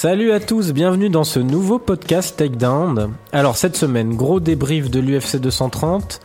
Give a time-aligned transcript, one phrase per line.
[0.00, 3.14] Salut à tous, bienvenue dans ce nouveau podcast Takedown.
[3.32, 6.20] Alors cette semaine, gros débrief de l'UFC 230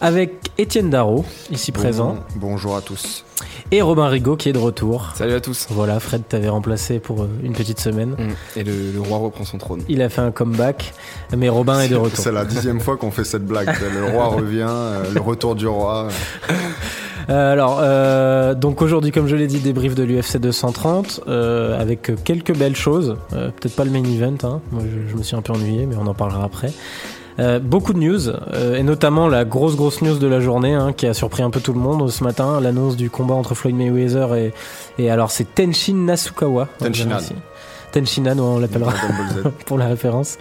[0.00, 3.26] avec Étienne Darro, ici présent, Bonjour à tous.
[3.70, 5.10] et Robin Rigaud qui est de retour.
[5.14, 5.66] Salut à tous.
[5.68, 8.16] Voilà, Fred t'avait remplacé pour euh, une petite semaine.
[8.56, 9.82] Et le, le roi reprend son trône.
[9.90, 10.94] Il a fait un comeback,
[11.36, 12.24] mais Robin est de retour.
[12.24, 13.76] C'est la dixième fois qu'on fait cette blague.
[13.94, 16.08] Le roi revient, euh, le retour du roi.
[17.28, 22.10] Euh, alors, euh, donc aujourd'hui, comme je l'ai dit, débrief de l'UFC 230 euh, avec
[22.24, 23.16] quelques belles choses.
[23.34, 24.60] Euh, Peut-être pas le main event, hein.
[24.72, 26.72] moi je, je me suis un peu ennuyé, mais on en parlera après.
[27.40, 30.92] Euh, beaucoup de news, euh, et notamment la grosse grosse news de la journée hein,
[30.92, 33.76] qui a surpris un peu tout le monde ce matin, l'annonce du combat entre Floyd
[33.76, 34.52] Mayweather et,
[34.98, 36.66] et alors c'est Tenshin Nasukawa.
[36.80, 37.18] Tenshinhan.
[37.92, 38.92] Tenshinhan, on l'appellera
[39.66, 40.38] pour la référence.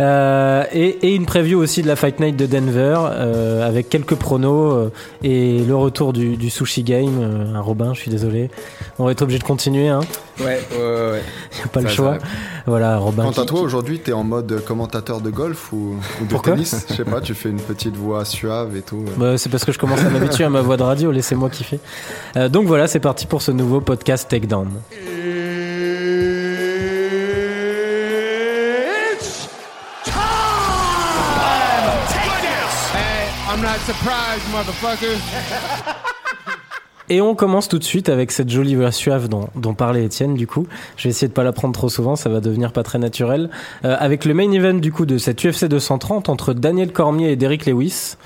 [0.00, 4.14] Euh, et, et une preview aussi de la Fight Night de Denver euh, avec quelques
[4.14, 4.88] pronos euh,
[5.22, 7.18] et le retour du, du Sushi Game.
[7.20, 8.50] Euh, un Robin, je suis désolé.
[8.98, 10.00] On va être obligé de continuer, hein.
[10.40, 11.22] Ouais, ouais, ouais.
[11.58, 12.18] Y a pas le choix.
[12.18, 12.26] ça
[12.66, 13.24] Voilà, Robin.
[13.24, 16.28] Quant qui- à toi, qui- aujourd'hui, t'es en mode commentateur de golf ou, ou de
[16.30, 16.86] Pourquoi tennis?
[16.88, 19.04] Je sais pas, tu fais une petite voix suave et tout.
[19.16, 21.80] Bah, c'est parce que je commence à m'habituer à ma voix de radio, laissez-moi kiffer.
[22.36, 24.68] Euh, donc voilà, c'est parti pour ce nouveau podcast Takedown.
[24.90, 25.31] Hey,
[33.84, 35.18] surprised, motherfucker.
[37.08, 40.34] Et on commence tout de suite avec cette jolie voix suave dont, dont parlait Étienne
[40.34, 40.66] du coup.
[40.96, 43.50] Je vais essayer de pas la prendre trop souvent, ça va devenir pas très naturel.
[43.84, 47.36] Euh, avec le main event du coup de cette UFC 230 entre Daniel Cormier et
[47.36, 48.16] Derrick Lewis.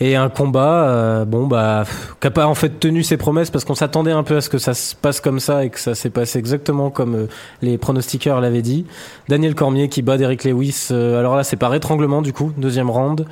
[0.00, 1.84] Et un combat, euh, bon bah,
[2.20, 4.48] qui a pas en fait tenu ses promesses parce qu'on s'attendait un peu à ce
[4.48, 7.26] que ça se passe comme ça et que ça s'est passé exactement comme euh,
[7.60, 8.84] les pronostiqueurs l'avaient dit.
[9.28, 13.26] Daniel Cormier qui bat Derrick Lewis, alors là c'est par étranglement du coup, deuxième round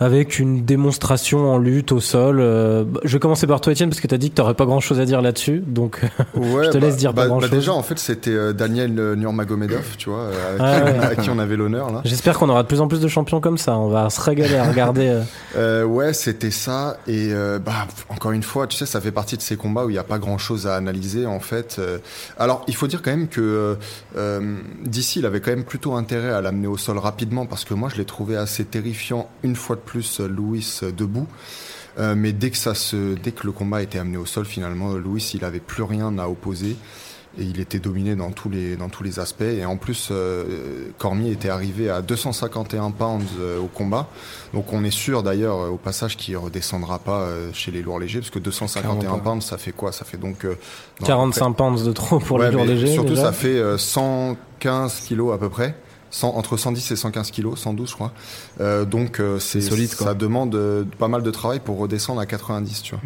[0.00, 2.38] avec une démonstration en lutte au sol.
[2.40, 4.40] Euh, bah, je vais commencer par toi, Étienne, parce que tu as dit que tu
[4.40, 5.62] n'aurais pas grand-chose à dire là-dessus.
[5.66, 6.00] Donc,
[6.34, 9.96] Ouais, Je te laisse dire pas bah, déjà, en fait, c'était euh, Daniel euh, Nurmagomedov,
[9.98, 11.06] tu vois, euh, avec, Ah ouais.
[11.06, 12.00] à qui on avait l'honneur là.
[12.04, 13.76] j'espère qu'on aura de plus en plus de champions comme ça.
[13.76, 15.08] On va se régaler à regarder.
[15.08, 15.22] euh.
[15.56, 16.96] Euh, ouais, c'était ça.
[17.08, 19.90] Et euh, bah, encore une fois, tu sais, ça fait partie de ces combats où
[19.90, 21.76] il n'y a pas grand-chose à analyser, en fait.
[21.80, 21.98] Euh,
[22.38, 23.74] alors, il faut dire quand même que euh,
[24.16, 27.74] euh, d'ici, il avait quand même plutôt intérêt à l'amener au sol rapidement parce que
[27.74, 29.89] moi, je l'ai trouvé assez terrifiant une fois de plus,
[30.20, 31.26] euh, Louis debout.
[31.98, 34.92] Euh, mais dès que ça se, dès que le combat était amené au sol, finalement,
[34.94, 36.76] Louis, il avait plus rien à opposer.
[37.38, 39.42] Et il était dominé dans tous les, dans tous les aspects.
[39.42, 44.08] Et en plus, euh, Cormier était arrivé à 251 pounds euh, au combat.
[44.52, 48.18] Donc on est sûr d'ailleurs au passage qu'il redescendra pas chez les lourds légers.
[48.18, 49.30] Parce que 251 Clairement pas.
[49.30, 49.92] pounds, ça fait quoi?
[49.92, 50.44] Ça fait donc...
[50.44, 50.56] euh,
[51.00, 52.92] non, 45 pounds de trop pour Ouais, les lourds légers.
[52.94, 53.22] Surtout, déjà.
[53.26, 55.76] ça fait euh, 115 kilos à peu près.
[56.10, 58.12] 100 entre 110 et 115 kilos, 112 je crois.
[58.60, 60.08] Euh, donc euh, c'est solide, quoi.
[60.08, 63.02] Ça demande euh, pas mal de travail pour redescendre à 90, tu vois.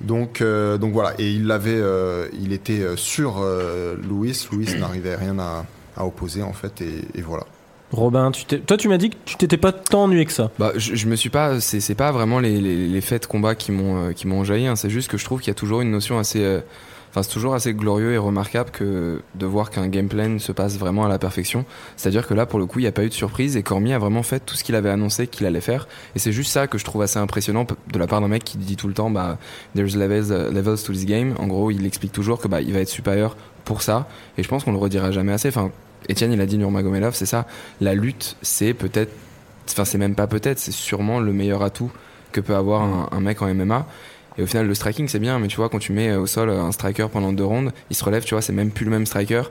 [0.00, 1.14] Donc euh, donc voilà.
[1.18, 4.46] Et il l'avait, euh, il était sur euh, Louis.
[4.52, 5.64] Louis n'arrivait rien à,
[5.96, 7.44] à opposer en fait et, et voilà.
[7.92, 10.50] Robin, tu toi, tu m'as dit que tu t'étais pas tant ennuyé que ça.
[10.58, 11.60] Bah, je, je me suis pas.
[11.60, 14.66] C'est pas vraiment les, les, les faits de combat qui m'ont euh, qui m'ont enjaillé.
[14.66, 14.76] hein.
[14.76, 16.60] C'est juste que je trouve qu'il y a toujours une notion assez.
[17.12, 20.78] Enfin, c'est toujours assez glorieux et remarquable que de voir qu'un game plan se passe
[20.78, 21.66] vraiment à la perfection.
[21.94, 23.92] C'est-à-dire que là, pour le coup, il n'y a pas eu de surprise et Cormier
[23.92, 25.88] a vraiment fait tout ce qu'il avait annoncé qu'il allait faire.
[26.16, 28.56] Et c'est juste ça que je trouve assez impressionnant de la part d'un mec qui
[28.56, 29.36] dit tout le temps, bah,
[29.76, 31.34] there's levels, uh, levels to this game.
[31.38, 33.36] En gros, il explique toujours que bah, il va être supérieur
[33.66, 34.08] pour ça.
[34.38, 35.48] Et je pense qu'on le redira jamais assez.
[35.48, 35.70] Enfin,
[36.10, 37.46] Etienne, il a dit Nurmagomedov, c'est ça.
[37.82, 39.12] La lutte, c'est peut-être,
[39.68, 41.92] enfin, c'est même pas peut-être, c'est sûrement le meilleur atout
[42.32, 43.86] que peut avoir un mec en MMA.
[44.38, 46.26] Et au final, le striking, c'est bien, mais tu vois, quand tu mets euh, au
[46.26, 48.84] sol euh, un striker pendant deux rounds, il se relève, tu vois, c'est même plus
[48.84, 49.42] le même striker.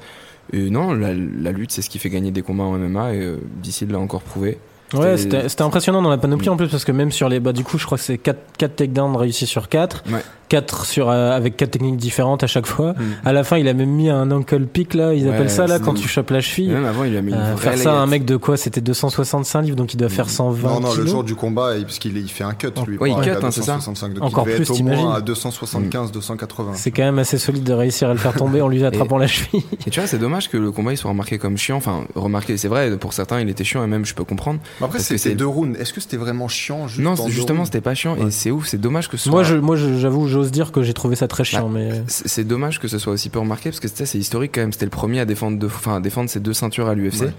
[0.53, 3.37] Et non, la, lutte, c'est ce qui fait gagner des combats en MMA, et euh,
[3.61, 4.57] d'ici, l'a encore prouvé.
[4.93, 7.63] Ouais, C'était- impressionnant dans la panoplie en plus parce que même sur les bah du
[7.63, 10.19] coup je crois que c'est 4 4 takedowns réussis sur 4 Ouais.
[10.49, 12.91] 4 sur euh, avec quatre techniques différentes à chaque fois.
[12.91, 12.95] Mm.
[13.23, 15.65] À la fin, il a même mis un ankle pick là, ils Ouais, appellent ça
[15.65, 16.67] là quand tu chopes la cheville.
[16.71, 18.57] même avant, il a mis une Euh, faire ça à un mec de quoi?
[18.57, 21.99] C'était 265 livres donc il doit faire 120 Non non, le jour du combat, parce
[21.99, 22.97] qu'il il fait un cut lui.
[22.99, 23.75] Oui, pour il cut, hein, c'est ça.
[23.75, 25.05] 265, donc Encore il plus, être au t'imagines.
[25.05, 26.71] moins à 275, 280.
[26.75, 29.27] C'est quand même assez solide de réussir à le faire tomber en lui attrapant la
[29.27, 29.63] cheville.
[29.87, 31.77] Et tu vois, c'est dommage que le combat il soit remarqué comme chiant.
[31.77, 34.59] Enfin, remarqué, c'est vrai, pour certains, il était chiant et même je peux comprendre.
[34.81, 35.77] Mais Après, c'était c'est- deux rounds.
[35.79, 38.27] Est-ce que c'était vraiment chiant juste non, justement, c'était pas chiant Ouais.
[38.27, 39.31] et c'est ouf, c'est dommage que ce soit.
[39.31, 42.27] Moi, je, moi, j'avoue, j'ose dire que j'ai trouvé ça très chiant, Bah, mais C'est
[42.27, 44.73] c'est dommage que ce soit aussi peu remarqué parce que c'est historique quand même.
[44.73, 47.21] C'était le premier à défendre, deux, enfin, à défendre ses deux ceintures à l'UFC.
[47.21, 47.31] Ouais.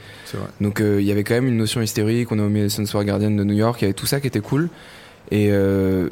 [0.61, 2.31] Donc euh, il y avait quand même une notion historique.
[2.33, 3.81] On a mis Madison Square Guardian de New York.
[3.81, 4.69] Il y avait tout ça qui était cool.
[5.31, 6.09] Et euh,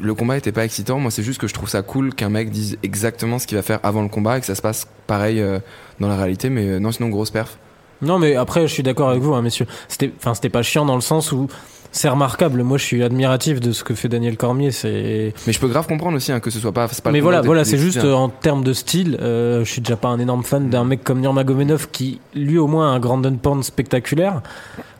[0.00, 0.98] le combat était pas excitant.
[1.00, 3.62] Moi, c'est juste que je trouve ça cool qu'un mec dise exactement ce qu'il va
[3.62, 5.58] faire avant le combat et que ça se passe pareil euh,
[6.00, 6.50] dans la réalité.
[6.50, 7.58] Mais euh, non, sinon grosse perf.
[8.02, 9.66] Non, mais après, je suis d'accord avec vous, hein, messieurs.
[9.88, 11.48] C'était, enfin, c'était pas chiant dans le sens où
[11.96, 12.62] c'est remarquable.
[12.62, 14.70] Moi, je suis admiratif de ce que fait Daniel Cormier.
[14.70, 15.32] C'est.
[15.46, 16.88] Mais je peux grave comprendre aussi hein, que ce soit pas.
[16.88, 19.16] pas Mais voilà, voilà, c'est juste euh, en termes de style.
[19.20, 22.66] euh, je suis déjà pas un énorme fan d'un mec comme Nurmagomedov qui, lui, au
[22.66, 24.42] moins, a un grand pound spectaculaire.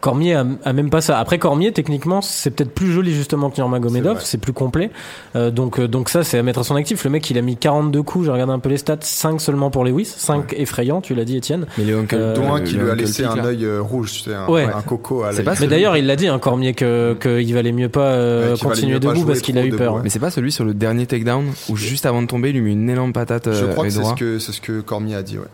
[0.01, 1.19] Cormier a, a même pas ça.
[1.19, 4.21] Après Cormier, techniquement, c'est peut-être plus joli justement que Nurmagomedov.
[4.23, 4.91] C'est plus complet.
[5.35, 7.03] Euh, donc, euh, donc ça, c'est à mettre à son actif.
[7.05, 8.27] Le mec, il a mis 42 coups.
[8.27, 8.99] J'ai regardé un peu les stats.
[9.01, 10.05] 5 seulement pour Lewis.
[10.17, 11.67] 5 effrayants, tu l'as dit, Étienne.
[11.79, 14.49] Mais Uncle- Euh, Dont un qui lui a laissé un œil rouge, tu sais, un,
[14.49, 14.65] Ouais.
[14.65, 16.86] un coco à pas Mais d'ailleurs, il l'a dit, hein, Cormier, que
[17.21, 19.95] qu'il valait mieux pas euh, Ouais, continuer mieux debout parce qu'il a eu debout, peur.
[19.95, 20.01] ouais.
[20.05, 22.63] Mais c'est pas celui sur le dernier takedown où juste avant de tomber, il lui
[22.63, 25.15] met une énorme patate Je euh, crois que c'est ce que, c'est ce que Cormier
[25.17, 25.45] a dit, ouais.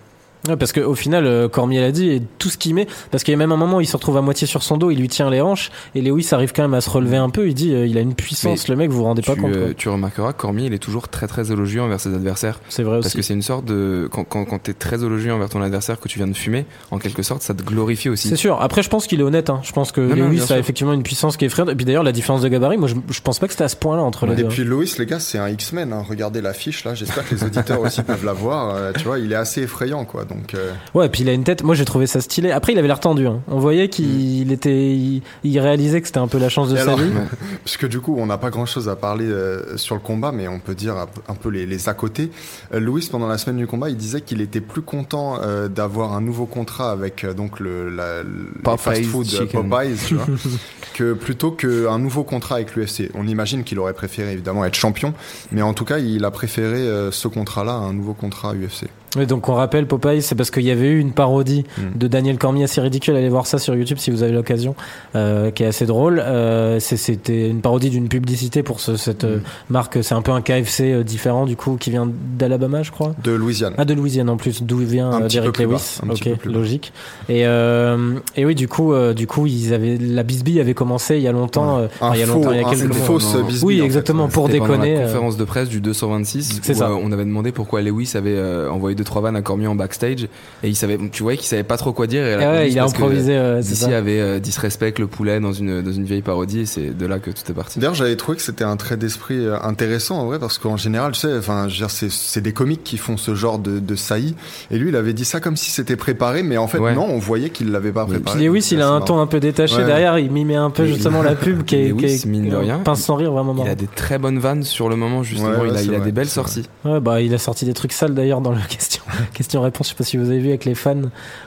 [0.48, 3.32] Ouais, parce qu'au final, euh, Cormier l'a dit, et tout ce qu'il met, parce qu'il
[3.32, 5.08] y a même un moment, il se retrouve à moitié sur son dos, il lui
[5.08, 7.72] tient les hanches, et Lewis arrive quand même à se relever un peu, il dit,
[7.74, 9.54] euh, il a une puissance, le mec, vous vous rendez pas compte.
[9.54, 9.74] euh, quoi.
[9.74, 12.58] tu remarqueras que Cormier, il est toujours très très élogieux envers ses adversaires.
[12.68, 13.16] C'est vrai Parce aussi.
[13.18, 14.08] que c'est une sorte de.
[14.10, 16.98] Quand, quand, quand t'es très élogieux envers ton adversaire que tu viens de fumer, en
[16.98, 18.28] quelque sorte, ça te glorifie aussi.
[18.28, 18.60] C'est sûr.
[18.60, 19.48] Après, je pense qu'il est honnête.
[19.50, 19.60] Hein.
[19.62, 21.70] Je pense que Non, Lewis a effectivement une puissance qui est effrayante.
[21.70, 23.68] Et puis d'ailleurs, la différence de gabarit, moi, je, je pense pas que c'était à
[23.68, 24.44] ce point-là entre les Et deux.
[24.46, 24.48] hein.
[24.50, 25.92] puis Loïs, les gars, c'est un X-Men.
[25.92, 26.04] hein.
[26.08, 26.94] Regardez l'affiche là.
[26.94, 28.74] J'espère que les auditeurs aussi peuvent la voir.
[28.74, 30.24] Euh, tu vois, il est assez effrayant, quoi.
[30.24, 31.62] Donc, euh, Ouais, et puis il a une tête.
[31.62, 32.50] Moi, j'ai trouvé ça stylé.
[32.50, 33.26] Après, il avait l'air tendu.
[33.26, 33.40] Hein.
[33.48, 36.78] On voyait qu'il était, il, il réalisait que c'était un peu la chance de Et
[36.78, 37.10] sa alors, vie.
[37.64, 40.58] puisque du coup, on n'a pas grand-chose à parler euh, sur le combat, mais on
[40.60, 42.30] peut dire un peu- un peu les, les à côté.
[42.74, 46.12] Euh, Louis, pendant la semaine du combat, il disait qu'il était plus content euh, d'avoir
[46.14, 49.68] un nouveau contrat avec euh, donc le, la, le Popeyes fast-food Chicken.
[49.68, 50.26] Popeyes, tu vois,
[50.94, 53.10] que plutôt qu'un nouveau contrat avec l'UFC.
[53.14, 55.14] On imagine qu'il aurait préféré évidemment être champion,
[55.50, 58.86] mais en tout cas, il a préféré euh, ce contrat-là à un nouveau contrat UFC.
[59.16, 61.98] Ouais, donc on rappelle Popeye, c'est parce qu'il y avait eu une parodie Mm.
[61.98, 63.14] de Daniel Cormier assez ridicule.
[63.14, 64.74] Allez voir ça sur YouTube si vous avez l'occasion,
[65.16, 66.18] euh, qui est assez drôle.
[66.24, 69.38] Euh, c'est- C'était une parodie d'une publicité pour ce- cette euh,
[69.68, 69.98] marque.
[70.02, 73.14] C'est un peu un KFC euh, différent du coup qui vient d'Alabama, je crois.
[73.22, 73.74] De Louisiane.
[73.76, 75.98] Ah de Louisiane en plus, d'où vient Un euh, petit peu Derek plus bas, Lewis.
[76.02, 76.58] un petit ok, peu plus bas.
[76.58, 76.92] logique.
[77.28, 81.16] Et euh, et oui, du coup, euh, du coup, ils avaient la bisbille avait commencé
[81.16, 81.78] il y a longtemps.
[81.78, 83.64] euh, Un enfin, il y a faux, longtemps, il y a un- quelques fausse bisbille,
[83.66, 84.30] Oui, en fait, exactement, ouais.
[84.30, 84.94] pour pendant déconner.
[84.94, 86.88] la conférence de presse du 226 C'est où ça.
[86.88, 89.74] euh, on avait demandé pourquoi Lewis avait euh, envoyé deux trois vannes à Cormier en
[89.74, 90.24] backstage
[90.62, 92.78] et il savait tu voyais qu'il savait pas trop quoi dire et Ah ouais, il
[92.78, 93.36] a improvisé.
[93.36, 93.60] euh,
[93.92, 97.18] avait euh, disrespect le poulet dans une dans une vieille parodie et c'est de là
[97.18, 97.78] que tout est parti.
[97.78, 101.12] D'ailleurs, j'avais trouvé que c'était un trait d'esprit euh, intéressant en vrai, parce qu'en général,
[101.12, 104.34] tu sais, enfin, c'est, c'est des comiques qui font ce genre de, de saillie.
[104.70, 106.94] Et lui, il avait dit ça comme si c'était préparé, mais en fait, Ouais.
[106.94, 108.38] non, on voyait qu'il l'avait pas préparé.
[108.38, 109.04] Puis Lewis, il a un marrant.
[109.04, 109.84] ton un peu détaché Ouais.
[109.84, 110.18] derrière.
[110.18, 112.78] Il mimait un peu justement la pub qui est, Lewis, qui est- mine de rien,
[112.78, 115.76] pince sans rire vraiment Il a des très bonnes vannes sur le moment justement, il
[115.76, 116.68] a, il des belles sorties.
[116.84, 118.60] Ouais, bah, il a sorti des trucs sales d'ailleurs dans la
[118.98, 119.02] question,
[119.34, 119.86] question-réponse.
[119.88, 120.96] Je sais pas si vous avez vu avec les fans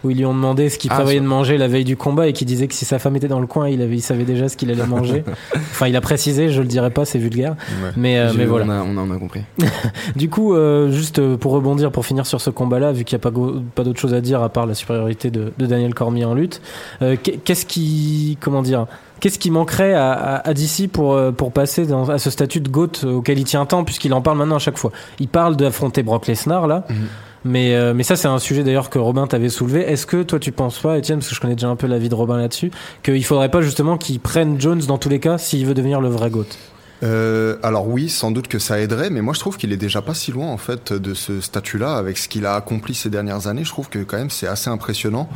[0.04, 2.28] où ils lui ont demandé ce qu'il Ah, prévoyait de manger la veille du combat
[2.28, 4.24] et qui disait que si sa femme était dans le coin, il avait, il savait
[4.24, 5.24] déjà ce qu'il allait manger.
[5.56, 7.56] enfin, il a précisé, je le dirai pas, c'est vulgaire.
[7.84, 7.90] Ouais.
[7.96, 8.66] Mais, euh, mais voilà.
[8.66, 9.42] on, a, on, a, on a compris.
[10.16, 13.22] Du coup, euh, juste euh, pour rebondir, pour finir sur ce combat-là, vu qu'il n'y
[13.22, 13.30] a
[13.76, 16.62] pas, d'autre chose à dire à part la supériorité de, de Daniel Cormier en lutte,
[17.02, 18.86] euh, qu'est- qu'est-ce qui, comment dire,
[19.20, 22.60] qu'est-ce qui manquerait à, à, à DC pour, euh, pour passer dans, à ce statut
[22.60, 25.56] de GOAT auquel il tient tant, puisqu'il en parle maintenant à chaque fois Il parle
[25.56, 26.86] d'affronter Brock Lesnar, là.
[26.90, 26.96] Mhm.
[27.48, 29.82] Mais, euh, mais ça, c'est un sujet d'ailleurs que Robin t'avait soulevé.
[29.82, 32.00] Est-ce que toi, tu penses pas, Étienne, parce que je connais déjà un peu la
[32.00, 32.72] vie de Robin là-dessus,
[33.04, 36.10] qu'il faudrait pas justement qu'il prenne Jones dans tous les cas s'il veut devenir le
[36.10, 36.48] vrai GOAT
[37.04, 40.02] Euh, alors oui, sans doute que ça aiderait, mais moi je trouve qu'il est déjà
[40.02, 43.48] pas si loin en fait de ce statut-là avec ce qu'il a accompli ces dernières
[43.48, 43.64] années.
[43.64, 45.30] Je trouve que quand même c'est assez impressionnant.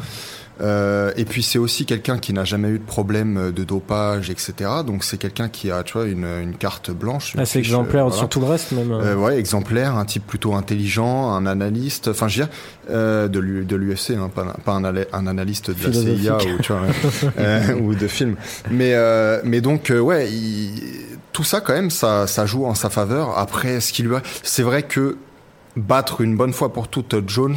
[0.62, 4.54] Euh, et puis c'est aussi quelqu'un qui n'a jamais eu de problème de dopage, etc.
[4.86, 7.34] Donc c'est quelqu'un qui a, tu vois, une, une carte blanche.
[7.34, 8.18] une Assez fiche, exemplaire euh, voilà.
[8.20, 8.92] sur tout le reste, même.
[8.92, 12.54] Euh, ouais, exemplaire, un type plutôt intelligent, un analyste, enfin je veux dire,
[12.90, 15.94] euh, de l'U- de l'UFC, hein, pas, pas un, analyste de la.
[15.94, 16.90] CIA ou, tu vois, ouais,
[17.40, 18.36] euh, ou de film.
[18.70, 20.82] Mais, euh, mais donc, euh, ouais, il-
[21.32, 23.38] tout ça quand même, ça, ça joue en sa faveur.
[23.38, 24.22] Après, ce qui lui a...
[24.44, 25.16] C'est vrai que
[25.78, 27.56] battre une bonne fois pour toutes Jones,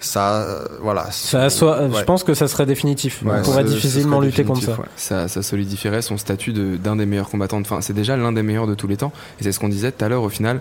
[0.00, 1.10] ça, euh, voilà.
[1.10, 3.22] Ça assoit- Je pense que ça serait définitif.
[3.24, 4.72] Ouais, on pourrait difficilement lutter contre ça.
[4.72, 4.86] ouais.
[4.96, 7.60] ça, ça solidifierait son statut de- d'un des meilleurs combattants.
[7.60, 9.12] Enfin, c'est déjà l'un des meilleurs de tous les temps.
[9.40, 10.60] Et c'est ce qu'on disait tout à l'heure au final.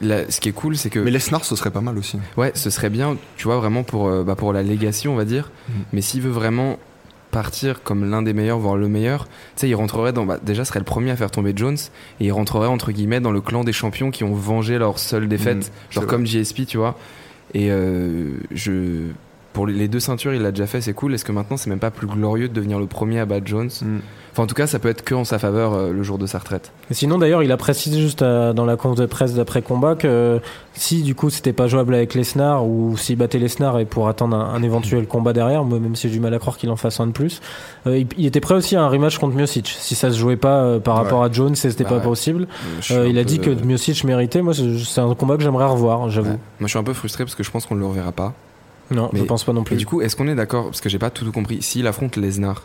[0.00, 2.18] La- ce qui est cool, c'est que Mais Lesnar, ce serait pas mal aussi.
[2.36, 5.24] ouais, ce serait bien, tu vois, vraiment pour, euh, bah, pour la legacy, on va
[5.26, 5.50] dire.
[5.68, 5.74] Mhm.
[5.92, 6.78] Mais s'il veut vraiment
[7.30, 10.24] partir comme l'un des meilleurs, voire le meilleur, tu sais, il rentrerait dans.
[10.26, 11.76] Bah, déjà, serait le premier à faire tomber Jones.
[12.20, 15.28] Et il rentrerait, entre guillemets, dans le clan des champions qui ont vengé leur seule
[15.28, 15.56] défaite.
[15.58, 16.98] Mhm, genre comme JSP, tu vois.
[17.54, 19.10] Et euh, je.
[19.52, 21.12] Pour les deux ceintures, il l'a déjà fait, c'est cool.
[21.14, 23.68] Est-ce que maintenant, c'est même pas plus glorieux de devenir le premier à battre Jones
[23.82, 23.98] Mm.
[24.32, 26.24] Enfin, en tout cas, ça peut être que en sa faveur euh, le jour de
[26.26, 26.72] sa retraite.
[26.90, 29.94] Et sinon, d'ailleurs, il a précisé juste euh, dans la conf de presse d'après combat
[29.94, 30.40] que
[30.72, 34.34] si du coup c'était pas jouable avec Lesnar ou s'il battait Lesnar et pour attendre
[34.34, 36.76] un, un éventuel combat derrière, moi même si j'ai du mal à croire qu'il en
[36.76, 37.42] fasse un de plus,
[37.86, 39.68] euh, il, il était prêt aussi à un rematch contre Miocic.
[39.68, 41.02] Si ça se jouait pas euh, par Ouais.
[41.02, 42.02] rapport à Jones et c'était Bah pas ouais.
[42.02, 42.46] possible,
[42.90, 44.40] euh, il a peu, dit que euh, Miocic méritait.
[44.40, 46.30] Moi, c'est c'est un combat que j'aimerais revoir, j'avoue.
[46.30, 46.38] ouais.
[46.58, 48.32] Moi, je suis un peu frustré parce que je pense qu'on ne le reverra pas.
[48.92, 49.76] Non, je Mais- pense pas non Et plus.
[49.76, 51.62] du coup, est-ce qu'on est d'accord Parce que j'ai pas tout compris.
[51.62, 52.62] S'il affronte Lesnar,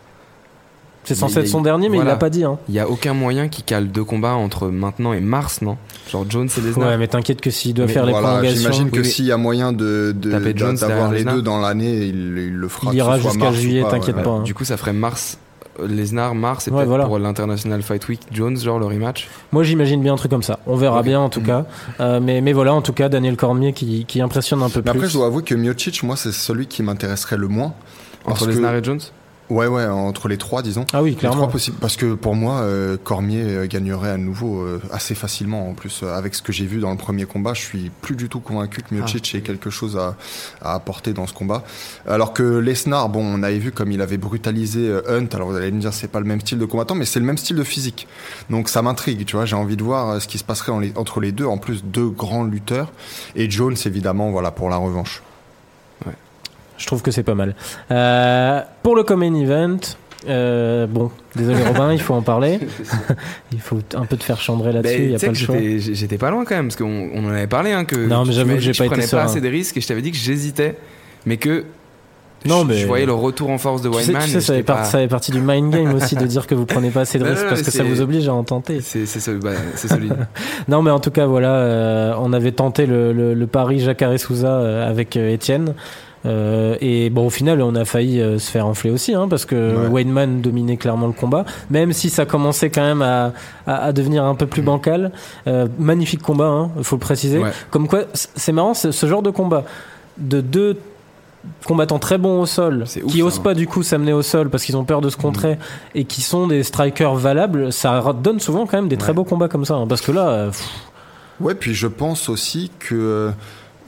[1.03, 2.12] C'est censé être son dernier, mais voilà.
[2.12, 2.43] il l'a pas dit.
[2.43, 2.57] Hein.
[2.67, 5.77] Il y a aucun moyen qui cale deux combats entre maintenant et mars, non?
[6.12, 6.89] Genre Jones et Lesnar.
[6.89, 9.31] Ouais, mais t'inquiète que s'il doit Mais faire les prolongations, j'imagine que oui, s'il y
[9.31, 12.91] a moyen de, d'avoir les deux dans l'année, il, il le fera.
[12.91, 14.24] Il ira jusqu'à juillet, pas, t'inquiète ouais.
[14.24, 14.29] pas.
[14.31, 14.43] hein.
[14.43, 15.38] Du coup, ça ferait mars,
[15.86, 17.05] Lesnar, mars, et Ouais, peut-être voilà.
[17.05, 19.27] pour l'International Fight Week, Jones, genre le rematch.
[19.51, 20.60] Moi, j'imagine bien un truc comme ça.
[20.67, 21.46] On verra bien en tout Mhm.
[21.46, 21.65] cas.
[22.00, 24.91] Euh, mais, mais voilà, en tout cas, Daniel Cormier qui, qui impressionne un peu Mais
[24.91, 24.98] plus.
[25.00, 27.74] après, je dois avouer que Miocic, moi, c'est celui qui m'intéresserait le moins.
[28.25, 29.00] Entre que- Lesnar et Jones?
[29.49, 30.85] Ouais, ouais, entre les trois, disons.
[30.91, 31.37] Ah oui, Les clairement.
[31.37, 31.77] trois possibles.
[31.79, 35.69] Parce que pour moi, euh, Cormier euh, gagnerait à nouveau euh, assez facilement.
[35.69, 38.17] En plus, euh, avec ce que j'ai vu dans le premier combat, je suis plus
[38.17, 40.15] du tout convaincu que Miocic ait quelque chose à,
[40.61, 41.63] à apporter dans ce combat.
[42.07, 45.27] Alors que Lesnar, bon, on avait vu comme il avait brutalisé euh, Hunt.
[45.33, 47.25] Alors vous allez me dire, c'est pas le même style de combattant, mais c'est le
[47.25, 48.05] même style de physique.
[48.49, 49.45] Donc ça m'intrigue, tu vois.
[49.45, 51.45] J'ai envie de voir ce qui se passerait en les- entre les deux.
[51.45, 52.91] En plus, deux grands lutteurs.
[53.35, 55.21] Et Jones, évidemment, voilà, pour la revanche.
[56.77, 57.55] Je trouve que c'est pas mal.
[57.91, 59.77] Euh, pour le Common Event,
[60.29, 62.60] euh, bon, désolé Robin, il faut en parler.
[63.51, 65.53] il faut un peu te faire chambrer là-dessus, il Ben, n'y a tu sais pas
[65.53, 65.93] le choix.
[65.93, 67.72] j'étais- pas loin quand même, parce qu'on on en avait parlé.
[67.72, 69.24] Hein, que Non, mais tu j'avoue que j'ai pas je été prenais serein.
[69.24, 70.77] pas assez de risques et je t'avais dit que j'hésitais,
[71.25, 71.65] mais que
[72.46, 74.22] Non, je, mais- je voyais le retour en force de Tu sais, Wildman.
[74.24, 76.55] tu sais, et ça, fait par- pas- partie du mind game aussi de dire que
[76.55, 78.81] vous prenez pas assez de risques parce que ça vous oblige à en tenter.
[78.81, 80.15] C'est c'est ce- bah, solide.
[80.67, 84.17] Non, mais en tout cas, voilà, euh, on avait tenté le, le, le pari Jacare
[84.19, 85.69] Souza avec Étienne.
[85.69, 85.74] Euh,
[86.25, 89.88] et bon, au final, on a failli euh, se faire enfler aussi, hein, parce que
[89.89, 90.05] Ouais.
[90.41, 93.33] Dominait clairement le combat, même si ça commençait quand même à,
[93.65, 95.12] à, à devenir un peu plus bancal.
[95.47, 97.39] Euh, magnifique combat, hein, faut le préciser.
[97.39, 97.51] Ouais.
[97.71, 99.63] Comme quoi, c'est marrant, ce genre de combat
[100.17, 100.77] de deux
[101.65, 103.43] combattants très bons au sol, ouf, qui osent hein.
[103.43, 105.57] pas du coup s'amener au sol parce qu'ils ont peur de se contrer
[105.95, 109.47] et qui sont des strikers valables, ça donne souvent quand même des très beaux combats
[109.47, 109.75] comme ça.
[109.75, 110.67] hein, parce que là, euh, pff,
[111.39, 113.31] Ouais, puis je pense aussi que euh,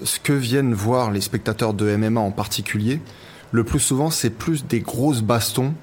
[0.04, 3.02] ce que viennent voir les spectateurs de MMA en particulier,
[3.52, 5.74] le plus souvent, c'est plus des grosses bastons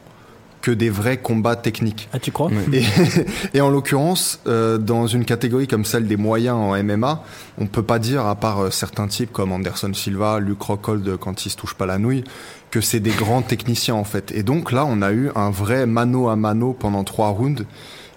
[0.63, 2.09] que des vrais combats techniques.
[2.13, 2.51] ah tu crois?
[2.73, 2.83] Et,
[3.55, 7.23] et en l'occurrence, euh, dans une catégorie comme celle des moyens en MMA,
[7.59, 11.47] on peut pas dire, à part euh, certains types comme Anderson Silva, Luke Rockhold quand
[11.47, 12.25] il se touche pas la nouille,
[12.73, 14.33] que c'est des grands techniciens en fait.
[14.33, 17.65] Et donc là, on a eu un vrai mano à mano pendant trois rounds.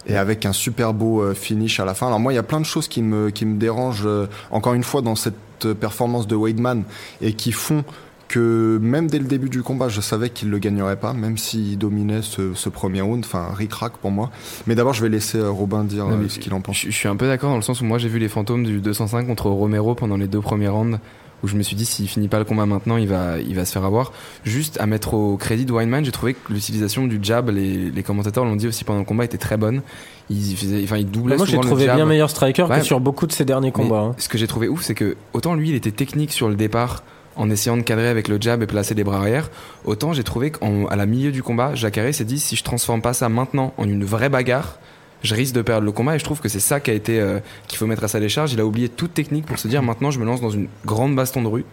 [0.07, 2.07] Et avec un super beau euh, finish à la fin.
[2.07, 4.73] Alors moi, il y a plein de choses qui me, qui me dérangent, euh, encore
[4.73, 6.83] une fois, dans cette euh, performance de Weidman,
[7.21, 7.83] et qui font
[8.29, 11.77] que même dès le début du combat, je savais qu'il le gagnerait pas, même s'il
[11.77, 13.25] dominait ce, ce premier round.
[13.25, 14.29] Enfin, ric-rac pour moi.
[14.67, 16.77] Mais d'abord, je vais laisser euh, Robin dire Non, euh, ce qu'il en pense.
[16.77, 18.63] Je, je suis un peu d'accord dans le sens où moi j'ai vu les fantômes
[18.63, 20.99] du 205 contre Romero pendant les deux premiers rounds
[21.43, 23.65] où je me suis dit s'il finit pas le combat maintenant il va, il va
[23.65, 24.11] se faire avoir.
[24.43, 28.03] Juste à mettre au crédit de Weinman, j'ai trouvé que l'utilisation du jab, les, les
[28.03, 29.81] commentateurs l'ont dit aussi pendant le combat, était très bonne.
[30.29, 32.79] Il faisait, enfin il doublait Moi, j'ai le trouvé bien meilleur striker Ouais.
[32.79, 33.99] que sur beaucoup de ces derniers combats.
[33.99, 34.15] hein.
[34.17, 37.03] Ce que j'ai trouvé ouf, c'est que autant lui, il était technique sur le départ
[37.35, 39.49] en essayant de cadrer avec le jab et placer les bras arrière,
[39.85, 43.13] autant j'ai trouvé qu'à la milieu du combat, Jacare s'est dit si je transforme pas
[43.13, 44.77] ça maintenant en une vraie bagarre,
[45.23, 47.19] je risque de perdre le combat et je trouve que c'est ça qui a été
[47.19, 48.53] euh, qu'il faut mettre à sa décharge.
[48.53, 51.15] Il a oublié toute technique pour se dire maintenant je me lance dans une grande
[51.15, 51.65] baston de rue.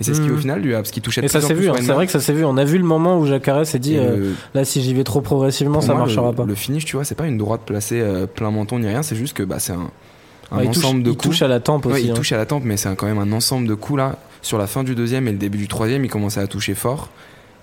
[0.00, 1.68] Et c'est ce qui au final lui a parce qu'il touchait Et ça s'est vu,
[1.70, 2.44] hein, c'est vrai que ça s'est vu.
[2.44, 5.04] On a vu le moment où Jacare s'est dit euh, le- là, si j'y vais
[5.04, 6.44] trop progressivement, ça moi, marchera le, pas.
[6.44, 9.14] Le finish, tu vois, c'est pas une droite placée euh, plein menton ni rien, c'est
[9.14, 9.88] juste que bah, c'est un,
[10.50, 11.28] un Ouais, il touche, ensemble de il coups.
[11.28, 12.04] touche à la tempe Ouais, aussi.
[12.06, 12.14] il hein.
[12.14, 14.18] touche à la tempe, mais c'est quand même un ensemble de coups là.
[14.42, 17.08] Sur la fin du deuxième et le début du troisième, il commençait à toucher fort.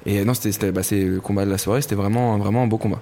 [0.06, 2.78] Et non, c'était, bah, c'est le combat de la soirée, c'était vraiment, vraiment un beau
[2.78, 3.02] combat.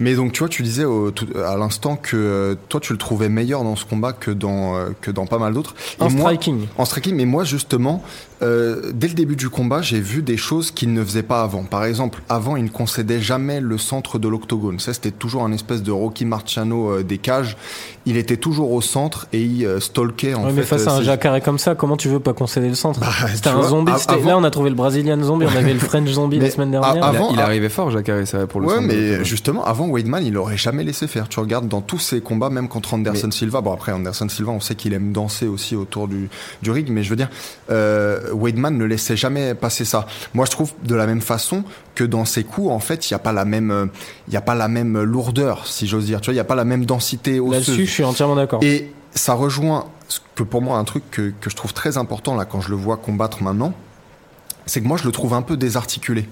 [0.00, 2.98] Mais donc, tu vois, tu disais au- tout- à l'instant que euh, toi, tu le
[2.98, 5.74] trouvais meilleur dans ce combat que dans, euh, que dans pas mal d'autres.
[6.00, 6.66] En moi- striking.
[6.78, 8.02] En striking, mais moi justement,
[8.42, 11.64] euh, dès le début du combat, j'ai vu des choses qu'il ne faisait pas avant.
[11.64, 14.78] Par exemple, avant, il ne concédait jamais le centre de l'octogone.
[14.80, 17.56] Ça, c'était toujours un espèce de Rocky Marciano euh, des cages.
[18.06, 20.56] Il était toujours au centre et il euh, stalkait en Ouais, fait.
[20.56, 22.98] mais face à euh, un Jacare comme ça, comment tu veux pas concéder le centre
[23.00, 23.92] Bah, C'était un vois, zombie.
[24.08, 26.50] avant- Là, on a trouvé le Brazilian zombie, on avait le French zombie la Mais
[26.50, 27.04] semaine a- dernière.
[27.04, 30.24] avant- il, a- il arrivait fort, Jacare, ça, pour le Ouais, mais justement, avant Weidman,
[30.24, 31.28] il aurait jamais laissé faire.
[31.28, 33.60] Tu regardes dans tous ses combats, même contre Anderson Silva.
[33.60, 36.28] Bon, après, Anderson Silva, on sait qu'il aime danser aussi autour du,
[36.62, 37.28] du ring, mais je veux dire,
[37.70, 40.06] euh, Weidman ne laissait jamais passer ça.
[40.34, 43.16] Moi, je trouve de la même façon que dans ses coups, en fait, il n'y
[43.16, 43.86] a pas la même, euh,
[44.28, 46.20] il y a pas la même lourdeur, si j'ose dire.
[46.20, 47.86] Tu vois, il n'y a pas la même densité Là-dessus, osseuse.
[47.86, 48.62] je suis entièrement d'accord.
[48.62, 52.36] Et ça rejoint ce que pour moi un truc que, que je trouve très important
[52.36, 53.72] là quand je le vois combattre maintenant,
[54.66, 56.28] c'est que moi je le trouve un peu désarticulé.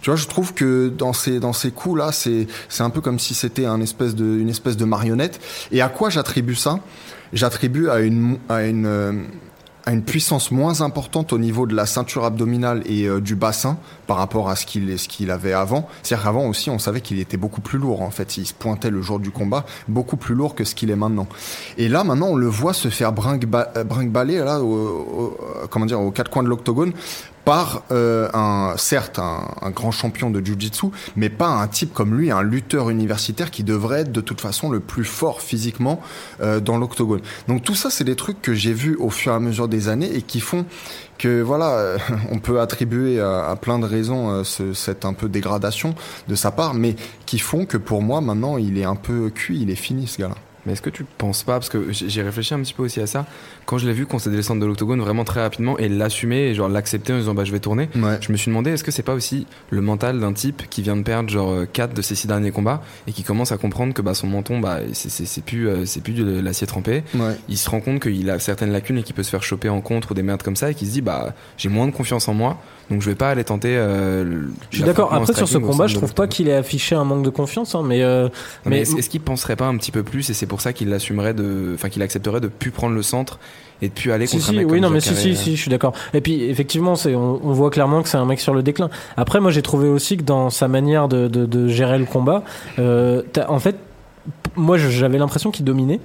[0.00, 3.00] Tu vois, je trouve que dans ces dans ces coups là, c'est c'est un peu
[3.00, 5.40] comme si c'était un espèce de une espèce de marionnette.
[5.70, 6.80] Et à quoi j'attribue ça?
[7.32, 9.26] J'attribue à une à une
[9.84, 13.78] à une puissance moins importante au niveau de la ceinture abdominale et euh, du bassin
[14.06, 15.88] par rapport à ce qu'il ce avait avant.
[16.02, 18.02] C'est-à-dire qu'avant aussi, on savait qu'il était beaucoup plus lourd.
[18.02, 20.90] En fait, il se pointait le jour du combat beaucoup plus lourd que ce qu'il
[20.90, 21.26] est maintenant.
[21.78, 26.00] Et là, maintenant, on le voit se faire euh, brinque-baller là, au- euh, comment dire,
[26.00, 26.92] aux quatre coins de l'octogone
[27.44, 32.16] par euh, un certes un, un grand champion de jiu-jitsu, mais pas un type comme
[32.16, 36.00] lui, un lutteur universitaire qui devrait être de toute façon le plus fort physiquement
[36.40, 37.20] euh, dans l'octogone.
[37.48, 39.88] Donc tout ça, c'est des trucs que j'ai vus au fur et à mesure des
[39.88, 40.64] années et qui font
[41.18, 41.98] que voilà, euh,
[42.30, 45.94] on peut attribuer à, à plein de raisons euh, ce, cette un peu dégradation
[46.28, 46.96] de sa part, mais
[47.26, 50.20] qui font que pour moi maintenant il est un peu cuit, il est fini ce
[50.20, 50.36] gars-là.
[50.64, 53.06] Mais est-ce que tu penses pas, parce que j'ai réfléchi un petit peu aussi à
[53.08, 53.26] ça,
[53.66, 56.54] quand je l'ai vu concéder le centre de l'octogone vraiment très rapidement et l'assumer et
[56.54, 58.18] genre l'accepter en disant bah je vais tourner, Ouais.
[58.20, 60.96] je me suis demandé est-ce que c'est pas aussi le mental d'un type qui vient
[60.96, 64.02] de perdre genre 4 de ses 6 derniers combats et qui commence à comprendre que
[64.02, 67.02] bah son menton bah c'est- c'est c'est plus euh, c'est plus de l'acier trempé.
[67.14, 67.36] Ouais.
[67.48, 69.80] Il se rend compte qu'il a certaines lacunes et qu'il peut se faire choper en
[69.80, 72.28] contre ou des merdes comme ça et qu'il se dit bah j'ai moins de confiance
[72.28, 72.58] en moi
[72.90, 73.74] donc je vais pas aller tenter.
[73.76, 75.14] euh, Je suis d'accord.
[75.14, 77.82] Après, sur ce combat, je trouve pas qu'il ait affiché un manque de confiance, hein,
[77.86, 78.30] mais, euh, Non,
[78.66, 80.72] mais mais est-ce est-ce qu'il penserait pas un petit peu plus et c'est pour ça
[80.72, 83.38] qu'il assumerait de, enfin qu'il accepterait de plus prendre le centre
[83.80, 85.22] et de plus aller Si, contre un si, mec oui, comme non, mais si, Jacare,
[85.22, 85.92] si, euh, si, je suis d'accord.
[86.14, 88.90] Et puis, effectivement, c'est, on, on voit clairement que c'est un mec sur le déclin.
[89.16, 92.44] Après, moi, j'ai trouvé aussi que dans sa manière de, de, de gérer le combat,
[92.78, 93.76] euh, en fait,
[94.54, 95.98] moi, j'avais l'impression qu'il dominait,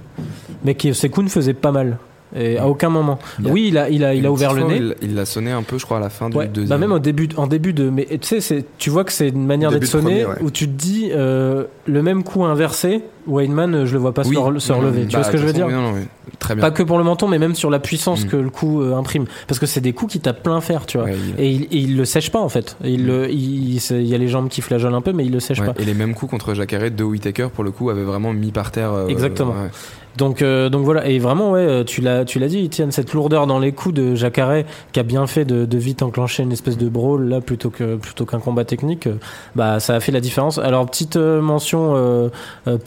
[0.64, 1.98] mais que ses coups ne faisaient pas mal.
[2.36, 3.18] Et à aucun moment.
[3.38, 4.82] Il y a- oui, il a, il a, il a ouvert le nez.
[5.00, 6.68] Il l'a sonné un peu, je crois, à la fin du Ouais, deuxième.
[6.68, 9.46] bah même au début, en début de, mais tu sais, tu vois que c'est une
[9.46, 10.42] manière d'être de sonné premier, ouais.
[10.42, 14.24] où tu te dis euh, le même coup inversé, Wayneman, euh, je le vois pas
[14.24, 14.34] se Oui.
[14.36, 15.02] Non, relever.
[15.02, 15.94] bah, tu vois ce que de je veux dire non.
[16.38, 16.62] Très bien.
[16.62, 18.28] Pas que pour le menton, mais même sur la puissance Mm.
[18.28, 19.24] que le coup euh, imprime.
[19.46, 21.06] Parce que c'est des coups qui tapent plein fer, tu vois.
[21.06, 22.76] Ouais, il- Et il, et il le sèche pas en fait.
[22.84, 25.60] Il, le- il, y a les jambes qui flageolent un peu, mais il le sèche
[25.60, 25.74] ouais, pas.
[25.80, 28.70] Et les mêmes coups contre Jacare de Whitaker, pour le coup, avaient vraiment mis par
[28.70, 28.92] terre.
[28.92, 29.52] euh, Exactement.
[29.52, 29.70] ouais.
[30.16, 31.06] Donc, euh, donc voilà.
[31.06, 34.16] Et vraiment, ouais, tu l'as, tu l'as dit, Etienne, cette lourdeur dans les coups de
[34.16, 37.70] Jacare qui a bien fait de, de vite enclencher une espèce de brawl là plutôt
[37.70, 39.08] que plutôt qu'un combat technique.
[39.54, 40.58] bah, ça a fait la différence.
[40.58, 42.28] Alors petite mention euh,
[42.66, 42.78] euh,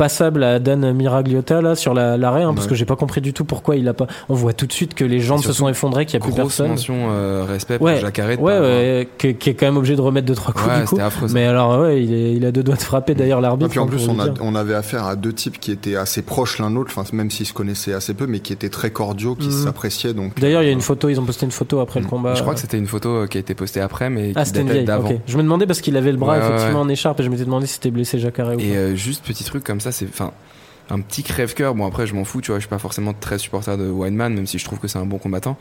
[0.43, 3.45] à Dan Miragliota là sur la- l'arrêt, hein, parce que j'ai pas compris du tout
[3.45, 4.07] pourquoi il a pas.
[4.29, 6.31] On voit tout de suite que les jambes se sont effondrées, qu'il y a plus
[6.31, 6.69] Grosse personne.
[6.69, 8.27] mention euh, respect Ouais, pour Jacare.
[8.29, 10.67] de Ouais, pas ouais, qui, qui est quand même obligé de remettre deux trois coups
[10.67, 10.89] Ouais, du coup.
[10.95, 11.27] c'était affreux.
[11.33, 13.69] Mais alors ouais, il, est- il a deux doigts de frapper d'ailleurs Et l'arbitre.
[13.69, 16.59] puis en hein, plus, on, a- avait affaire à deux types qui étaient assez proches
[16.59, 19.47] l'un l'autre, enfin, même s'ils se connaissaient assez peu, mais qui étaient très cordiaux, qui
[19.47, 19.63] Mhm.
[19.65, 20.13] s'appréciaient.
[20.13, 22.05] Donc, D'ailleurs, il y a euh, une photo, ils ont posté une photo après le
[22.05, 22.09] Mm.
[22.09, 22.33] combat.
[22.35, 24.59] Je crois que c'était une photo euh, qui a été postée après, mais Ah, c'était
[24.61, 24.85] une datait vieille.
[24.85, 25.11] d'avant.
[25.27, 27.65] Je me demandais parce qu'il avait le bras effectivement en écharpe et je m'étais demandé
[27.65, 28.63] si c'était blessé Jacare ou Et pas.
[28.75, 30.31] euh, juste petit truc comme ça, c'est enfin
[30.89, 31.73] un petit crève-cœur.
[31.75, 34.33] Bon après, je m'en fous, tu vois, je suis pas forcément très supporter de Weinman,
[34.33, 35.57] même si je trouve que c'est un bon combattant.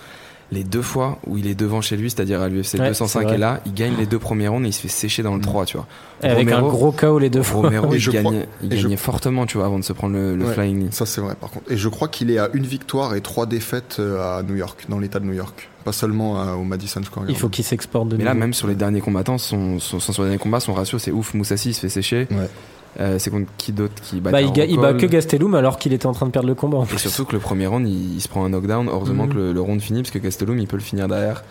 [0.53, 3.25] Les deux fois où il est devant chez lui, c'est-à-dire à l'UFC Ouais, 205 c'est
[3.25, 3.35] vrai.
[3.37, 5.41] et là, il gagne les deux premiers rounds et il se fait sécher dans le
[5.41, 5.87] 3, tu vois.
[6.25, 7.61] Et avec un gros KO les deux fois.
[7.63, 9.93] Romero, Et il je crois- gagnait, il je- gagnait fortement, tu vois, avant de se
[9.93, 10.53] prendre le, le Ouais.
[10.55, 10.91] flying.
[10.91, 11.71] Ça, c'est vrai, par contre.
[11.71, 14.87] Et je crois qu'il est à une victoire et trois défaites euh, à New York,
[14.89, 15.69] dans l'état de New York.
[15.85, 17.41] Pas seulement euh, au Madison Square Il Garden.
[17.41, 18.41] faut qu'il s'exporte de Mais là, nouveau.
[18.41, 21.33] même sur les derniers combattants, son, son, son, son dernier combat, son ratio, c'est ouf.
[21.33, 22.27] Moussassi, il se fait sécher.
[22.33, 22.49] Ouais.
[22.99, 24.51] Euh, c'est contre qui d'autre qui bat Bah, il,
[24.81, 26.79] bat que Gastelum alors qu'il était en train de perdre le combat.
[26.79, 26.99] en Et plus.
[26.99, 28.89] surtout que le premier round, il, il se prend un knockdown.
[28.89, 29.31] Heureusement Mhm.
[29.31, 31.45] que le, le round finit, parce que Gastelum, il peut le finir derrière.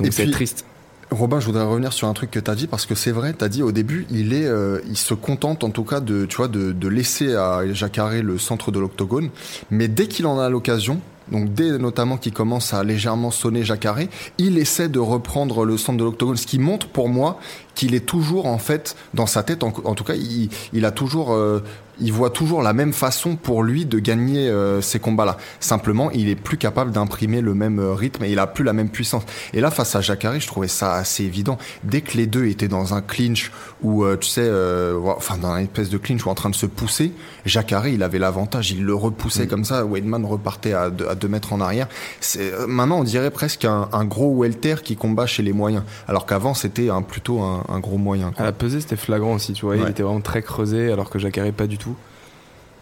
[0.00, 0.64] Donc c'est triste.
[1.10, 3.32] Robin, je voudrais revenir sur un truc que tu as dit parce que c'est vrai,
[3.32, 6.26] tu as dit au début, il est, euh, il se contente en tout cas de,
[6.26, 9.30] tu vois, de, de laisser à Jacare le centre de l'octogone,
[9.70, 14.00] mais dès qu'il en a l'occasion, donc dès notamment qu'il commence à légèrement sonner Jacare,
[14.38, 17.38] il essaie de reprendre le centre de l'octogone, ce qui montre pour moi
[17.74, 21.32] qu'il est toujours en fait dans sa tête, en, tout cas, il, il a toujours,
[21.32, 21.62] euh,
[22.00, 25.36] il voit toujours la même façon pour lui de gagner euh, ces combats-là.
[25.60, 28.72] Simplement, il est plus capable d'imprimer le même euh, rythme et il a plus la
[28.72, 29.22] même puissance.
[29.52, 31.58] Et là, face à Jacare, je trouvais ça assez évident.
[31.84, 33.50] Dès que les deux étaient dans un clinch
[33.82, 36.66] ou tu sais, euh, enfin dans une espèce de clinch ou en train de se
[36.66, 37.12] pousser,
[37.46, 39.48] Jacare, il avait l'avantage, il le repoussait Mm.
[39.48, 39.84] comme ça.
[39.84, 41.88] Weidman repartait à deux, à deux mètres en arrière.
[42.20, 45.82] C'est euh, maintenant, on dirait presque un, un gros welter qui combat chez les moyens,
[46.06, 48.32] alors qu'avant c'était un, plutôt un, un gros moyen.
[48.36, 49.76] À la pesée, c'était flagrant aussi, tu vois.
[49.76, 51.87] Il était vraiment très creusé, alors que Jacare, pas du tout.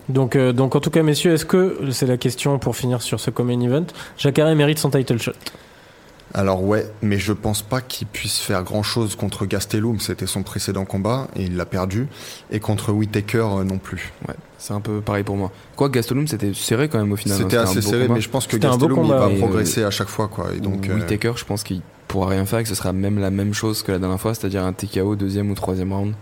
[0.08, 3.18] Donc, euh, donc en tout cas, messieurs, est-ce que c'est la question pour finir sur
[3.20, 3.86] ce common event?
[4.18, 5.32] Jacare mérite son title shot.
[6.34, 10.42] Alors ouais, mais je pense pas qu'il puisse faire grand chose contre Gastelum, c'était son
[10.42, 12.08] précédent combat et il l'a perdu,
[12.50, 14.12] et contre Whitaker euh, non plus.
[14.28, 15.50] Ouais, c'est un peu pareil pour moi.
[15.76, 17.38] Quoi, Gastelum, c'était serré quand même au final.
[17.38, 18.14] hein, C'était assez serré, combat.
[18.16, 20.48] mais je pense que Gastelum il va Et, progresser à chaque fois quoi.
[20.54, 23.18] Et donc euh, Whitaker, je pense qu'il pourra rien faire et que ce sera même
[23.18, 26.12] la même chose que la dernière fois, c'est-à-dire un TKO deuxième ou troisième round.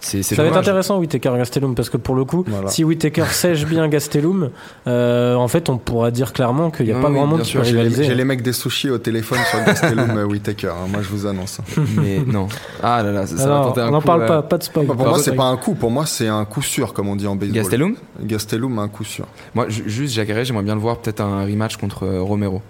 [0.00, 2.68] Ça va être intéressant, Whitaker Gastelum, parce que pour le coup, Voilà.
[2.68, 4.50] si Whitaker sèche bien Gastelum,
[4.86, 7.40] euh, en fait, on pourra dire clairement qu'il n'y a Non, pas oui, grand monde
[7.42, 8.04] qui sûr, peut j'ai les, rivaliser.
[8.04, 11.26] j'ai les mecs des sushis au téléphone sur Gastelum euh, Whitaker, hein, moi je vous
[11.26, 11.58] annonce.
[11.96, 12.46] Mais non.
[12.82, 14.62] Ah là là, ça, ça va tenter un on n'en parle euh, pas, pas de
[14.62, 14.86] spoil.
[14.86, 17.26] Pour moi c'est pas un coup, pour moi c'est un coup sûr comme on dit
[17.26, 17.56] en baseball.
[17.62, 17.96] Gastelum?
[18.22, 19.26] Gastelum un coup sûr.
[19.54, 22.62] Moi, ju- juste Jacare, j'aimerais bien le voir peut-être un rematch contre Romero.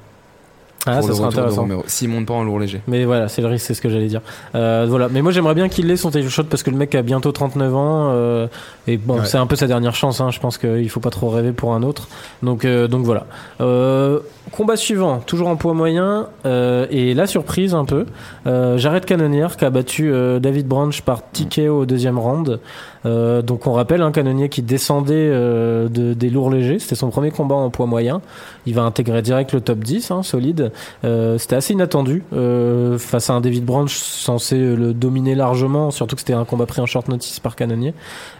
[0.86, 1.68] Ah, pour ça le serait intéressant.
[1.86, 2.80] S'il monte pas en lourd léger.
[2.86, 4.20] Mais voilà, c'est le risque, c'est ce que j'allais dire.
[4.54, 5.08] Euh, voilà.
[5.10, 7.32] Mais moi, j'aimerais bien qu'il ait son title shot parce que le mec a bientôt
[7.32, 8.10] 39 ans.
[8.12, 8.46] euh,
[8.86, 9.26] et bon, Ouais.
[9.26, 10.20] c'est un peu sa dernière chance.
[10.20, 12.08] Hein, je pense qu'il faut pas trop rêver pour un autre.
[12.42, 13.26] Donc, euh, donc voilà.
[14.52, 16.28] Combat suivant, toujours en poids moyen.
[16.46, 18.06] euh, et la surprise un peu.
[18.46, 22.60] Euh, Jared Cannonier qui a battu euh, David Branch par TKO au deuxième round.
[23.04, 26.78] Euh, donc on rappelle un canonnier qui descendait de, des lourds légers.
[26.78, 28.20] C'était son premier combat en poids moyen.
[28.66, 30.72] Il va intégrer direct le top 10, hein, solide.
[31.02, 32.22] C'était assez inattendu
[32.98, 36.80] face à un David Branch censé le dominer largement, surtout que c'était un combat pris
[36.80, 37.94] en short notice par Canonnier.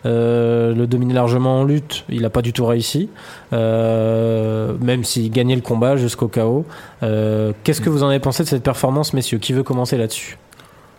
[0.05, 3.09] Euh, le dominer largement en lutte, il n'a pas du tout réussi,
[3.53, 6.65] même s'il gagnait le combat jusqu'au KO.
[7.03, 9.39] Euh, Qu'est-ce que vous en avez pensé de cette performance, messieurs?
[9.39, 10.39] Qui veut commencer là-dessus?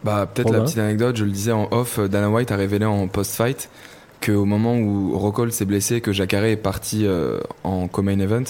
[0.04, 2.86] Bah, peut-être la petite anecdote, je le disais en off, euh, Dana White a révélé
[2.86, 3.70] en post-fight
[4.26, 8.44] qu'au moment où Rockhold s'est blessé, que Jacare est parti euh, en co-main event,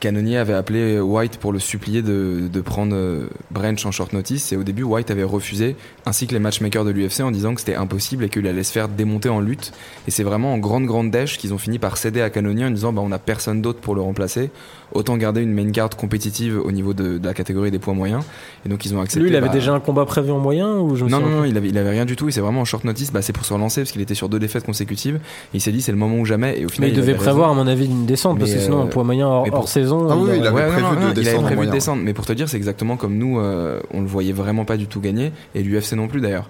[0.00, 4.52] Cannonier avait appelé White pour le supplier de, de prendre euh, Branch en short notice.
[4.52, 7.60] Et au début White avait refusé ainsi que les matchmakers de l'UFC en disant que
[7.60, 9.72] c'était impossible et qu'il allait se faire démonter en lutte.
[10.06, 12.70] Et c'est vraiment en grande grande dèche qu'ils ont fini par céder à Cannonier en
[12.70, 14.50] disant bah on a personne d'autre pour le remplacer
[14.92, 18.24] autant garder une main card compétitive au niveau de, de la catégorie des poids moyens
[18.64, 20.76] et donc ils ont accepté Lui, il avait bah, déjà un combat prévu en moyen
[20.78, 22.28] ou je me non, non, non, il avait, il avait rien du tout.
[22.28, 23.12] Et c'est vraiment en short notice.
[23.12, 25.16] Bah, c'est pour se relancer parce qu'il était sur deux défaites consécutives.
[25.16, 26.58] Et il s'est dit c'est le moment ou jamais.
[26.58, 28.62] Et au Mais final, il devait prévoir, à mon avis, une descente parce que Mais,
[28.62, 30.08] sinon, euh, un poids moyen hors, mais pour- hors saison.
[30.10, 31.70] Ah oui, il avait Ouais, prévu non, de non, il descendre avait en prévu moyen.
[31.70, 32.02] de descendre.
[32.02, 34.86] Mais pour te dire, c'est exactement comme nous, euh, on le voyait vraiment pas du
[34.86, 35.32] tout gagner.
[35.54, 36.48] Et l'UFC non plus d'ailleurs.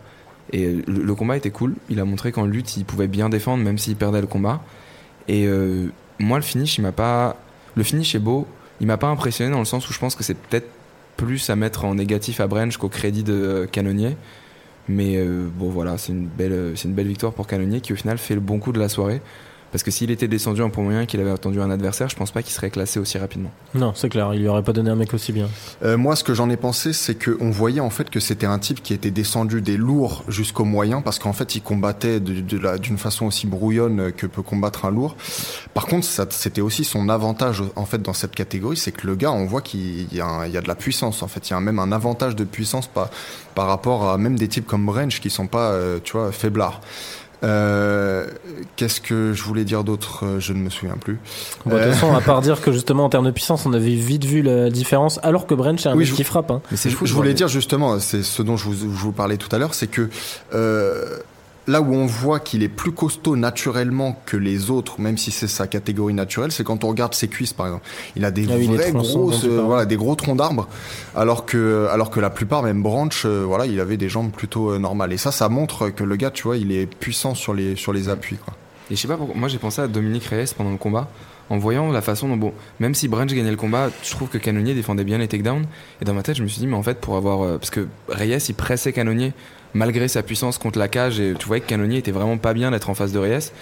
[0.52, 1.74] Et le, le combat était cool.
[1.90, 4.60] Il a montré qu'en lutte, il pouvait bien défendre même s'il perdait le combat.
[5.28, 7.36] Et euh, moi, le finish, il m'a pas.
[7.78, 8.44] Le finish est beau.
[8.80, 10.66] Il m'a pas impressionné dans le sens où je pense que c'est peut-être
[11.16, 14.16] plus à mettre en négatif à Branch qu'au crédit de euh, Cannonier.
[14.88, 17.96] Mais euh, bon, voilà, c'est une belle, euh, une belle victoire pour Cannonier qui au
[17.96, 19.22] final fait le bon coup de la soirée.
[19.70, 22.30] Parce que s'il était descendu en point moyen, qu'il avait attendu un adversaire, je pense
[22.30, 23.50] pas qu'il serait classé aussi rapidement.
[23.74, 25.48] Non, c'est clair, il lui aurait pas donné un mec aussi bien.
[25.84, 28.58] Euh, moi, ce que j'en ai pensé, c'est qu'on voyait en fait que c'était un
[28.58, 32.58] type qui était descendu des lourds jusqu'au moyen, parce qu'en fait, il combattait de- de
[32.58, 35.16] la- d'une façon aussi brouillonne que peut combattre un lourd.
[35.74, 39.32] Par contre, c'était aussi son avantage en fait dans cette catégorie, c'est que le gars,
[39.32, 41.22] on voit qu'il y a de la puissance.
[41.22, 43.10] En fait, il y a même un avantage de puissance par,
[43.54, 46.80] par rapport à même des types comme Branch qui sont pas, euh, tu vois, faiblards.
[47.44, 48.26] Euh,
[48.76, 51.18] Qu'est-ce que je voulais dire d'autre Euh, Je ne me souviens plus.
[51.66, 53.94] Bon, de toute façon, à part dire que justement en termes de puissance, on avait
[53.94, 56.50] vite vu la différence, alors que Branch c'est un Oui, mec je- qui frappe.
[56.50, 56.60] Hein.
[56.70, 59.48] Mais c'est Je, voulais dire justement, c'est ce dont je vous, je vous parlais tout
[59.54, 60.08] à l'heure, c'est que
[60.54, 61.18] euh,
[61.68, 65.46] là où on voit qu'il est plus costaud naturellement que les autres, même si c'est
[65.46, 67.86] sa catégorie naturelle, c'est quand on regarde ses cuisses par exemple.
[68.16, 69.66] Il a des Ah vrais euh, parles.
[69.66, 70.66] voilà, des gros troncs d'arbres,
[71.14, 74.70] alors que alors que la plupart, même Branch, euh, voilà, il avait des jambes plutôt
[74.70, 75.12] euh, normales.
[75.12, 77.92] Et ça, ça montre que le gars, tu vois, il est puissant sur les sur
[77.92, 78.36] les appuis.
[78.36, 78.54] Quoi.
[78.90, 79.36] Et je sais pas pourquoi.
[79.36, 81.08] Moi, j'ai pensé à Dominique Reyes pendant le combat.
[81.50, 84.36] En voyant la façon dont, bon, même si Branch gagnait le combat, je trouve que
[84.36, 85.64] Canonier défendait bien les takedowns.
[86.02, 87.42] Et dans ma tête, je me suis dit, mais en fait, pour avoir.
[87.42, 89.32] euh, parce que Reyes, il pressait Canonier
[89.74, 91.20] malgré sa puissance contre la cage.
[91.20, 93.52] Et tu voyais que Canonier était vraiment pas bien d'être en face de Reyes.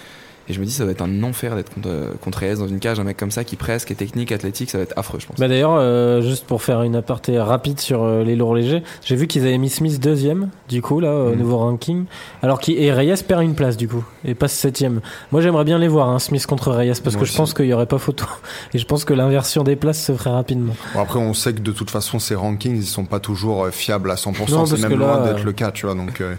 [0.49, 2.69] Et je me dis, ça va être un enfer d'être contre, euh, contre Reyes dans
[2.69, 3.01] une cage.
[3.01, 5.27] Un mec comme ça qui presse, qui est technique, athlétique, ça va être affreux, je
[5.27, 5.39] pense.
[5.39, 9.17] Bah d'ailleurs, euh, juste pour faire une aparté rapide sur euh, les lourds légers, j'ai
[9.17, 11.39] vu qu'ils avaient mis Smith deuxième, du coup, là, au Mhm.
[11.39, 12.05] nouveau ranking,
[12.43, 15.01] alors qu'il et Reyes perd une place, du coup, et passe septième.
[15.33, 17.67] Moi, j'aimerais bien les voir, hein, Smith contre Reyes, parce Moi que je pense qu'il
[17.67, 18.25] y aurait pas photo.
[18.75, 20.75] Et je pense que l'inversion des places se ferait rapidement.
[20.95, 23.71] Bon, après, on sait que de toute façon, ces rankings, ils sont pas toujours euh,
[23.71, 24.51] fiables à 100%.
[24.53, 25.95] Non, C'est même que là, loin euh, d'être le cas, tu vois.
[25.95, 26.35] Donc, euh,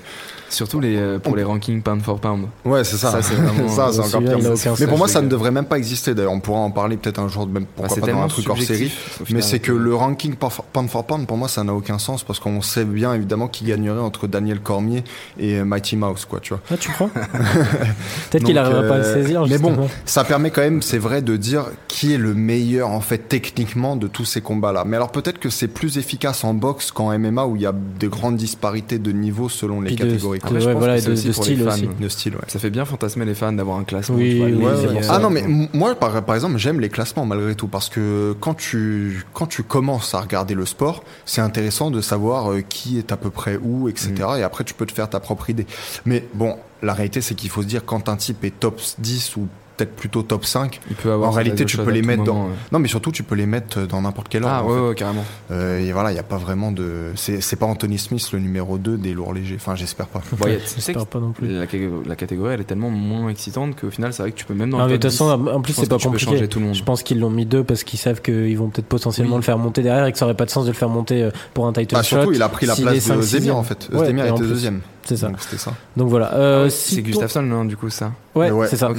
[0.49, 2.45] Surtout les, euh, pour les rankings pound for pound.
[2.65, 3.11] Ouais, c'est ça.
[3.11, 4.51] Ça, c'est vraiment- ça, c'est encore pire.
[4.51, 6.13] aucun Mais pour moi, ça ne devrait même pas exister.
[6.15, 8.27] D'ailleurs, on pourra en parler peut-être un jour, même Bah, pourquoi c'est pas dans un
[8.27, 8.91] truc hors série.
[9.31, 12.39] Mais c'est que le ranking pound for pound, pour moi, ça n'a aucun sens parce
[12.39, 15.03] qu'on sait bien évidemment qui gagnerait entre Daniel Cormier
[15.39, 16.61] et Mighty Mouse, quoi, tu vois.
[16.71, 17.09] Ah, tu crois
[18.31, 20.81] Peut-être qu'il Donc, arrivera pas à le euh, saisir, Mais bon, ça permet quand même,
[20.81, 24.83] c'est vrai, de dire qui est le meilleur en fait techniquement de tous ces combats-là.
[24.85, 27.73] Mais alors peut-être que c'est plus efficace en boxe qu'en MMA où il y a
[27.73, 30.36] de grandes disparités de niveau selon les Puis catégories.
[30.43, 31.71] Après, je ouais, pense voilà, de, aussi de pour style les fans.
[31.71, 31.87] aussi.
[31.99, 32.41] De style, ouais.
[32.47, 34.15] Ça fait bien fantasmer les fans d'avoir un classement.
[34.17, 35.01] Oui, vois, oui, Ouais.
[35.09, 38.53] Ah non mais moi par, par exemple j'aime les classements malgré tout parce que quand
[38.53, 43.11] tu quand tu commences à regarder le sport c'est intéressant de savoir euh, qui est
[43.11, 44.39] à peu près où etc Mm.
[44.39, 45.65] et après tu peux te faire ta propre idée
[46.05, 49.35] mais bon la réalité c'est qu'il faut se dire quand un type est top 10
[49.37, 49.47] ou
[49.77, 52.47] peut-être plutôt top 5 Il peut avoir En réalité, tu peux les mettre dans- moment,
[52.47, 52.53] ouais.
[52.71, 54.95] non mais surtout tu peux les mettre dans n'importe quel Ah ordre en ouais, ouais,
[54.95, 55.23] carrément.
[55.51, 58.39] Euh, et voilà il n'y a pas vraiment de c'est c'est pas Anthony Smith le
[58.39, 61.47] numéro 2 des lourds légers enfin j'espère pas Bon, J'espère pas non plus.
[61.47, 64.45] la, catégorie- la catégorie elle est tellement moins excitante qu'au final c'est vrai que tu
[64.45, 66.01] peux même dans Non, le mais de toute façon, 10, en plus, c'est pas que
[66.01, 66.31] tu peux compliqué.
[66.31, 66.75] changer tout le monde.
[66.75, 69.41] Je pense qu'ils l'ont mis deux parce qu'ils savent qu'ils vont peut-être potentiellement Oui.
[69.41, 71.21] le faire monter derrière et que ça aurait pas de sens de le faire monter
[71.23, 72.15] euh, pour un title Bah, shot.
[72.17, 73.57] surtout il a pris la place de 5, Zemir 6e.
[73.57, 75.27] en fait Zemir était deuxième C'est ça.
[75.27, 76.33] donc c'était ça Donc voilà.
[76.33, 78.11] Euh, Ah c'est Gustafsson, non, du coup, ça.
[78.35, 78.89] Ouais, Ouais, c'est ça.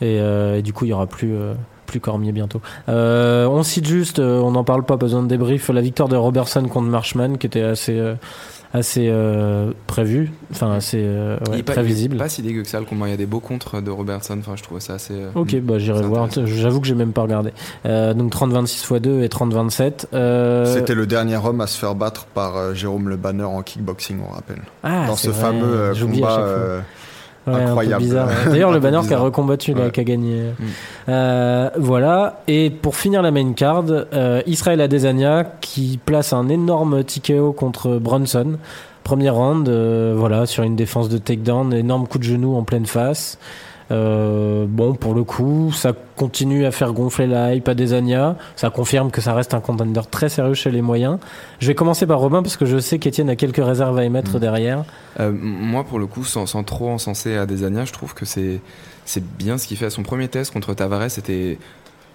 [0.00, 1.34] Et, euh, et du coup, il y aura plus.
[1.34, 1.54] euh,
[1.86, 2.60] plus Cormier bientôt.
[2.90, 6.16] Euh, on cite juste, euh, on n'en parle pas, besoin de débrief, la victoire de
[6.16, 8.12] Robertson contre Marshman qui était assez, euh,
[8.74, 12.16] assez euh, prévue, enfin assez euh, Il ouais, est pas, prévisible.
[12.16, 13.06] il est pas si dégueu que ça le combat.
[13.06, 14.36] Il y a des beaux contres de Robertson.
[14.38, 15.14] Enfin, je trouvais ça assez.
[15.14, 16.28] euh, Ok, bah j'irai voir.
[16.44, 17.54] J'avoue que j'ai même pas regardé.
[17.86, 20.08] Euh, donc 30-26 x 2 et 30-27.
[20.12, 23.62] Euh, C'était le dernier homme à se faire battre par euh, Jérôme Le Banner en
[23.62, 24.60] kickboxing, on rappelle.
[24.82, 26.38] ah, Dans c'est ce vrai, fameux euh, combat.
[27.48, 28.04] Euh, Ouais, incroyable.
[28.46, 30.42] D'ailleurs, le banner qui a recombattu, là, qui a gagné.
[30.58, 30.64] Mm.
[31.08, 32.42] Euh, voilà.
[32.48, 37.98] Et pour finir la main card, euh, Israël Adesanya qui place un énorme TKO contre
[37.98, 38.58] Brunson.
[39.04, 42.84] Premier round, euh, voilà, sur une défense de takedown, énorme coup de genou en pleine
[42.84, 43.38] face.
[43.90, 48.36] Euh, bon, pour le coup, ça continue à faire gonfler la hype Adesanya.
[48.56, 51.18] Ça confirme que ça reste un contender très sérieux chez les moyens.
[51.58, 54.36] Je vais commencer par Robin parce que je sais qu'Étienne a quelques réserves à émettre
[54.36, 54.40] Mm.
[54.40, 54.84] derrière.
[55.20, 58.60] Euh, moi, pour le coup, sans, sans trop encenser à Desania, je trouve que c'est
[59.04, 61.10] c'est bien ce qu'il fait à son premier test contre Tavares.
[61.10, 61.56] C'était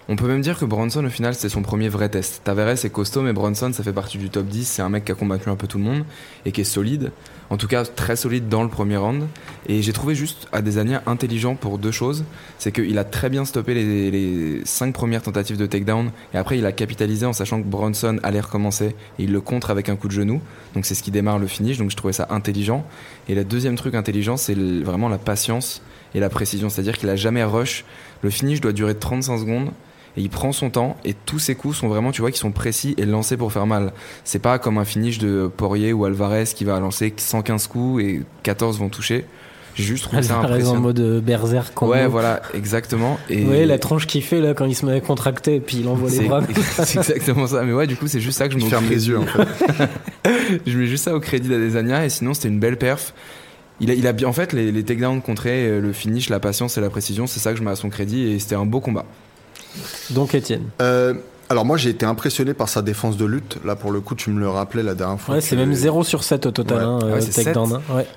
[0.10, 2.42] on peut même dire que Bronson, au final, c'est son premier vrai test.
[2.44, 4.68] Tavares est costaud, mais Bronson, ça fait partie du top 10.
[4.68, 6.04] C'est un mec qui a combattu un peu tout le monde
[6.46, 7.12] et qui est solide.
[7.50, 9.28] En tout cas, très solide dans le premier round.
[9.68, 12.26] Et j'ai trouvé juste Adesanya intelligent pour deux choses.
[12.58, 16.12] C'est qu'il a très bien stoppé les, les cinq premières tentatives de takedown.
[16.34, 18.96] Et après, il a capitalisé en sachant que Bronson allait recommencer.
[19.20, 20.42] Et il le contre avec un coup de genou.
[20.74, 21.78] Donc c'est ce qui démarre le finish.
[21.78, 22.86] Donc je trouvais ça intelligent.
[23.30, 25.82] Et le deuxième truc intelligent, c'est vraiment la patience
[26.14, 26.70] et la précision.
[26.70, 27.86] C'est-à-dire qu'il a jamais rush.
[28.22, 29.72] Le finish doit durer 35 secondes.
[30.16, 32.52] Et il prend son temps et tous ses coups sont vraiment, tu vois, qui sont
[32.52, 33.94] précis et lancés pour faire mal.
[34.24, 38.22] C'est pas comme un finish de Poirier ou Alvarez qui va lancer 115 coups et
[38.44, 39.26] 14 vont toucher.
[39.76, 40.82] J'ai juste trouvé ça Alvarez en impressionnant.
[40.82, 41.74] mode euh, berserk.
[41.74, 41.94] combo.
[41.94, 43.18] Ouais, voilà, exactement.
[43.28, 45.78] Et Ouais, la tranche qu'il fait là quand il se met à contracter et puis
[45.78, 46.42] il envoie les c'est bras.
[46.86, 47.64] c'est exactement ça.
[47.64, 49.90] Mais ouais, du coup, c'est juste ça que je me ferme les yeux, en fait.
[50.68, 53.16] je mets juste ça au crédit d'Adesanya et sinon c'était une belle perf.
[53.80, 56.40] Il a, il a bien en fait les, les takedowns contrés, euh, le finish, la
[56.40, 58.68] patience et la précision, c'est ça que je mets à son crédit et c'était un
[58.68, 59.06] beau combat.
[60.12, 60.70] Donc Étienne.
[60.82, 61.14] Euh,
[61.50, 63.58] alors moi j'ai été impressionné par sa défense de lutte.
[63.66, 65.36] Là pour le coup tu me le rappelais la dernière fois.
[65.36, 66.78] Ouais, c'est même 0 sur 7 au total.
[66.78, 66.84] Ouais.
[66.84, 67.76] hein, Ah ouais, euh, c'est takedown, 7.
[67.78, 68.08] hein, ouais.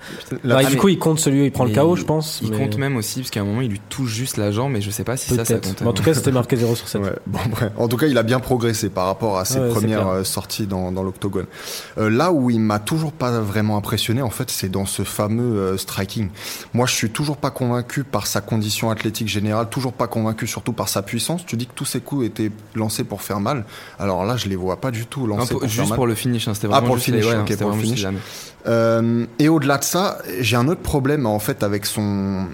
[0.44, 2.04] Bah, Ah, du mais- coup, il compte celui où il prend le Mais KO, je
[2.04, 2.40] pense.
[2.42, 4.76] Il mais compte même aussi parce qu'à un moment il lui touche juste la jambe
[4.76, 5.80] et je sais pas si ça compte.
[5.80, 7.02] Mais en tout cas, c'était marqué 0 sur 7.
[7.02, 7.72] Ouais, bon, bref.
[7.76, 10.92] En tout cas, il a bien progressé par rapport à ses premières euh, sorties dans,
[10.92, 11.46] dans l'octogone.
[11.98, 15.58] Euh, là où il m'a toujours pas vraiment impressionné, en fait, c'est dans ce fameux
[15.58, 16.28] euh, striking.
[16.74, 20.72] Moi, je suis toujours pas convaincu par sa condition athlétique générale, toujours pas convaincu surtout
[20.72, 21.44] par sa puissance.
[21.46, 23.64] Tu dis que tous ses coups étaient lancés pour faire mal.
[23.98, 25.96] Alors là, je les vois pas du tout Non, lancés pour- pour faire juste mal.
[25.96, 27.64] pour le finish, hein, c'était Ah, vraiment pour le juste les- finish, ouais, ok, c'était
[27.64, 28.06] pour le finish.
[28.66, 32.46] Euh, et au-delà de ça, j'ai un autre problème en fait avec son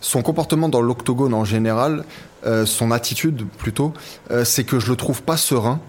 [0.00, 2.04] son comportement dans l'octogone en général,
[2.46, 3.92] euh, son attitude plutôt,
[4.30, 5.80] euh, c'est que je le trouve pas serein.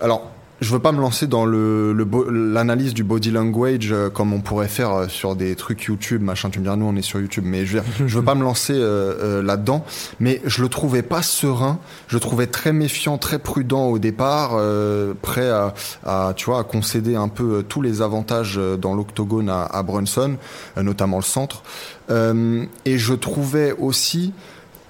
[0.00, 0.28] Alors,
[0.60, 1.96] je veux pas me lancer dans le
[2.30, 6.50] l'analyse du body language euh, comme on pourrait faire euh, sur des trucs YouTube, machin.
[6.50, 8.74] Tu me diras, nous on est sur YouTube, mais je veux, veux pas me lancer
[8.76, 9.84] euh, là-dedans.
[10.18, 11.78] Mais je le trouvais pas serein.
[12.08, 14.50] Je le trouvais très méfiant, très prudent au départ,
[15.22, 19.64] prêt à, à, tu vois, à concéder un peu tous les avantages dans l'octogone à,
[19.64, 20.36] à Brunson,
[20.76, 21.62] notamment le centre.
[22.10, 24.32] Et je trouvais aussi,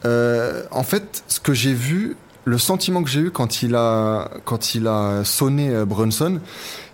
[0.04, 4.74] en fait, ce que j'ai vu, le sentiment que j'ai eu quand il a, quand
[4.74, 6.40] il a sonné euh, Brunson,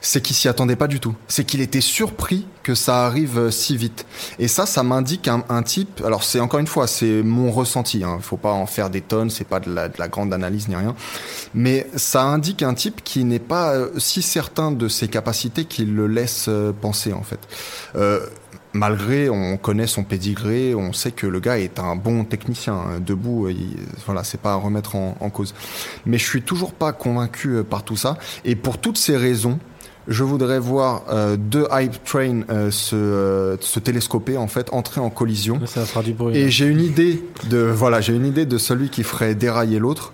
[0.01, 1.15] c'est qu'il s'y attendait pas du tout.
[1.29, 4.07] C'est qu'il était surpris que ça arrive euh, si vite.
[4.39, 6.03] Et ça, ça m'indique un, type.
[6.05, 8.03] Alors c'est encore une fois, c'est mon ressenti.
[8.05, 8.19] Hein.
[8.21, 9.31] Faut pas en faire des tonnes.
[9.31, 10.95] C'est pas de la, de la grande analyse ni rien.
[11.55, 15.95] Mais ça indique un type qui n'est pas euh, si certain de ses capacités qu'il
[15.95, 17.41] le laisse penser en fait.
[18.77, 22.75] Malgré, on connaît son pédigré, on sait que le gars est un bon technicien.
[22.75, 23.01] hein.
[23.05, 25.55] Debout, il, voilà, c'est pas à remettre en, en cause.
[26.05, 28.19] Mais je suis toujours pas convaincu euh, par tout ça.
[28.45, 29.59] Et pour toutes ces raisons,
[30.09, 35.01] je voudrais voir euh, deux hype train euh, se, euh, se télescoper en fait, entrer
[35.01, 35.61] en collision.
[35.67, 36.37] Ça fera du bruit.
[36.37, 40.12] Et j'ai une idée de voilà, j'ai une idée de celui qui ferait dérailler l'autre.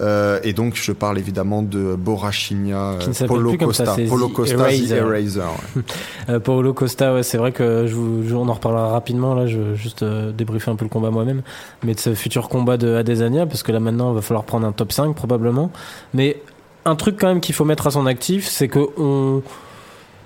[0.00, 4.96] Euh, et donc je parle évidemment de Borachinia, euh, Polo Costa, ça, Polo Costa, Eraser.
[4.96, 5.40] Eraser.
[5.40, 5.82] ouais.
[6.30, 9.34] Euh, Paolo Costa, ouais, c'est vrai que je vous, je- on en reparlera rapidement.
[9.34, 11.42] Là, je veux juste euh, débriefer un peu le combat moi-même,
[11.84, 14.66] mais de ce futur combat de Adesanya, parce que là maintenant, il va falloir prendre
[14.66, 15.70] un top 5 probablement.
[16.14, 16.40] Mais
[16.86, 19.42] un truc quand même qu'il faut mettre à son actif, c'est que on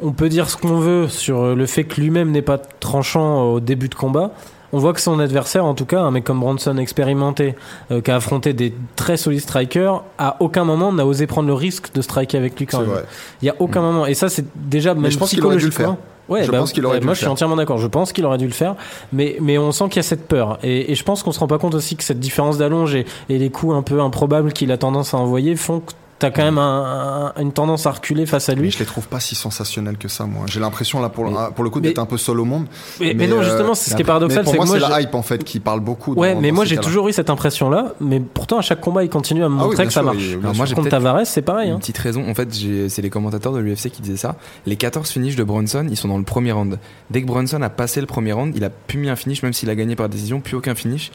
[0.01, 3.59] on peut dire ce qu'on veut sur le fait que lui-même n'est pas tranchant au
[3.61, 4.31] début de combat.
[4.73, 7.55] On voit que son adversaire, en tout cas, un mec comme Bronson expérimenté,
[7.91, 11.55] euh, qui a affronté des très solides strikers, à aucun moment n'a osé prendre le
[11.55, 12.89] risque de striker avec lui quand même.
[12.91, 13.05] vrai.
[13.43, 14.07] Il y a aucun moment.
[14.07, 15.97] Et ça, c'est déjà même je pense qu'il aurait dû le faire.
[16.29, 17.33] Ouais, Je bah, pense qu'il aurait dû moi le je suis faire.
[17.33, 17.79] entièrement d'accord.
[17.79, 18.75] Je pense qu'il aurait dû le faire,
[19.15, 20.59] mais mais on sent qu'il y a cette peur.
[20.63, 23.07] Et, et je pense qu'on se rend pas compte aussi que cette différence d'allonge et,
[23.31, 26.43] et les coups un peu improbables qu'il a tendance à envoyer font que t'as quand
[26.43, 28.71] même un- un- une tendance à reculer face à Mais lui.
[28.71, 30.47] je les trouve pas si sensationnels que ça, moi.
[30.47, 32.41] J'ai l'impression, là, pour, le- Mais- ah, pour le coup, mais- d'être un peu seul
[32.41, 32.67] au monde.
[33.01, 35.01] Mais, mais non, euh, justement, c'est ce qui est mais paradoxal, c'est moi, c'est la
[35.01, 36.15] hype, en fait, qui parle beaucoup.
[36.15, 39.05] Ouais, dans- mais dans moi j'ai toujours eu cette impression-là, mais pourtant à chaque combat
[39.05, 40.17] il continue à me Ah oui, montrer que ça marche.
[40.19, 41.69] bien Alors moi, Contre Tavares, c'est pareil.
[41.69, 41.79] une Hein.
[41.79, 42.29] petite raison.
[42.29, 42.49] En fait,
[42.89, 44.37] c'est les commentateurs de l'UFC qui disaient ça.
[44.67, 46.79] Les 14 finishes de Bronson, ils sont dans le premier round.
[47.11, 49.53] Dès que Bronson a passé le premier round, il a plus mis un finish, même
[49.53, 51.11] s'il a gagné par décision, plus aucun finish.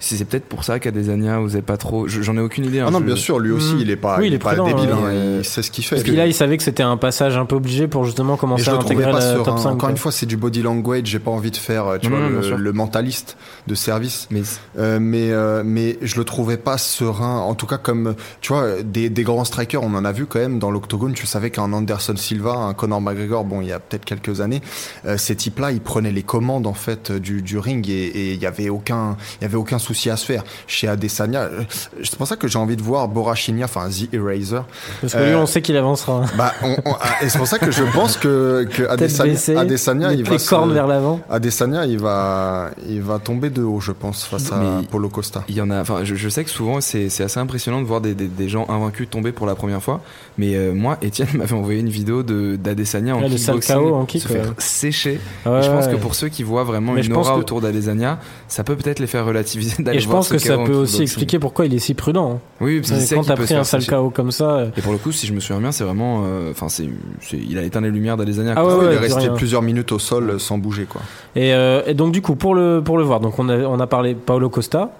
[0.00, 2.06] C'est c'est peut-être pour ça qu'Adesanya, vous avez pas trop.
[2.06, 2.78] je- J'en ai aucune idée.
[2.80, 3.78] hein, Ah non, je- bien sûr, lui aussi, Mm.
[3.80, 4.98] il est pas, Oui, il il est est pas prudent, débile, hein.
[5.02, 5.98] hein, Euh, il sait ce qu'il fait.
[5.98, 8.64] Et puis là, il savait que c'était un passage un peu obligé pour justement commencer
[8.64, 9.42] je à intégrer serein.
[9.44, 9.66] top 5.
[9.70, 9.90] Encore quoi.
[9.90, 11.06] une fois, c'est du body language.
[11.06, 14.28] J'ai pas envie de faire, tu Non, vois, le, mentaliste de service.
[14.30, 14.42] Mais
[14.78, 17.38] Euh, mais euh, mais je le trouvais pas serein.
[17.38, 20.38] En tout cas, comme tu vois, des, des grands strikers, on en a vu quand
[20.38, 21.12] même dans l'octogone.
[21.14, 24.60] Tu savais qu'un Anderson Silva, un Conor McGregor, bon, il y a peut-être quelques années,
[25.06, 28.40] euh, ces types-là, ils prenaient les commandes en fait du, du ring et et il
[28.40, 30.44] y avait aucun, il y avait aucun souci à se faire.
[30.66, 31.62] Chez Adesanya, euh,
[32.02, 34.60] c'est pour ça que j'ai envie de voir Borachinia, enfin The Eraser.
[35.00, 36.24] Parce que lui, Euh, on sait qu'il avancera.
[36.36, 40.08] Bah, on- on- ah, et c'est pour ça que je pense que, Adesanya, baissée, Adesanya,
[40.10, 41.20] les il va se- vers l'avant.
[41.30, 45.44] Adesanya, il va, il va tomber de haut, je pense, face à Polo Costa.
[45.48, 47.86] Il y en a, enfin, je, je sais que souvent c'est c'est assez impressionnant de
[47.86, 50.00] voir des, des, des gens invaincus tomber pour la première fois.
[50.36, 53.94] Mais euh, moi, Étienne m'avait envoyé une vidéo de d'Adesanya en Ouais, le kickboxing KO
[53.94, 54.52] en kick, se faire ouais.
[54.58, 55.20] sécher.
[55.46, 55.92] Ouais, Et je pense ouais.
[55.92, 58.98] que pour ceux qui voient vraiment Mais une aura que- autour d'Adesanya, ça peut peut-être
[59.00, 61.94] les faire relativiser Et je pense que ça peut aussi expliquer pourquoi il est si
[61.94, 62.32] prudent.
[62.32, 62.38] hein.
[62.60, 63.86] Oui, parce sait Quand t'as pris un sale.
[63.86, 64.50] KO comme ça.
[64.56, 66.88] euh, Et pour le coup, si je me souviens bien, c'est vraiment, euh, enfin, c'est,
[67.32, 68.54] il a éteint les lumières d'Adesanya.
[68.56, 71.00] Ah ouais, il est resté plusieurs minutes au sol euh, sans bouger, quoi.
[71.36, 71.52] Et,
[71.94, 74.48] donc du coup pour le pour le voir donc on a on a parlé Paolo
[74.48, 74.90] Costa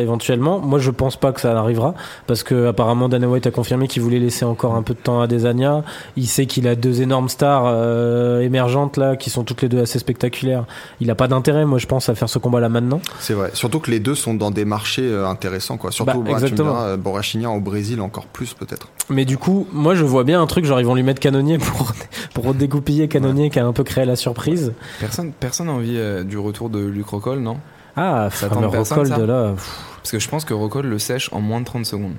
[0.00, 1.94] éventuellement moi je pense pas que ça arrivera
[2.26, 5.20] parce que apparemment Dana White a confirmé qu'il voulait laisser encore un peu de temps
[5.20, 5.82] à Desania
[6.16, 9.80] il sait qu'il a deux énormes stars euh, émergentes là qui sont toutes les deux
[9.80, 10.64] assez spectaculaires
[11.00, 13.50] il a pas d'intérêt moi je pense à faire ce combat là maintenant C'est vrai.
[13.54, 15.92] Surtout que les deux sont dans des marchés euh, intéressants, quoi.
[15.92, 18.88] Surtout, Bah, bah, euh, Borrachinian au Brésil encore plus, peut-être.
[19.10, 21.58] mais du coup moi je vois bien un truc genre ils vont lui mettre Canonnier
[21.58, 21.92] pour
[22.34, 26.24] pour dégoupiller Canonnier qui a un peu créé la surprise Personne, personne n'a envie euh,
[26.24, 27.58] du retour de Luc Rockhold, non?
[27.96, 29.18] Ah Ça fameux tente personne, ça?
[29.18, 29.70] là pff.
[29.98, 32.14] Parce que je pense que Rockhold le sèche en moins de 30 secondes.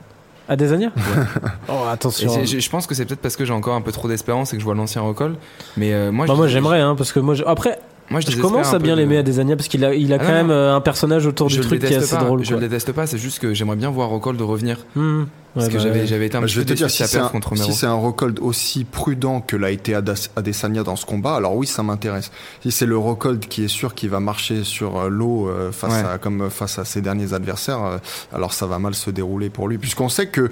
[0.47, 0.91] à Desania?
[1.67, 3.91] Oh Et attention je, je pense que c'est peut-être parce que j'ai encore un peu
[3.91, 5.35] trop d'espérance et que je vois l'ancien Rockhold.
[5.77, 7.79] Mais euh, moi, Bah, moi j'aimerais hein, parce que moi je- après
[8.11, 10.19] Moi, je, commence à bien de- l'aimer à Desania parce qu'il a, il a Ah
[10.19, 10.53] quand non, même non.
[10.53, 12.23] euh, un personnage autour Je du truc qui est assez pas.
[12.23, 12.43] drôle.
[12.43, 12.59] Je quoi.
[12.59, 13.07] le déteste pas.
[13.07, 14.85] C'est juste que j'aimerais bien voir Rockhold revenir.
[14.95, 15.23] Hmm.
[15.55, 16.07] Parce Ouais, que bah, j'avais, ouais.
[16.07, 17.73] j'avais été un Bah, petit je vais peu te déçu dire, si c'est un, si
[17.73, 21.65] c'est un Rockhold aussi prudent que l'a été Adas- Adesanya dans ce combat, alors oui,
[21.65, 22.29] ça m'intéresse.
[22.61, 25.93] Si c'est le Rockhold qui est sûr qu'il va marcher sur euh, l'eau euh, face
[26.03, 26.09] Ouais.
[26.13, 27.99] à, comme face à ses derniers adversaires,
[28.33, 30.49] alors ça va mal se dérouler pour lui, puisqu'on sait que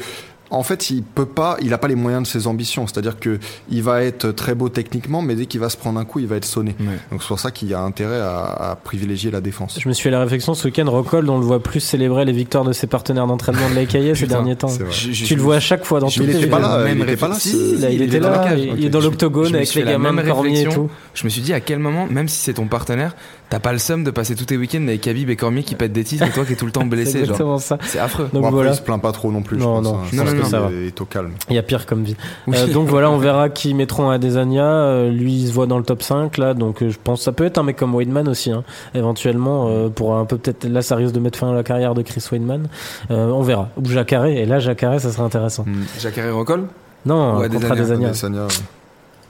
[0.50, 2.86] en fait, il peut pas, il a pas les moyens de ses ambitions.
[2.86, 6.06] C'est-à-dire que il va être très beau techniquement, mais dès qu'il va se prendre un
[6.06, 6.76] coup, il va être sonné.
[6.80, 6.86] Ouais.
[7.12, 9.80] Donc c'est pour ça qu'il y a intérêt à, à privilégier la défense.
[9.82, 12.34] Je me suis fait la réflexion ce week-end, Rockhold, on le voit plus célébrer les
[12.34, 14.68] victoires de ses partenaires d'entraînement de l'AKA ces derniers temps.
[14.92, 17.00] Je- je- Tu le vois à chaque fois dans il les était pas là, Même
[17.00, 17.36] il était pas là.
[17.36, 20.68] Si, il, il était là, il, il est dans l'octogone avec les gamins Cormier et
[20.70, 20.90] tout.
[21.16, 23.16] Je me suis dit à quel moment, même si c'est ton partenaire,
[23.54, 25.94] t'as pas le seum de passer tous tes week-ends avec Khabib et Cormier qui pètent
[25.94, 27.12] des titres et toi qui est tout le temps C'est blessé.
[27.20, 27.22] Genre.
[27.22, 27.78] exactement ça.
[27.84, 28.28] C'est affreux.
[28.34, 29.58] Donc Bon, après, voilà, il se plaint pas trop non plus.
[29.58, 30.04] Non, je pense, non, hein.
[30.12, 30.72] je pense pense que ça va.
[30.72, 31.34] est au calme.
[31.50, 32.16] il y a pire comme vie.
[32.48, 32.58] Oui.
[32.58, 34.66] Euh, donc voilà, on verra qui mettront à Desania.
[34.66, 37.26] Euh, lui, il se voit dans le top 5 là, donc euh, je pense que
[37.26, 38.64] ça peut être un mec comme Weidman aussi, hein,
[38.96, 41.94] éventuellement euh, pour un peu peut-être là, ça risque de mettre fin à la carrière
[41.94, 42.68] de Chris Weidman.
[43.12, 43.70] Euh, on verra.
[43.78, 45.64] Ou Jacare, et là Jacare, ça serait intéressant.
[45.68, 45.84] Mm.
[46.00, 46.66] Jacare Rockhold
[47.06, 48.08] Non, Ou euh, contre Adesanya.
[48.10, 48.48] Adesanya.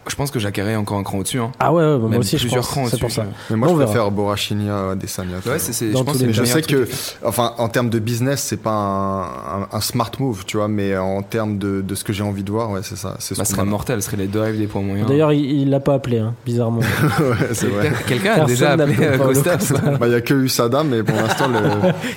[0.08, 1.40] Je pense que Jacare est encore un cran au-dessus.
[1.40, 1.52] Hein.
[1.60, 2.72] Ah ouais, ouais, bah, moi aussi je plusieurs pense.
[2.72, 3.00] crans C'est au-dessus.
[3.02, 3.26] pour ça.
[3.50, 3.90] Mais moi, On je verra.
[3.92, 5.38] préfère Borrachinian à Desania.
[5.46, 6.88] Ouais, c'est, c'est, Dans je pense que c'est je sais que,
[7.24, 9.22] enfin, en termes de business, c'est pas un,
[9.62, 12.44] un- un smart move, tu vois, mais en termes de, de ce que j'ai envie
[12.44, 13.16] de voir, ouais, c'est ça.
[13.20, 15.08] C'est Bah, ce ce serait mortel, ce serait les deux rêves des points moyens.
[15.08, 16.80] D'ailleurs, il il l'a pas appelé, hein, bizarrement.
[17.20, 17.92] ouais, c'est vrai.
[18.08, 19.58] Quelqu'un a déjà appelé euh, Costa.
[20.00, 21.60] Bah, il y a que Usada, mais pour l'instant, le,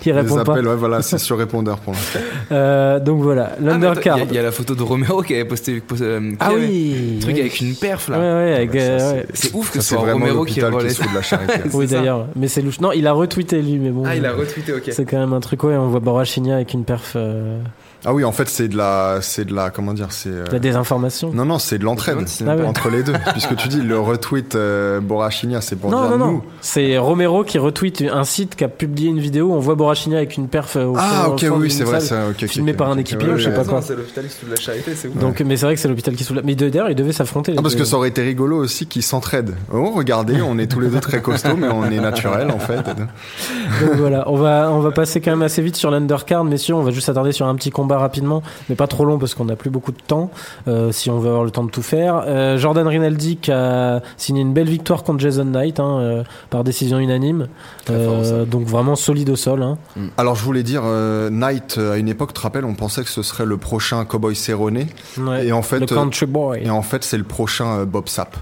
[0.05, 2.18] les appels, ouais, voilà, c'est sur répondeur pour l'instant.
[2.53, 4.18] Euh, donc voilà, Ah, l'undercard.
[4.29, 5.83] Il y a- la photo de Romero qui avait posté.
[6.01, 8.18] euh, Ah oui, truc avec une perf là.
[8.18, 9.26] Ouais, ouais, avec, Ouais, ça, euh, c'est- ouais.
[9.34, 11.52] C'est ouf que Ça, ce c'est soit vraiment Romero qui l'hôpital qui de la charité.
[11.74, 12.80] Oui, d'ailleurs, mais c'est louche.
[12.80, 14.02] Non, il a retweeté lui, mais bon.
[14.06, 14.88] Ah, il a retweeté, ok.
[14.90, 17.58] C'est quand même un truc, ouais, on voit Borrachigna avec une perf, euh,
[18.04, 20.28] Ah oui, en fait, c'est de la, c'est de la, comment dire, c'est.
[20.28, 21.32] euh, de la désinformation.
[21.32, 22.64] Non, non, c'est de l'entraide Ah ouais.
[22.64, 26.18] entre les deux, puisque tu dis le retweet euh, Borrachigna, c'est pour Non, dire non,
[26.26, 26.32] non.
[26.32, 26.42] nous.
[26.61, 29.52] C'est Romero qui retweet un site qui a publié une vidéo.
[29.52, 31.85] On voit Borrachigna avec une perf euh, au Ah, fond- ok, au fond oui, c'est
[31.85, 32.20] vrai, ça.
[32.46, 33.54] filmé par un équipier, ouais, je sais ouais.
[33.56, 33.82] pas quoi.
[33.82, 35.16] C'est l'hôpital qui la charité, c'est ouf.
[35.16, 36.44] Donc, mais c'est vrai que c'est l'hôpital qui soulève.
[36.44, 37.54] Mais d'ailleurs, ils devaient s'affronter.
[37.59, 37.80] Ah, parce deux.
[37.80, 39.54] que ça aurait été rigolo aussi qu'ils s'entraident.
[39.72, 42.85] Oh, regardez, on est tous les deux très costauds, mais on est naturels en fait.
[42.87, 46.74] Donc voilà, on va, on va passer quand même assez vite sur l'undercard, messieurs.
[46.74, 49.35] On va juste s'attarder sur un petit combat combats rapidement, mais pas trop long parce
[49.35, 50.31] qu'on n'a plus beaucoup de temps
[50.66, 52.25] euh, si on veut avoir le temps de tout faire.
[52.27, 56.64] Euh, Jordan Rinaldi qui a signé une belle victoire contre Jason Knight hein, euh, par
[56.64, 57.49] décision unanime.
[57.87, 59.62] Fort, donc vraiment solide au sol.
[59.62, 59.79] Hein.
[60.16, 63.11] Alors je voulais dire, euh, Knight, à une époque, tu te rappelles, on pensait que
[63.11, 64.87] ce serait le prochain Cowboy Cerrone.
[65.18, 65.47] Ouais.
[65.47, 66.62] Et en fait, le country boy.
[66.64, 68.37] Et en fait, c'est le prochain euh, Bob Sapp.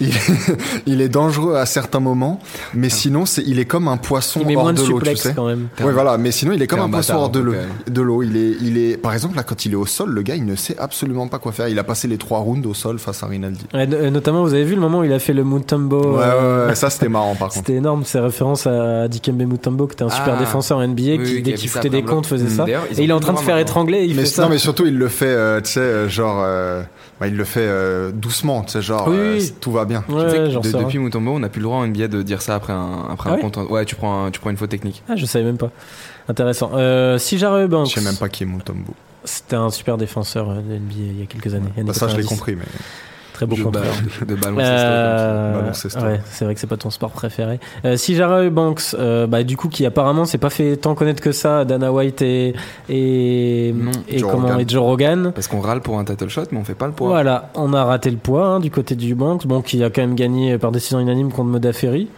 [0.00, 0.10] Il,
[0.86, 2.40] il est dangereux à certains moments,
[2.74, 5.00] mais sinon, c'est, il est comme un poisson Il met hors moins de de l'eau,
[5.00, 5.34] tu sais.
[5.34, 5.68] quand même.
[5.80, 7.54] Ouais, voilà, mais sinon, il est comme un un poisson bâtard, hors de l'eau.
[7.86, 10.22] De l'eau, il est, il est, par exemple, là, quand il est au sol, le
[10.22, 11.68] gars, il ne sait absolument pas quoi faire.
[11.68, 13.66] Il a passé les trois rounds au sol face à Rinaldi.
[13.72, 16.16] Ouais, no- notamment, vous avez vu le moment où il a fait le Mutombo.
[16.16, 17.54] Ouais, euh, ouais, ouais, ça, c'était marrant, par contre.
[17.58, 20.38] C'était énorme, ces références à Dikembe Mutombo, qui était un super Ah.
[20.40, 22.64] défenseur en NBA, Oui, qui dès qu'il ça foutait des comptes faisait ça.
[22.64, 24.42] D'ailleurs, ils Et il est en train de faire étrangler, il mais, fait ça.
[24.42, 26.82] non, mais surtout, il le fait, euh, tu sais, euh, genre, euh,
[27.20, 29.52] bah, il le fait euh, doucement, tu sais, genre, Oui, euh, oui.
[29.60, 30.04] tout va bien.
[30.08, 30.78] Ouais, genre de- ça.
[30.78, 33.30] depuis Mutombo, on n'a plus le droit en NBA de dire ça après un, après
[33.30, 33.58] Ah un ouais compte.
[33.70, 35.02] Ouais, tu prends, un- tu prends une faute technique.
[35.08, 35.70] Ah, je savais même pas.
[36.28, 36.70] Intéressant.
[36.74, 38.94] Euh, si Jare Banks, Je sais même pas qui est Mutombo.
[39.24, 41.70] c'était un super défenseur euh, de NBA il y a quelques années.
[41.76, 42.28] Bah, ça, je l'ai 90.
[42.28, 42.64] compris, mais.
[43.34, 43.82] Très beau de, contrôle.
[43.82, 47.58] ba- de ballon Euh, c'est ouais, vrai que c'est pas ton sport préféré.
[47.84, 51.20] Euh, si Jara Banks, euh, bah, du coup, qui apparemment s'est pas fait tant connaître
[51.20, 52.54] que ça, Dana White et
[52.88, 54.60] et, Non, et Joe comment Rogan.
[54.60, 55.32] et Joe Rogan.
[55.34, 57.08] Parce qu'on râle pour un title shot, mais on fait pas le poids.
[57.08, 60.02] Voilà, on a raté le poids hein, du côté du Banks, bon, qui a quand
[60.02, 62.08] même gagné par décision unanime contre Modafferi.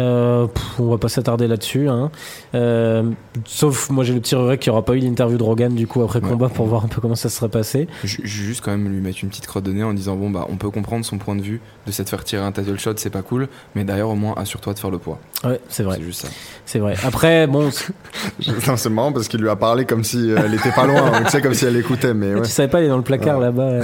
[0.00, 1.88] Euh, pff, on va pas s'attarder là-dessus.
[1.88, 2.10] Hein.
[2.54, 3.04] Euh,
[3.44, 5.86] sauf, moi j'ai le petit regret qu'il n'y aura pas eu l'interview de Rogan du
[5.86, 6.28] coup après Ouais.
[6.28, 7.86] combat pour voir un peu comment ça serait passé.
[8.04, 10.46] Ju- Juste quand même lui mettre une petite crotte de nez en disant bon bah
[10.48, 13.10] on peut comprendre son point de vue de s'être faire tirer un title shot c'est
[13.10, 16.04] pas cool mais d'ailleurs au moins assure-toi de faire le poids Ouais, c'est vrai, c'est
[16.04, 16.28] juste ça
[16.66, 16.94] c'est vrai.
[17.04, 17.70] Après, bon,
[18.68, 21.10] Non, c'est marrant parce qu'il lui a parlé comme si euh, elle était pas loin,
[21.24, 22.42] tu sais, comme si elle écoutait, mais ouais.
[22.42, 23.46] tu savais pas, elle est dans le placard Ouais.
[23.46, 23.62] là-bas.
[23.62, 23.82] euh,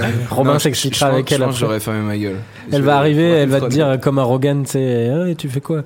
[0.53, 1.67] je- s'expliquera avec elle je pense que après.
[1.67, 2.37] j'aurais fermé ma gueule
[2.71, 5.83] Elle va arriver, elle va te dire comme arrogant, tu sais, Ah, tu fais quoi?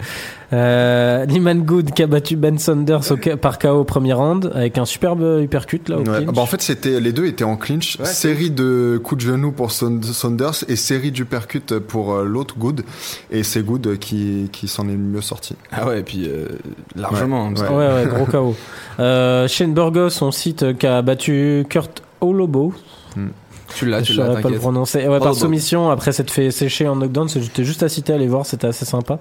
[0.53, 4.77] Euh, Liman Good qui a battu Ben Saunders au par KO au premier round avec
[4.77, 6.05] un superbe uppercut là au Ouais.
[6.05, 6.25] clinch.
[6.35, 7.97] Bah, en fait, c'était les deux étaient en clinch.
[7.99, 12.55] Ouais, série de coups de genou pour Saund- Saunders et série d'uppercut pour euh, l'autre
[12.57, 12.83] Good.
[13.31, 15.55] Et c'est Good qui, qui s'en est le mieux sorti.
[15.71, 16.47] ah ouais et puis euh,
[16.95, 17.69] largement hein, Ouais.
[17.69, 18.55] Ouais, ouais, gros KO.
[18.99, 22.73] Euh, Shane Burgos, on cite euh, qui a battu Kurt Olobo.
[23.15, 23.19] que
[23.75, 25.07] tu l'as tu je l'as saurais pas le prononcer.
[25.07, 28.45] Ouais, par soumission, après s'être fait sécher en knockdown, c'était juste à citer, aller voir,
[28.45, 29.19] c'était assez sympa.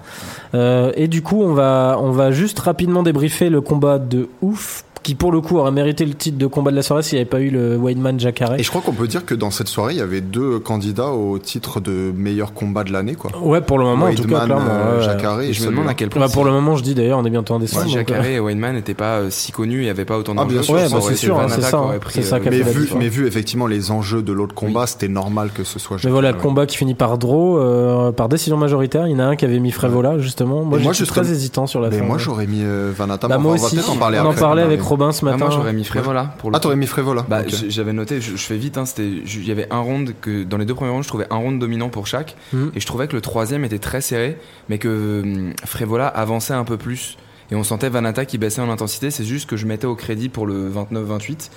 [0.54, 4.84] Euh, et du coup, on va, on va juste rapidement débriefer le combat de ouf,
[5.02, 7.20] qui pour le coup aurait mérité le titre de combat de la soirée s'il n'y
[7.22, 8.54] avait pas eu le Weidman Jacare.
[8.58, 11.08] Et je crois qu'on peut dire que dans cette soirée, il y avait deux candidats
[11.10, 13.30] au titre de meilleur combat de l'année, quoi.
[13.42, 14.64] Ouais, pour le moment, en tout cas, Weidman, clairement.
[14.70, 15.04] euh, ouais, ouais.
[15.04, 17.18] Jacare et je me demande à quel point Bah, pour le moment, je dis d'ailleurs,
[17.18, 17.86] on est bientôt en décembre.
[17.86, 20.18] si donc, Jacare euh, et Weinman n'étaient pas euh, si connus il n'y avait pas
[20.18, 21.96] autant Ah, bien d'enjeux sûr, Ouais, bah, c'est sûr, hein, Vanata c'est qui ça, aurait
[21.96, 21.98] hein.
[22.00, 25.50] pris, C'est ça euh, Mais vu, mais effectivement les enjeux de l'autre combat, c'était normal
[25.54, 25.96] que ce soit.
[26.04, 26.42] Mais voilà, le Jacare.
[26.42, 29.06] combat qui finit par draw, euh, par décision majoritaire.
[29.06, 30.62] Il y en a un qui avait mis Frévola, justement.
[30.64, 32.04] Moi, moi, j'étais justement- très hésitant sur la Mais fin.
[32.04, 32.22] moi, ouais.
[32.22, 32.62] j'aurais mis
[32.96, 33.28] Vanata.
[33.28, 35.12] Bah, mais moi on va aussi, peut-être en parler on en parlait avec Mais- Robin
[35.12, 35.38] ce Ah, matin.
[35.46, 37.24] moi j'aurais mis Frévola pour le Ah, t'aurais mis Frévola.
[37.28, 40.44] Bah, j'avais noté, je, je fais vite, hein, c'était, il y avait un round que
[40.44, 42.72] dans les deux premiers rounds, je trouvais un round dominant pour chaque, Mhm.
[42.74, 44.36] et je trouvais que le troisième était très serré,
[44.68, 47.16] mais que hum, Frévola avançait un peu plus,
[47.50, 49.10] et on sentait Vanata qui baissait en intensité.
[49.10, 51.50] C'est juste que je mettais au crédit pour le 29-28.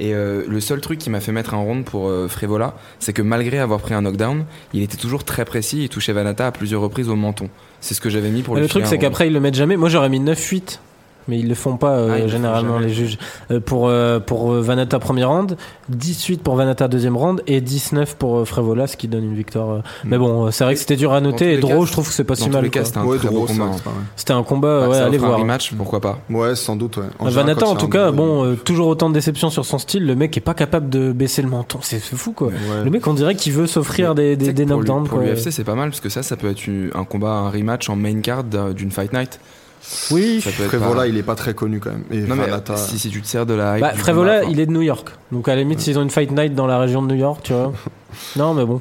[0.00, 3.12] Et euh, le seul truc qui m'a fait mettre un round pour euh, Frévola, c'est
[3.12, 5.84] que malgré avoir pris un knockdown, il était toujours très précis.
[5.84, 7.48] Il touchait Vanata à plusieurs reprises au menton.
[7.80, 9.76] C'est ce que j'avais mis pour le le truc, c'est qu'après, ils le mettent jamais.
[9.76, 10.80] Moi, j'aurais mis 9-8.
[11.28, 13.18] Mais ils le font pas euh, Ah, généralement les juges
[13.50, 15.56] Euh, pour euh, pour euh, Vanata premier round
[15.88, 19.70] 18 pour Vanata deuxième round et 19 pour euh, Frévola ce qui donne une victoire
[19.70, 19.78] euh.
[20.04, 22.24] mais bon c'est vrai que c'était dur à noter et Draw je trouve que c'est
[22.24, 23.18] pas si mal c'était un Ouais,
[24.16, 26.96] c'était un combat Bah, ouais allez offre un voir rematch, pourquoi pas Ouais, sans doute.
[26.96, 27.04] Ouais.
[27.18, 30.06] En général, Vanata en tout cas bon euh, toujours autant de déception sur son style
[30.06, 32.84] le mec est pas capable de baisser le menton c'est fou quoi Ouais.
[32.84, 35.90] le mec on dirait qu'il veut s'offrir des, des, knockdowns Pour l'UFC, c'est pas mal
[35.90, 36.62] parce que ça, ça peut être
[36.94, 39.40] un combat, un rematch en main card d'un- d'une fight night.
[40.10, 42.04] Oui Ça peut être Frévola, pas- il est pas très connu quand même.
[42.10, 43.82] Et Non mais Vanata- si, si tu te sers de la hype.
[43.82, 46.10] bah, Frévola combat, il est de New York donc à la limite s'ils ont une
[46.10, 47.72] fight night dans la région de New York tu vois
[48.36, 48.80] non mais bon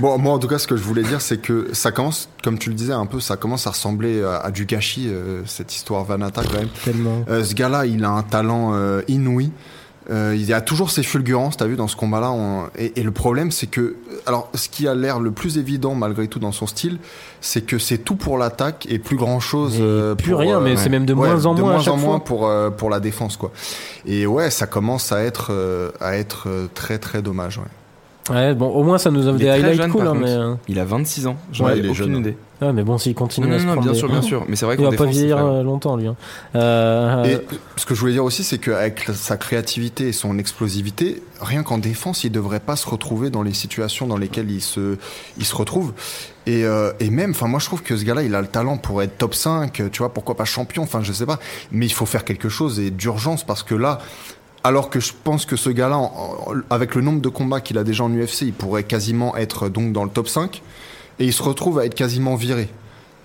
[0.00, 2.58] Bon, moi en tout cas, ce que je voulais dire, c'est que ça commence, comme
[2.58, 5.72] tu le disais un peu, ça commence à ressembler à, à du gâchis, euh, cette
[5.74, 6.68] histoire Vanata quand même.
[6.84, 9.52] tellement Euh, ce gars-là, il a un talent euh, inouï.
[10.10, 12.30] Euh, il y a toujours ses fulgurances, t'as vu, dans ce combat-là.
[12.30, 13.96] on- Et, et le problème, c'est que,
[14.26, 16.98] alors, ce qui a l'air le plus évident malgré tout dans son style,
[17.40, 19.76] c'est que c'est tout pour l'attaque et plus grand-chose.
[19.78, 21.70] Et euh, plus pour, rien, euh, mais c'est même de ouais, moins en de moins
[21.70, 23.50] à moins en moins pour euh, pour la défense, quoi.
[24.06, 27.56] Et ouais, ça commence à être euh, à être euh, très très dommage.
[27.58, 27.64] Ouais.
[28.30, 30.30] Ouais, bon, au moins ça nous offre des highlights jeune, cool, hein, mais.
[30.30, 31.36] euh, Il a 26 ans.
[31.52, 32.16] J'en Ouais, ai il est aucune jeune.
[32.16, 32.36] idée.
[32.62, 34.22] Ouais, mais bon, s'il continue Non, à non, se non, prendre bien des- sûr, bien
[34.22, 34.44] sûr.
[34.48, 36.06] Mais c'est vrai Il qu'on va pas vieillir euh, longtemps, lui.
[36.06, 36.16] hein.
[36.54, 37.38] Euh, Et
[37.76, 41.76] ce que je voulais dire aussi, c'est qu'avec sa créativité et son explosivité, rien qu'en
[41.76, 44.96] défense, il devrait pas se retrouver dans les situations dans lesquelles il se,
[45.36, 45.92] il se retrouve.
[46.46, 48.78] Et, euh, et même, enfin, moi, je trouve que ce gars-là, il a le talent
[48.78, 51.38] pour être top 5, tu vois, pourquoi pas champion, enfin, je sais pas.
[51.72, 53.98] Mais il faut faire quelque chose et d'urgence parce que là,
[54.64, 56.00] Alors que je pense que ce gars-là,
[56.70, 59.92] avec le nombre de combats qu'il a déjà en UFC, il pourrait quasiment être donc
[59.92, 60.62] dans le top 5.
[61.20, 62.68] Et il se retrouve à être quasiment viré.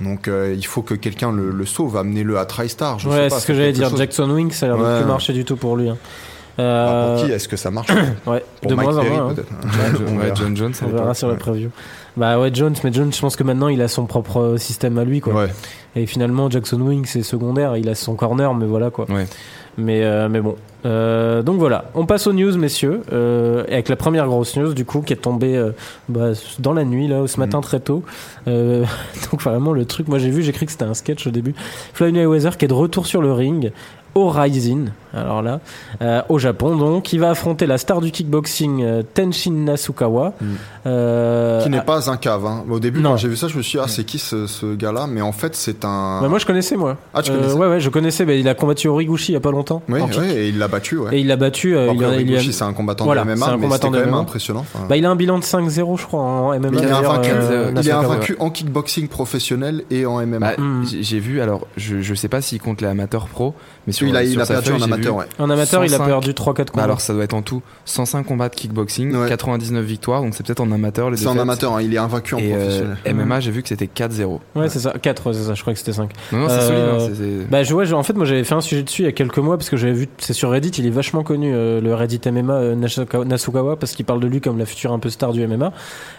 [0.01, 2.99] Donc euh, il faut que quelqu'un le, le sauve, amenez-le à TriStar.
[2.99, 3.89] Je sais Ouais, c'est ce que j'allais dire.
[3.89, 3.97] chose.
[3.99, 5.89] Jackson Wing, ça a l'air de plus marcher du tout pour lui.
[5.89, 5.97] hein.
[6.59, 7.89] Ah, Euh, pour qui est-ce que ça marche
[8.27, 9.29] ouais, Pour de Mike moins en Perry, moins.
[9.29, 9.35] hein.
[10.07, 10.35] On ouais, verra.
[10.35, 10.73] John Jones.
[10.83, 11.39] On verra sur la ouais.
[11.39, 11.69] preview.
[12.17, 14.97] Bah ouais, Jones, mais Jones, je pense que maintenant il a son propre euh, système
[14.97, 15.33] à lui, quoi.
[15.33, 15.47] Ouais.
[15.95, 17.77] Et finalement, Jackson Wing, c'est secondaire.
[17.77, 19.05] Il a son corner, mais voilà, quoi.
[19.09, 19.25] Ouais.
[19.77, 20.55] Mais, euh, mais bon.
[20.85, 23.01] Euh, donc voilà, on passe aux news, messieurs.
[23.13, 25.71] Euh, et avec la première grosse news, du coup, qui est tombée euh,
[26.09, 28.03] bah, dans la nuit, là, ce matin très tôt.
[28.47, 28.83] Euh,
[29.31, 31.53] donc vraiment, le truc, moi j'ai vu, j'ai cru que c'était un sketch au début.
[31.93, 33.71] Floyd Mayweather qui est de retour sur le ring
[34.15, 35.59] au Rising, alors là,
[36.01, 40.33] euh, au Japon, donc, il va affronter la star du kickboxing, euh, Tenshin Nasukawa.
[40.39, 40.45] Mm.
[40.87, 42.45] Euh, Qui n'est pas un cave.
[42.45, 42.63] Hein.
[42.69, 43.11] Au début, Non.
[43.11, 45.07] quand j'ai vu ça, je me suis dit, ah, c'est qui ce, ce gars-là?
[45.07, 46.19] Mais en fait, c'est un.
[46.21, 46.97] bah, moi je connaissais, moi.
[47.13, 48.25] Ah, tu Euh, connaissais Ouais, ouais, je connaissais.
[48.25, 49.81] bah, il a combattu Origuchi il y a pas longtemps.
[49.89, 50.97] Oui, ouais, et il l'a battu.
[50.97, 51.15] Ouais.
[51.17, 51.75] Et il l'a battu.
[51.75, 53.45] euh, Bon, il, après, a- il lui a- Origuchi, c'est un combattant Voilà, de MMA,
[53.45, 54.17] c'est un mais combattant quand de même MMA.
[54.17, 54.61] impressionnant.
[54.73, 56.77] Enfin, Bah, il a un bilan de 5-0, je crois, en MMA.
[56.79, 58.03] il est invaincu, euh, il est Nasukawa.
[58.05, 60.39] invaincu en kickboxing professionnel et en MMA.
[60.55, 60.85] Bah, Mm.
[61.01, 63.53] j'ai- vu, alors je, je sais pas s'il compte les amateurs pro,
[63.85, 65.25] mais sur, il a, perdu en j'ai amateur, ouais.
[65.39, 66.05] En amateur, il a 105.
[66.07, 66.83] perdu 3-4 Bah combats.
[66.83, 69.27] alors ça doit être en tout 105 combats de kickboxing, Ouais.
[69.29, 72.35] 99 victoires, donc c'est peut-être en amateur les C'est en amateur, hein, il est invaincu
[72.35, 72.97] en Et euh, professionnel.
[73.15, 74.39] MMA, j'ai vu que c'était 4-0.
[74.55, 74.93] ouais, c'est ça.
[75.01, 75.53] 4, c'est ça.
[75.53, 76.11] Je crois que c'était 5.
[76.31, 77.11] Non, non, c'est Euh, solide.
[77.11, 79.05] hein, c'est- Bah, je, ouais, je- en fait, moi, j'avais fait un sujet dessus il
[79.05, 81.51] y a quelques mois parce que j'avais vu, c'est sur Reddit, il est vachement connu,
[81.53, 84.91] euh, le Reddit MMA euh, Nasuka- Nasukawa, parce qu'il parle de lui comme la future
[84.91, 85.71] un peu star du MMA.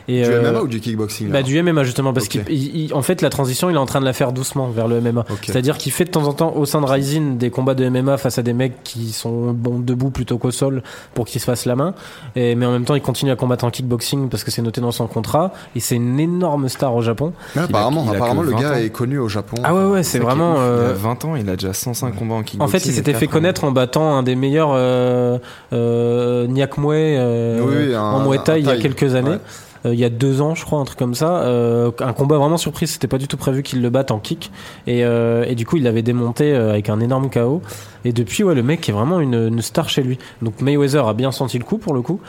[0.09, 2.33] Et, Du euh, MMA ou du kickboxing Bah, du MMA justement parce Ok.
[2.33, 4.69] qu'il il- il- en fait la transition il est en train de la faire doucement
[4.69, 7.51] vers le MMA c'est-à-dire qu'il fait de temps en temps au sein de Rising des
[7.51, 10.83] combats de MMA face à des mecs qui sont debout plutôt qu'au sol
[11.15, 11.95] pour qu'ils se fassent la main
[12.37, 14.81] et, mais en même temps il continue à combattre en kickboxing parce que c'est noté
[14.81, 18.53] dans son contrat et c'est une énorme star au Japon Ouais, apparemment, a apparemment le
[18.53, 18.75] 20 gars ans.
[18.75, 19.57] est connu au Japon.
[19.65, 22.15] ah ouais ouais c'est vraiment ouf, Il euh, a 20 ans, il a déjà 105
[22.17, 22.61] combats en kickboxing.
[22.63, 25.39] en fait il s'était fait connaître en battant un des meilleurs euh,
[25.73, 29.39] euh, euh, Oui, oui, un- en Muay Thai il y a quelques années Ouais.
[29.87, 31.43] Euh, il y a deux ans, je crois, un truc comme ça.
[31.43, 32.91] Euh, un combat vraiment surprise.
[32.91, 34.51] C'était pas du tout prévu qu'il le batte en kick.
[34.87, 37.63] Et, euh, et du coup, il l'avait démonté avec un énorme KO.
[38.05, 40.19] Et depuis, ouais, le mec est vraiment une, une star chez lui.
[40.43, 42.21] Donc Mayweather a bien senti le coup pour le coup.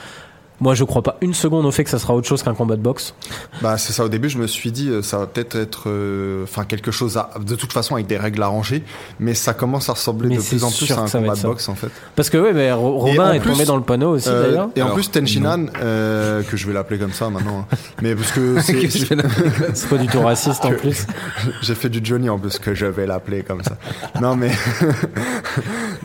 [0.62, 2.76] Moi, je crois pas une seconde au fait que ça sera autre chose qu'un combat
[2.76, 3.14] de boxe.
[3.62, 4.06] Bah c'est ça.
[4.06, 7.18] Au début, je me suis dit, euh, ça va peut-être être, euh, enfin quelque chose
[7.18, 8.84] à, de toute façon avec des règles arrangées,
[9.20, 11.68] mais ça commence à ressembler Mais de plus en plus à un combat de boxe
[11.68, 11.90] en fait.
[12.16, 14.70] Parce que ouais, mais Ro- Robin est plus, tombé dans le panneau aussi Euh, d'ailleurs.
[14.76, 17.78] et en Alors, plus, Tenshinan, euh, que je vais l'appeler comme ça maintenant, hein.
[18.02, 18.90] mais parce que c'est-
[19.74, 21.08] C'est pas du tout raciste en plus.
[21.64, 23.78] j'ai fait du Johnny en plus que je vais l'appeler comme ça.
[24.22, 24.52] Non mais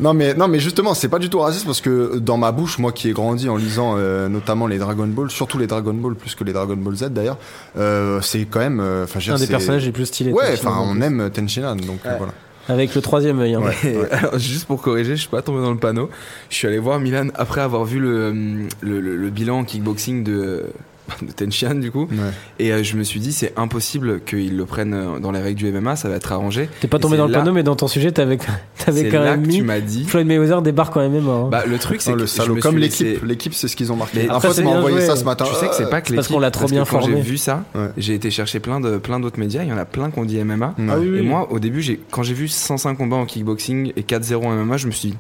[0.01, 2.79] non mais non mais justement, c'est pas du tout raciste parce que dans ma bouche,
[2.79, 6.15] moi qui ai grandi en lisant euh, notamment les Dragon Ball, surtout les Dragon Ball
[6.15, 7.39] plus que les Dragon Ball Z d'ailleurs,
[7.79, 10.33] euh, c'est quand même, euh, enfin, Un des personnages les plus stylés.
[10.33, 12.33] Ouais, Tenshinhan, enfin, en on aime Tenshinan, donc euh, voilà.
[12.69, 13.55] Avec le troisième œil.
[13.55, 13.61] hein.
[13.63, 13.75] Ouais.
[13.85, 16.11] Et alors, juste pour corriger, je suis pas tombé dans le panneau.
[16.51, 18.33] Je suis allé voir Milan après avoir vu le,
[18.81, 20.65] le, le- le bilan kickboxing de,
[21.23, 22.05] de Tenshihan du coup.
[22.11, 22.31] Ouais.
[22.59, 25.59] Et euh, je me suis dit, c'est impossible qu'ils le prennent euh, dans les règles
[25.63, 26.69] du MMA, ça va être arrangé.
[26.81, 28.37] T'es pas tombé dans le là- panneau, mais dans ton sujet, t'avais
[28.87, 28.93] quand
[29.23, 30.05] même mis tu m'as dit.
[30.05, 31.31] Floyd Mayweather débarque en MMA.
[31.33, 31.49] hein.
[31.51, 33.93] Bah, le truc, c'est Oh, que le salaud, comme l'équipe, laissé- l'équipe, c'est ce qu'ils
[33.93, 34.21] ont marqué.
[34.25, 35.45] Mais après, pote c'est m'a bien envoyé ça ce matin.
[35.49, 37.17] Tu sais que c'est pas que parce qu'on l'a trop bien que quand formé.
[37.17, 37.89] j'ai vu ça, Ouais.
[37.97, 39.63] j'ai été chercher plein de plein d'autres médias.
[39.63, 40.75] Il y en a plein qui ont dit MMA.
[40.79, 40.87] Ouais.
[40.91, 41.19] Ah oui, oui.
[41.19, 44.53] Et moi, au début, j'ai quand j'ai vu 105 combats en kickboxing et 4-0 en
[44.65, 45.17] MMA, je me suis dit,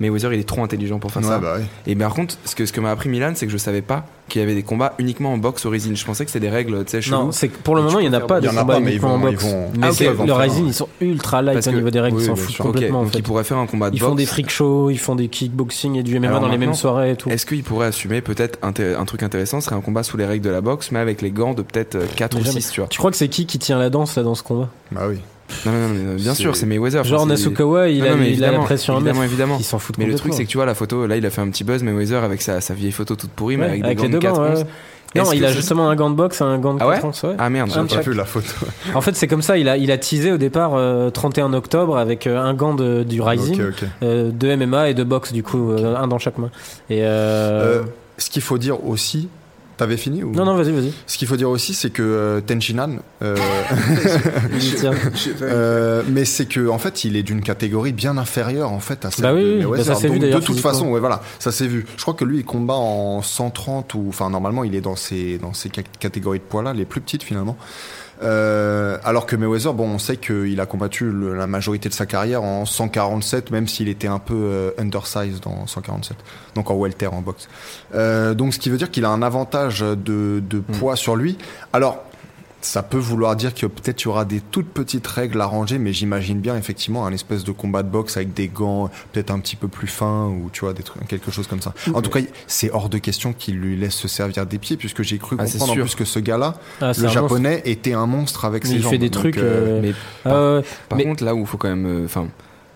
[0.00, 1.38] Mayweather, il est trop intelligent pour faire Ouais, ça.
[1.38, 1.56] bah.
[1.86, 4.06] Et par contre, ce que, ce que m'a appris Milan, c'est que je savais pas
[4.30, 5.94] qu'il y avait des combats uniquement en boxe au Rising.
[5.94, 7.10] Je pensais que c'était des règles, tu sais.
[7.10, 8.56] Non, c'est que pour le moment, il y en a pas de Il y en
[8.56, 9.44] a combat pas, mais ils uniquement en vont- ils boxe.
[9.44, 12.16] vont- Mais Ah, c'est- ok, le un- ils sont ultra light au niveau des règles,
[12.16, 13.00] oui, ils s'en foutent complètement.
[13.00, 14.30] en donc ils pourraient faire un combat de Ils font des boxe.
[14.32, 17.16] freak shows, ils font des kickboxing et du MMA Alors dans les mêmes soirées et
[17.16, 17.28] tout.
[17.28, 18.72] Est-ce qu'ils pourraient assumer peut-être un,
[19.04, 21.52] truc intéressant serait un combat sous les règles de la boxe, mais avec les gants
[21.54, 22.60] de peut-être 4 Mais ou jamais.
[22.60, 22.88] 6, tu vois.
[22.88, 24.68] Tu crois que c'est qui qui tient la danse là dans ce combat?
[24.92, 25.18] Bah oui.
[25.66, 27.04] Non, non, non, mais bien sûr, c'est Mayweather.
[27.04, 29.56] Genre Nasukawa, il Non, a il a la évidemment, pression évidemment, évidemment.
[29.58, 31.30] Ils s'en foutent Mais le truc, c'est que tu vois la photo, là, il a
[31.30, 33.96] fait un petit buzz, Mayweather, avec sa, sa vieille photo toute pourrie, mais avec, avec
[33.98, 34.42] des les gants deux de 4 gants.
[34.42, 34.50] ouais.
[34.60, 34.66] onces.
[35.16, 37.22] Non, il a justement un gant de boxe, un gant de Ah ouais 4 onces,
[37.24, 37.34] ouais.
[37.36, 38.46] Ah merde, j'ai pas vu la photo.
[38.94, 39.58] En fait, c'est comme ça.
[39.58, 43.02] Il a, il a teasé au départ euh, 31 octobre avec euh, un gant de,
[43.02, 43.88] du Rising, Ok, ok.
[44.04, 46.50] euh, de MMA et de boxe, du coup, euh, un dans chaque main.
[46.90, 47.80] Et euh...
[47.80, 47.82] Euh,
[48.18, 49.28] ce qu'il faut dire aussi,
[49.80, 50.92] t'avais fini ou Non, non, vas-y, vas-y.
[51.06, 53.34] Ce qu'il faut dire aussi, c'est que euh, Tenshinan, euh,
[55.42, 59.10] euh, mais c'est que en fait, il est d'une catégorie bien inférieure en fait à
[59.10, 61.52] celle Bah oui, de oui, bah ça s'est vu De toute façon, ouais, voilà, ça
[61.52, 61.86] s'est vu.
[61.96, 65.38] Je crois que lui, il combat en 130 ou, enfin, normalement, il est dans ces
[65.38, 67.56] dans ces ca- catégories de poids là, les plus petites finalement.
[68.22, 72.04] Euh, alors que Mayweather, bon, on sait qu'il a combattu le- la majorité de sa
[72.06, 76.16] carrière en 147, même s'il était un peu euh, undersized en 147,
[76.54, 77.48] donc en welter en boxe.
[77.94, 80.72] Euh, donc, ce qui veut dire qu'il a un avantage de, de Hmm.
[80.78, 81.38] poids sur lui.
[81.72, 82.02] Alors,
[82.62, 85.78] ça peut vouloir dire que peut-être il y aura des toutes petites règles à ranger,
[85.78, 89.38] mais j'imagine bien effectivement un espèce de combat de boxe avec des gants peut-être un
[89.40, 91.72] petit peu plus fins ou tu vois des trucs, quelque chose comme ça.
[91.94, 95.02] En tout cas, c'est hors de question qu'il lui laisse se servir des pieds, puisque
[95.02, 98.44] j'ai cru Ah, comprendre en plus que ce gars-là, Ah, le japonais, était un monstre
[98.44, 98.92] avec Mais ses il jambes.
[98.92, 99.38] fait des Donc, trucs.
[99.38, 99.92] euh, euh, Mais
[100.26, 100.60] ah.
[100.88, 102.28] Par Mais- contre, là où il faut quand même, euh, enfin,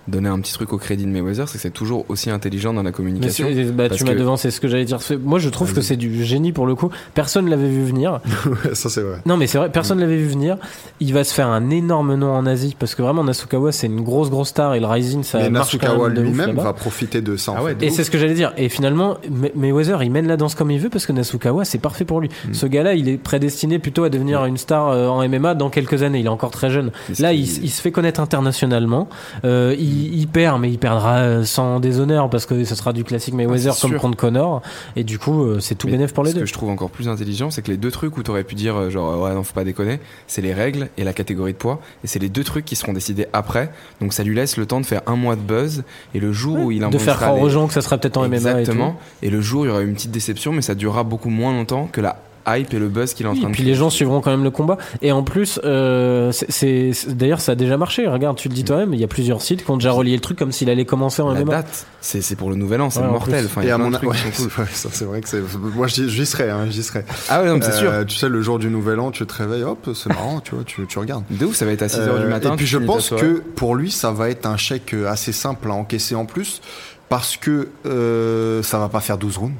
[0.08, 2.82] donner un petit truc au crédit de Mayweather, c'est que c'est toujours aussi intelligent dans
[2.82, 3.46] la communication.
[3.74, 4.98] bah, tu m'as que- devancé ce que j'allais dire.
[5.22, 6.90] Moi, je trouve que c'est du génie pour le coup.
[7.14, 8.20] Personne l'avait vu venir.
[8.72, 9.18] ça c'est vrai.
[9.26, 10.56] Non, mais c'est vrai, personne l'avait vu venir.
[11.00, 14.02] Il va se faire un énorme nom en Asie parce que vraiment Nasukawa, c'est une
[14.02, 17.52] grosse grosse star et le Rising, ça Mais marche Nasukawa lui-même va profiter de ça.
[17.52, 17.76] en Ah ouais, fait.
[17.80, 18.52] de Et c'est ce que j'allais dire.
[18.56, 21.78] Et finalement, May- Mayweather, il mène la danse comme il veut parce que Nasukawa, c'est
[21.78, 22.28] parfait pour lui.
[22.48, 22.54] Mm.
[22.54, 26.02] Ce gars-là, il est prédestiné plutôt à devenir une star euh, en MMA dans quelques
[26.02, 26.20] années.
[26.20, 26.90] Il est encore très jeune.
[27.18, 29.08] Là, il se fait connaître internationalement.
[29.44, 33.04] Euh, il, il perd, mais il perdra euh, sans déshonneur parce que ce sera du
[33.04, 34.00] classique Mayweather Ah, comme sûr.
[34.00, 34.62] contre Connor.
[34.96, 36.40] Et du coup, euh, c'est tout Mais bénéf pour les ce deux.
[36.42, 38.76] que je trouve encore plus intelligent, c'est que les deux trucs où t'aurais pu dire
[38.76, 41.80] euh, genre ouais non faut pas déconner, c'est les règles et la catégorie de poids,
[42.02, 43.70] et c'est les deux trucs qui seront décidés après.
[44.00, 45.82] Donc ça lui laisse le temps de faire un mois de buzz
[46.14, 48.16] et le jour où il de faire croire les- aux gens que ça sera peut-être
[48.16, 48.36] en MMA.
[48.60, 48.96] exactement.
[49.22, 51.52] Et, le jour où il y aura une petite déception, mais ça durera beaucoup moins
[51.52, 52.16] longtemps que la
[52.46, 53.72] hype et le buzz qu'il est en Oui, train et de puis créer.
[53.72, 54.76] les gens suivront quand même le combat.
[55.02, 58.06] Et en plus, euh, c'est- d'ailleurs ça a déjà marché.
[58.06, 60.20] Regarde, tu le dis toi-même, il y a plusieurs sites qui ont déjà relié le
[60.20, 61.52] truc comme s'il allait commencer en La MMA.
[61.52, 63.44] date, c'est c'est pour le nouvel an, c'est Ouais, mortel.
[63.46, 63.98] Enfin, Et a à mon ouais,
[64.32, 65.42] c'est vrai, ça, c'est vrai que c'est.
[65.58, 67.04] Moi, j'y serais, hein, j'y serais.
[67.28, 67.90] Ah ouais, non, mais c'est sûr.
[67.90, 70.54] Euh, Tu sais, le jour du nouvel an, tu te réveilles, hop, c'est marrant, tu
[70.54, 71.24] vois, tu, tu regardes.
[71.30, 72.52] De ouf, ça va être à 6h Euh, du matin.
[72.52, 75.74] Et puis je pense que pour lui, ça va être un chèque assez simple à
[75.74, 76.60] encaisser en plus,
[77.08, 79.54] parce que euh, ça va pas faire 12 rounds.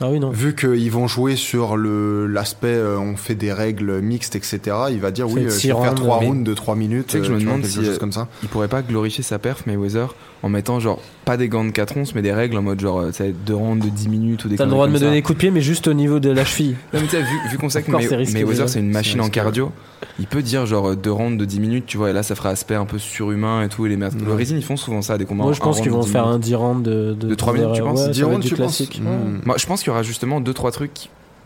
[0.00, 0.30] Ah oui non.
[0.30, 4.60] Vu qu'ils vont jouer sur le l'aspect, euh, on fait des règles mixtes, etc.
[4.90, 6.76] Il va dire Ça oui, euh, je vais faire rounds, 3 mais- rounds de 3
[6.76, 7.06] minutes.
[7.08, 8.28] Tu sais que je euh, me vois, demande quelque si, chose euh, comme ça.
[8.42, 11.96] il pourrait pas glorifier sa perf Mayweather en mettant genre pas des gants de 4
[11.96, 14.48] onces mais des règles en mode genre euh, tu deux rounds de 10 minutes ou
[14.48, 15.04] des T'as le droit de me ça.
[15.04, 16.76] donner des coups de pied, mais juste au niveau de la cheville.
[16.92, 19.72] Non, mais tu sais, vu, vu qu'on sait que Mayweather c'est une machine en cardio,
[20.18, 22.50] il peut dire genre deux rounds de 10 minutes, tu vois, et là ça ferait
[22.50, 23.86] aspect un peu surhumain et tout.
[23.86, 24.14] Et les merdes.
[24.20, 24.36] Le Ouais.
[24.36, 26.26] Rising ils font souvent ça, des combats Moi, je pense qu'ils vont de 10 faire
[26.26, 26.36] minutes.
[26.36, 28.54] un 10 rounds de, De trois minutes, tu penses ça 10 va être rounds, tu
[28.56, 28.80] penses.
[29.00, 29.40] Hmm.
[29.44, 30.92] Moi je pense qu'il y aura justement deux trois trucs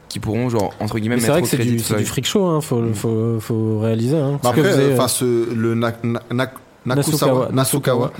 [0.08, 1.82] qui, pourront genre entre guillemets Mais c'est mettre vrai au que c'est crédit du, de
[1.82, 2.60] c'est du freak show, hein.
[2.60, 4.18] faut, faut, faut réaliser.
[4.18, 4.38] Hein.
[4.42, 5.74] Bah après, euh, euh, ce, le
[6.84, 8.12] Nasukawa.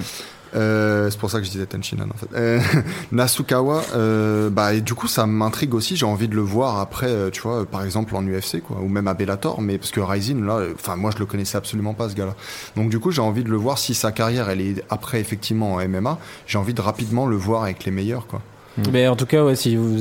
[0.55, 2.29] Euh, c'est pour ça que je disais Tenchinan en fait.
[2.35, 2.61] Euh,
[3.13, 5.97] Nasukawa, euh, bah du coup ça m'intrigue aussi.
[5.97, 8.89] J'ai envie de le voir après, euh, tu vois, par exemple en UFC quoi, ou
[8.89, 9.61] même à Bellator.
[9.61, 12.35] Mais parce que Ryzen là, euh, enfin moi je le connaissais absolument pas ce gars-là.
[12.77, 15.75] Donc du coup j'ai envie de le voir si sa carrière elle est après effectivement
[15.75, 16.19] en MMA.
[16.47, 18.43] J'ai envie de rapidement le voir avec les meilleurs quoi.
[18.93, 19.97] Mais en tout cas, ouais, si vous,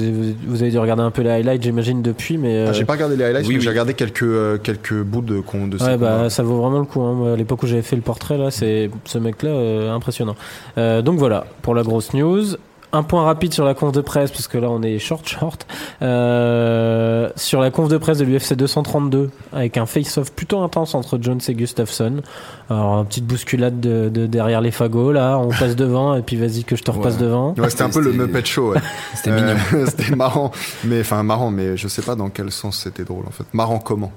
[0.47, 2.93] vous, avez dû regarder un peu les highlights, j'imagine depuis, mais euh, Ah, j'ai pas
[2.93, 3.63] regardé les highlights, oui, mais oui.
[3.63, 6.85] j'ai regardé quelques euh, quelques bouts de con de Ouais, bah, ça vaut vraiment le
[6.85, 7.01] coup.
[7.01, 7.33] Hein.
[7.33, 10.35] À l'époque où j'avais fait le portrait, là, c'est ce mec-là, euh, impressionnant.
[10.77, 12.55] Euh, donc voilà, pour la grosse news.
[12.93, 15.65] Un point rapide sur la conf de presse, parce que là on est short short.
[16.01, 21.17] Euh, sur la conf de presse de l'UFC 232, avec un face-off plutôt intense entre
[21.21, 22.21] Jones et Gustafsson.
[22.69, 26.35] Alors, une petite bousculade de, de derrière les fagots, là, on passe devant, et puis
[26.37, 27.21] vas-y que je te repasse Ouais.
[27.23, 27.53] devant.
[27.57, 28.73] Ouais, c'était un peu le Muppet Show.
[28.73, 28.79] Ouais.
[29.15, 29.55] C'était mignon.
[29.73, 30.51] Euh, c'était marrant,
[30.85, 33.43] mais enfin marrant, mais je sais pas dans quel sens c'était drôle en fait.
[33.53, 34.11] Marrant comment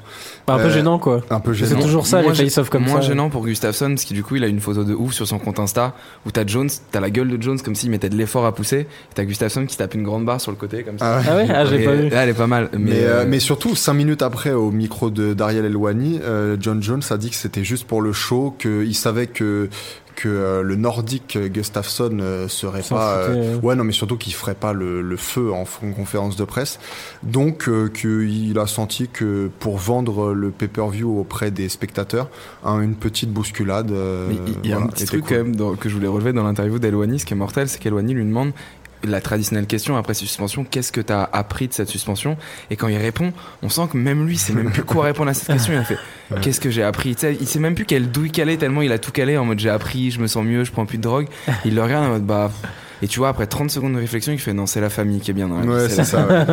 [0.47, 1.21] un peu Euh, gênant, quoi.
[1.31, 1.81] Un peu C'est gênant.
[1.81, 3.09] toujours ça, Moins les face-off comme moins ça.
[3.09, 5.39] gênant pour Gustafsson parce que du coup il a une photo de ouf sur son
[5.39, 5.95] compte Insta
[6.27, 8.64] où t'as Jones, t'as la gueule de Jones comme s'il mettait de l'effort à pousser,
[8.73, 11.21] et t'as Gustafsson qui tape une grande barre sur le côté comme ça.
[11.27, 11.47] Ah ouais.
[11.49, 12.09] Ah Ah, j'ai pas vu.
[12.09, 12.69] là, elle est pas mal.
[12.73, 16.57] Mais, Mais, euh, euh, mais surtout, cinq minutes après, au micro de d'Ariel Elwani, euh,
[16.61, 19.69] John Jones a dit que c'était juste pour le show, qu'il savait que
[20.17, 23.17] que euh, le Nordique Gustafsson euh, serait pas.
[23.19, 23.61] euh, ouais.
[23.63, 26.79] ouais, non, mais surtout qu'il ferait pas le, le feu en, conférence de presse.
[27.23, 32.29] Donc, euh, qu'il a senti que pour vendre le pay-per-view auprès des spectateurs,
[32.65, 33.91] hein, une petite bousculade.
[33.91, 35.29] euh, il y a un petit truc cool.
[35.37, 37.79] quand même dans- que je voulais relever dans l'interview d'Elwani, ce qui est mortel, c'est
[37.81, 38.53] qu'Elwani lui demande
[39.05, 42.37] la traditionnelle question après suspension, qu'est-ce que t'as appris de cette suspension?
[42.71, 43.33] Et quand il répond,
[43.63, 45.73] on sent que même lui, sait même plus quoi répondre à cette question.
[45.73, 45.99] Il a fait,
[46.43, 47.17] qu'est-ce que j'ai appris?
[47.41, 49.71] Il sait même plus quelle douille caler tellement il a tout calé en mode j'ai
[49.71, 51.29] appris, je me sens mieux, je prends plus de drogue.
[51.65, 52.51] Il le regarde en mode bah.
[53.05, 55.31] Et tu vois, après 30 secondes de réflexion, il fait non, c'est la famille qui
[55.31, 55.67] est bien dans la.
[55.67, 56.27] Ouais, C'est- ça.
[56.27, 56.47] ouais.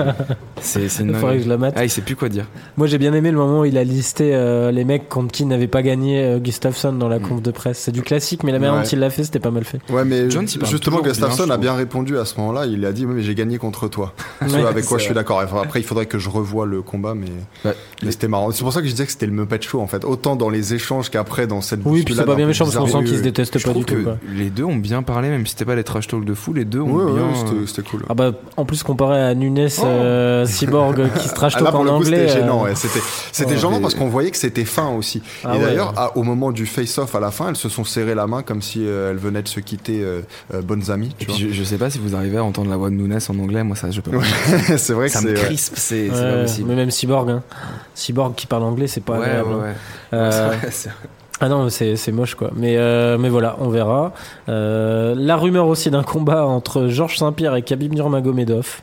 [0.59, 1.75] C'est c'est Il une faudrait que je la mate.
[1.77, 2.45] Ah, il sait plus quoi dire.
[2.75, 5.45] Moi j'ai bien aimé le moment où il a listé euh, les mecs contre qui
[5.45, 7.21] n'avait pas gagné euh, Gustafsson dans la Mm.
[7.21, 7.79] conf de presse.
[7.79, 8.81] C'est du classique, mais la manière Ouais.
[8.83, 9.79] dont il l'a fait, c'était pas mal fait.
[9.89, 12.65] Ouais, mais parle justement, Gustafsson bien, a bien répondu à ce moment-là.
[12.65, 14.13] Il a dit, oui, mais j'ai gagné contre toi.
[14.41, 15.39] Ouais, avec quoi je suis d'accord.
[15.39, 17.27] Après, il faudrait que je revoie le combat, mais,
[17.63, 17.71] Bah,
[18.03, 18.51] mais c'était marrant.
[18.51, 20.03] C'est pour ça que je disais que c'était le Muppet Show, en fait.
[20.03, 22.87] Autant dans les échanges qu'après dans cette Oui, puis c'est pas bien méchant parce qu'on
[22.87, 23.95] sent qu'ils se détestent pas du tout.
[24.35, 26.65] les deux ont bien parlé, même si c'était pas les trash talk de fou, les
[26.65, 27.35] deux ont Ouais, ouais, bien.
[27.35, 28.03] c'était- euh, c'était cool.
[28.09, 29.85] Ah bah en plus comparé à Nunes Oh.
[29.85, 32.27] euh, cyborg qui se trash Ah, talk en anglais.
[32.27, 32.61] c'était gênant.
[32.61, 32.75] euh, ouais.
[32.75, 32.99] C'était,
[33.31, 33.57] c'était Ouais.
[33.57, 35.21] gênant Mais- parce qu'on voyait que c'était fin aussi.
[35.43, 35.63] Ah et ouais.
[35.65, 38.61] d'ailleurs, au moment du face-off à la fin, elles se sont serrées la main comme
[38.61, 40.21] si euh, elles venaient de se quitter euh,
[40.53, 41.13] euh, bonnes amies.
[41.17, 43.39] Tu je, je sais pas si vous arrivez à entendre la voix de Nunes en
[43.39, 44.23] anglais, moi ça je peux pas.
[44.77, 45.27] c'est vrai que Ça c'est.
[45.27, 46.69] me crispe, c'est c'est ouais, pas possible.
[46.69, 47.43] mais même cyborg, hein.
[47.93, 49.49] cyborg qui parle anglais, c'est pas ouais, agréable.
[49.49, 49.61] ouais, hein.
[49.63, 49.73] ouais.
[50.17, 50.51] Euh,
[51.43, 52.51] Ah non, c'est c'est moche quoi.
[52.55, 54.13] Mais euh, mais voilà, on verra.
[54.47, 58.81] Euh, la rumeur aussi d'un combat entre Georges Saint-Pierre et Khabib Nurmagomedov.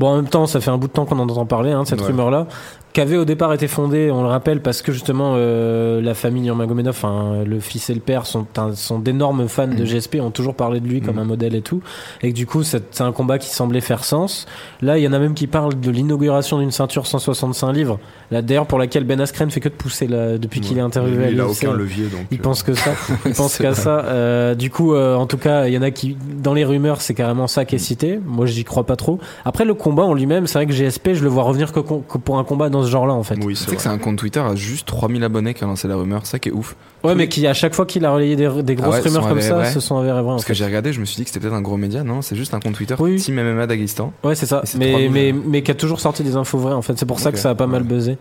[0.00, 1.82] Bon, en même temps, ça fait un bout de temps qu'on en entend parler hein,
[1.82, 2.06] de cette Ouais.
[2.06, 2.46] rumeur-là,
[2.92, 6.42] qui avait au départ été fondée, on le rappelle, parce que justement euh, la famille
[6.42, 9.86] Nurmagomedov, enfin le fils et le père sont un- sont d'énormes fans de Mm.
[9.86, 11.20] GSP, ont toujours parlé de lui comme Mm.
[11.20, 11.80] un modèle et tout,
[12.22, 14.46] et que du coup c'est un combat qui semblait faire sens.
[14.82, 17.98] Là, il y en a même qui parlent de l'inauguration d'une ceinture 165 livres.
[18.30, 21.26] Là, d'ailleurs, pour laquelle Ben Askren fait que de pousser là, depuis qu'il est interviewé
[21.28, 22.26] Lui, il a aucun levier donc.
[22.30, 22.90] Il euh, pense que ça.
[23.26, 24.00] Il pense qu'à ça.
[24.04, 27.00] Euh, du coup, euh, en tout cas, il y en a qui, dans les rumeurs,
[27.00, 28.18] c'est carrément ça qui est cité.
[28.24, 29.18] Moi, j'y crois pas trop.
[29.44, 32.18] Après, le combat en lui-même, c'est vrai que GSP, je le vois revenir que, que
[32.18, 33.36] pour un combat dans ce genre-là, en fait.
[33.42, 33.96] Oui, c'est que c'est vrai.
[33.96, 36.52] un compte Twitter à juste 3000 abonnés qui a lancé la rumeur, ça qui est
[36.52, 36.76] ouf.
[37.04, 39.28] Ouais, mais qui, à chaque fois qu'il a relayé des, des grosses Ah ouais, rumeurs
[39.28, 39.70] comme ça, vrais.
[39.72, 40.32] se sont avérés vrais.
[40.32, 42.02] En Parce que j'ai regardé, je me suis dit que c'était peut-être un gros média,
[42.02, 43.16] non, c'est juste un compte Twitter Oui.
[43.16, 44.12] Team MMA Daghestan.
[44.24, 44.62] Ouais, c'est ça.
[44.76, 45.10] Mais, 3000.
[45.12, 46.98] mais, mais qui a toujours sorti des infos vraies, en fait.
[46.98, 47.88] C'est pour ça que ça a pas mal Ouais.
[47.88, 48.18] buzzé.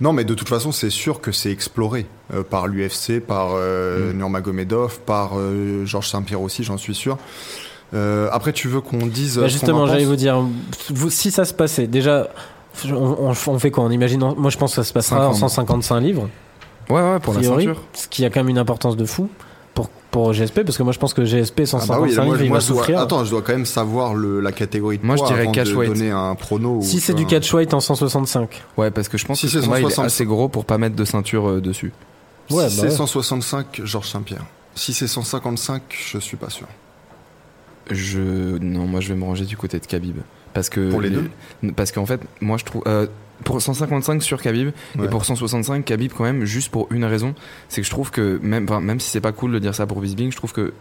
[0.00, 4.12] Non, mais de toute façon, c'est sûr que c'est exploré euh, par l'UFC, par euh,
[4.12, 4.16] Mm.
[4.18, 7.16] Nurmagomedov, par euh, Georges Saint-Pierre aussi, j'en suis sûr.
[7.94, 9.38] Euh, après, tu veux qu'on dise.
[9.38, 10.44] Bah, justement, en j'allais vous dire,
[10.90, 12.28] vous, si ça se passait, déjà,
[12.86, 13.84] on, on- on fait quoi?
[13.84, 15.50] On imagine, moi, je pense que ça se passera en 50.
[15.50, 16.28] 155 livres.
[16.90, 17.82] Ouais, ouais, pour la Theory, ceinture.
[17.92, 19.28] Ce qui a quand même une importance de fou
[19.74, 22.24] pour, pour GSP, parce que moi je pense que GSP Ah 155 bah oui, moi,
[22.24, 22.98] livres, il moi, va dois- souffrir.
[22.98, 25.92] Attends, je dois quand même savoir le, la catégorie de Moi, je dirais catchweight.
[25.92, 26.80] donner un prono.
[26.82, 27.30] si c'est du vois.
[27.32, 28.62] catchweight en 165.
[28.78, 30.06] Ouais, parce que je pense Si que c'est ce combat il est 160.
[30.06, 31.92] assez gros pour pas mettre de ceinture euh, dessus.
[32.50, 32.96] Ouais, si bah c'est ouais.
[32.96, 34.46] 165, Georges Saint-Pierre.
[34.74, 36.66] Si c'est 155, je suis pas sûr.
[37.90, 40.16] Je non, moi je vais me ranger du côté de Khabib
[40.54, 41.10] parce que Pour les
[41.76, 43.06] Parce qu'en fait, moi je trouve euh,
[43.44, 45.06] pour 155 sur Khabib Ouais.
[45.06, 47.34] et pour 165 Khabib quand même juste pour une raison,
[47.68, 49.86] c'est que je trouve que même enfin, même si c'est pas cool de dire ça
[49.86, 50.72] pour Bisbing, je trouve que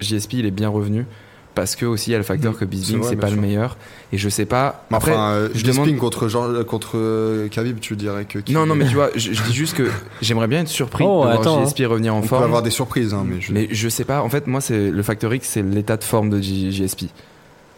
[0.00, 1.06] JSP il est bien revenu
[1.54, 2.58] parce que aussi il y a le facteur Mhm.
[2.58, 3.76] que Bisbing C'est pas le meilleur
[4.12, 7.80] et je sais pas Mais après enfin, euh, je Bisping demande contre, contre euh, Khabib,
[7.80, 8.38] tu dirais que.
[8.40, 9.88] qui- non non mais tu vois je, je dis juste que
[10.22, 12.70] j'aimerais bien être surpris Oh, de voir JSP revenir en On peut forme avoir des
[12.70, 13.52] surprises, hein, mais je.
[13.52, 16.30] mais je sais pas en fait moi c'est le facteur X c'est l'état de forme
[16.30, 17.06] de JSP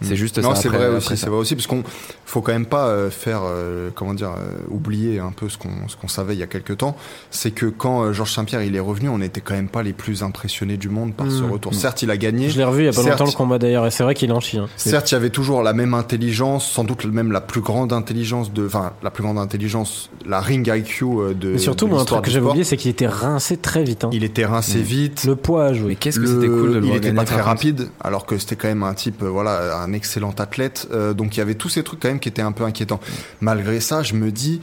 [0.02, 1.16] c'est juste non, ça c'est après- vrai aussi, ça.
[1.16, 1.82] c'est vrai aussi, parce qu'on
[2.24, 5.88] faut quand même pas euh, faire, euh, comment dire, euh, oublier un peu ce qu'on
[5.88, 6.96] ce qu'on savait il y a quelques temps.
[7.30, 9.92] C'est que quand euh, Georges Saint-Pierre il est revenu, on n'était quand même pas les
[9.92, 11.50] plus impressionnés du monde par ce Mm.
[11.52, 11.74] retour.
[11.74, 12.48] Certes, il a gagné.
[12.50, 13.18] Je l'ai revu il y a pas Certes.
[13.20, 14.58] longtemps le combat d'ailleurs, et c'est vrai qu'il en chie.
[14.58, 14.68] hein.
[14.76, 18.52] Certes, il y avait toujours la même intelligence, sans doute même la plus grande intelligence
[18.52, 21.52] de, enfin, la plus grande intelligence, la ring IQ euh, de.
[21.52, 24.04] Mais surtout, de moi, un truc que j'avais oublié, c'est qu'il était rincé très vite.
[24.04, 24.10] hein.
[24.12, 24.82] Il était rincé Mm.
[24.82, 25.24] vite.
[25.24, 25.88] Le poids a joué.
[25.92, 28.24] mais qu'est-ce que c'était cool de le il voir était gagner pas très rapide, alors
[28.26, 30.88] que c'était quand même un type, voilà, un excellent athlète.
[30.92, 33.00] Euh, donc il y avait tous ces trucs quand même qui étaient un peu inquiétants.
[33.40, 34.60] Malgré ça, je me dis,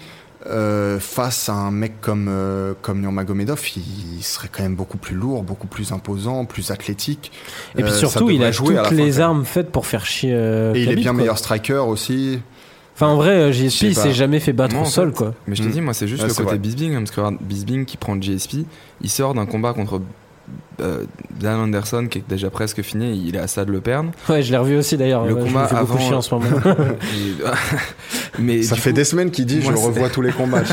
[0.47, 5.15] euh, face à un mec comme euh, comme Nurmagomedov, il serait quand même beaucoup plus
[5.15, 7.31] lourd, beaucoup plus imposant, plus athlétique.
[7.77, 10.31] Et puis Euh, surtout, il a la toutes les armes faites pour faire chier.
[10.33, 11.19] euh, Et il est bien quoi.
[11.19, 12.39] meilleur striker aussi.
[12.95, 15.33] Enfin, en vrai, JSP, il s'est jamais fait battre Moi, au en sol, fait, quoi.
[15.47, 15.71] Mais je te Mm.
[15.71, 16.59] dis, moi, c'est juste Ouais, le c'est côté vrai.
[16.59, 18.65] Bisbing, hein, parce que Bisbing qui prend GSP,
[19.01, 20.01] il sort d'un combat contre
[20.81, 21.03] euh,
[21.39, 24.11] Dan Anderson qui est déjà presque fini, il est à ça de le perdre.
[24.29, 25.23] Ouais, je l'ai revu aussi d'ailleurs.
[25.25, 26.47] Le je combat me fais beaucoup avant- chier en ce moment.
[27.01, 27.43] Et-
[28.39, 30.63] mais Ça fait coup, des semaines qu'il dit, moi, je revois tous les combats.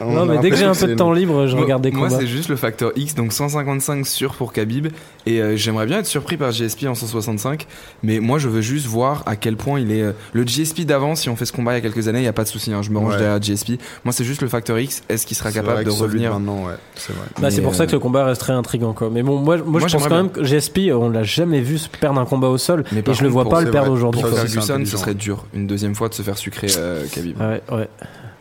[0.00, 1.62] On- on non, a mais dès que j'ai un peu de temps libre, je moi-
[1.64, 2.20] regarde des Moi, combats.
[2.20, 4.88] c'est juste le facteur X, donc 155 sûr pour Khabib.
[5.26, 7.66] Et euh, j'aimerais bien être surpris par GSP en 165.
[8.02, 10.02] Mais moi, je veux juste voir à quel point il est.
[10.02, 12.22] euh, le GSP d'avant, si on fait ce combat il y a quelques années, il
[12.22, 12.72] n'y a pas de souci.
[12.72, 13.18] hein, je me range Ouais.
[13.18, 13.78] derrière GSP.
[14.04, 15.02] Moi, c'est juste le facteur X.
[15.08, 17.26] Est-ce qu'il sera capable vrai de revenir maintenant, ouais, c'est vrai.
[17.40, 19.10] Bah, c'est pour ça que euh, le combat reste très intriguant, quoi.
[19.12, 21.78] Mais bon, moi, moi, Moi, je pense quand même que GSP, on l'a jamais vu
[21.78, 22.84] se perdre un combat au sol.
[22.92, 24.20] Mais Et je le vois pas le perdre aujourd'hui.
[24.22, 25.44] Pour Ferguson, ce serait dur.
[25.54, 27.38] Une deuxième fois de se faire sucrer euh, Khabib.
[27.40, 27.88] Ouais, ouais.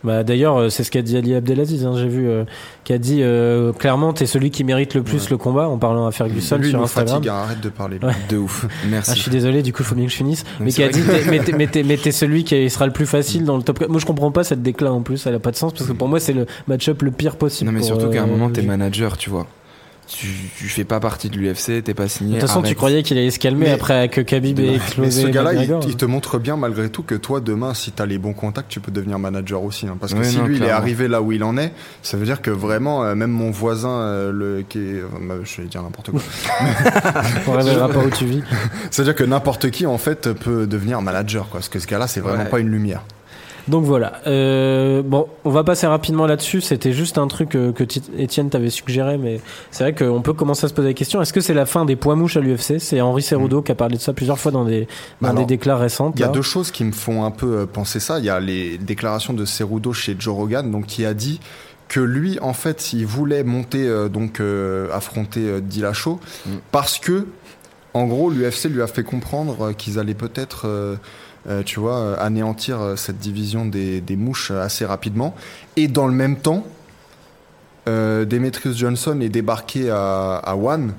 [0.01, 2.45] Bah, d'ailleurs, euh, c'est ce qu'a dit Ali Abdelaziz, hein, j'ai vu, euh,
[2.86, 5.32] qui a dit euh, clairement, t'es celui qui mérite le plus Ouais.
[5.32, 7.16] le combat en parlant à Ferguson Lui, sur nous Instagram.
[7.18, 7.99] fatigue, hein, arrête de parler.
[8.01, 8.14] Ouais.
[8.30, 8.66] De ouf.
[8.66, 9.16] Ah, Merci.
[9.16, 10.45] je suis désolé, du coup, il faut bien que je finisse.
[10.62, 11.51] Mais Mais qui a dit, t'es-
[11.84, 13.89] mais t'es- celui qui sera le plus facile dans le top 4.
[13.89, 15.91] Moi, je comprends pas cette déclat en plus, elle a pas de sens, parce que
[15.91, 17.66] pour moi, c'est le match-up le pire possible.
[17.70, 19.47] Non, mais pour, surtout qu'à un euh, moment, t'es manager, tu vois.
[20.12, 20.26] Tu,
[20.57, 22.39] tu fais pas partie de l'UFC, t'es pas De signé.
[22.39, 25.22] toute façon, tu croyais qu'il allait se calmer Mais- après que Khabib ait Mais explosé.
[25.22, 28.18] ce gars-là, il, te montre bien malgré tout que toi, demain, si tu as les
[28.18, 29.86] bons contacts, tu peux devenir manager aussi.
[29.88, 29.97] hein.
[29.99, 32.26] parce que si non, lui, il est arrivé là où il en est, ça veut
[32.26, 35.84] dire que vraiment, euh, même mon voisin, euh, le, qui est, euh, je vais dire
[35.84, 36.22] n'importe quoi.
[37.47, 38.41] On révélera pas où tu vis.
[38.91, 41.43] C'est-à-dire que n'importe qui, en fait, peut devenir manager.
[41.49, 42.49] Quoi, parce que ce gars-là, c'est vraiment Ouais.
[42.49, 43.03] pas une lumière.
[43.68, 44.22] Donc voilà.
[44.28, 46.62] Euh, bon, on va passer rapidement là-dessus.
[46.62, 49.41] C'était juste un truc euh, que, que Étienne t'avait suggéré, mais
[49.72, 51.86] c'est vrai qu'on peut commencer à se poser la question est-ce que c'est la fin
[51.86, 54.51] des poids mouches à l'UFC C'est Henri Cerudo qui a parlé de ça plusieurs fois
[54.51, 54.88] dans des,
[55.22, 56.14] dans Alors, des déclats récentes.
[56.18, 56.32] Il y a là.
[56.34, 58.20] deux choses qui me font un peu euh, penser ça.
[58.20, 61.39] Il y a les déclarations de Cerudo chez Joe Rogan, donc qui a dit
[61.88, 66.49] que lui, en fait, s'il voulait monter, euh, donc euh, affronter euh, Dillashaw, Mm.
[66.72, 67.26] parce que,
[67.93, 70.68] en gros, l'UFC lui a fait comprendre euh, qu'ils allaient peut-être,
[71.65, 75.35] tu vois, euh, anéantir euh, cette division des, des mouches euh, assez rapidement.
[75.75, 76.63] Et dans le même temps,
[77.87, 80.93] euh, Demetrius Johnson est débarqué à, à One.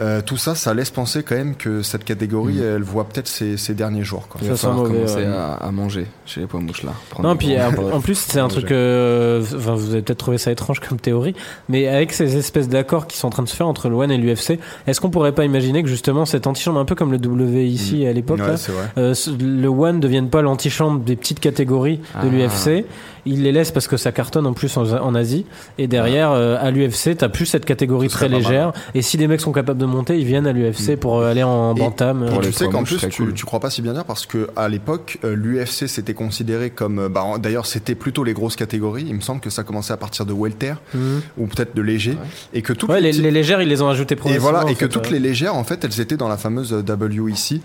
[0.00, 2.62] Euh, tout ça, ça laisse penser quand même que cette catégorie, Mm.
[2.76, 4.26] elle voit peut-être ses, ses derniers jours.
[4.28, 4.40] Quoi.
[4.42, 5.26] Il va falloir mauvais, commencer ouais.
[5.26, 6.92] à, à manger chez les pois mouches là.
[7.10, 8.72] Prendre Non, puis gros- en, en plus, c'est un truc.
[8.72, 11.34] euh, Enfin, vous avez peut-être trouvé ça étrange comme théorie,
[11.68, 14.10] mais avec ces espèces d'accords qui sont en train de se faire entre le One
[14.10, 17.18] et l'UFC, est-ce qu'on pourrait pas imaginer que justement cette antichambre, un peu comme le
[17.18, 18.54] WIC à l'époque, Ouais,
[18.98, 22.24] euh, le One ne devienne pas l'antichambre des petites catégories de Ah.
[22.26, 22.84] l'UFC.
[23.26, 25.46] Il les laisse parce que ça cartonne en plus en, en Asie.
[25.78, 28.72] Et derrière, euh, à l'UFC, t'as plus cette catégorie Ce très légère.
[28.94, 31.42] Et si des mecs sont capables de monter, ils viennent à l'UFC pour euh, aller
[31.42, 32.24] en Et- bantam.
[32.26, 33.34] Et Pour tu sais qu'en plus, tu, cool.
[33.34, 36.98] tu crois pas si bien dire parce que à l'époque, euh, l'UFC c'était considéré comme,
[36.98, 39.04] euh, bah, d'ailleurs, c'était plutôt les grosses catégories.
[39.08, 41.20] Il me semble que ça commençait à partir de welter Mhm.
[41.38, 42.16] ou peut-être de léger,
[42.52, 44.50] et que toutes Ouais, les, légères, ils les ont ajoutés et progressivement.
[44.50, 45.12] voilà, et que fait, toutes ouais.
[45.12, 47.60] les légères, en fait, elles étaient dans la fameuse WEC,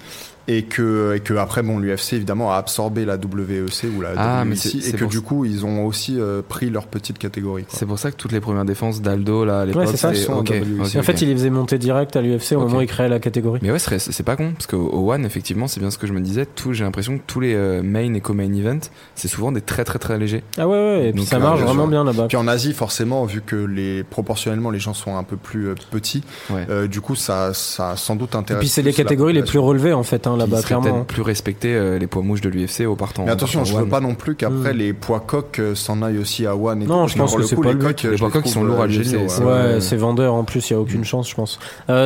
[0.52, 4.43] et que, et que après, bon, l'UFC évidemment a absorbé la WEC ou la Ah,
[4.45, 7.18] mais WEC, c'est- et c'est que du coup, ils ont aussi euh, pris leur petite
[7.20, 7.64] catégorie.
[7.66, 7.74] quoi.
[7.78, 10.18] C'est pour ça que toutes les premières défenses d'Aldo là à l'époque c'est ça, ils
[10.18, 10.64] sont en ok, WEC.
[10.82, 11.22] ok, Et en fait, ok.
[11.22, 13.60] il les faisait monter direct à l'UFC au moment où il créait la catégorie.
[13.62, 16.08] Mais ouais, c'est c'est pas con parce qu'au au One, effectivement, c'est bien ce que
[16.08, 16.47] je me disais.
[16.47, 18.80] Tout, j'ai l'impression que tous les euh, main et co-main event,
[19.16, 20.43] c'est souvent des très très très légers.
[20.58, 22.26] Ah ouais, ouais, et puis Donc, ça euh, marche vraiment bien là-bas.
[22.28, 25.76] Puis en Asie, forcément, vu que les proportionnellement les gens sont un peu plus euh,
[25.91, 26.66] petits, Ouais.
[26.72, 28.60] euh, du coup, ça, ça a sans doute Et intéressé.
[28.62, 32.00] puis c'est les catégories les plus relevées en fait hein, là-bas, peut-être plus respecter euh,
[32.00, 33.26] les poids mouches de l'UFC au partant.
[33.26, 34.78] Mais attention, partant je veux pas non plus qu'après Mm.
[34.78, 36.82] les poids coqs euh, s'en aillent aussi à One.
[36.82, 38.80] Et Non, je pense que le c'est pas les coqs, Les poids coqs, sont lourds
[38.82, 41.36] à euh, l'UFC, c'est- Ouais, c'est vendeur en plus, il y a aucune chance, je
[41.36, 41.60] pense.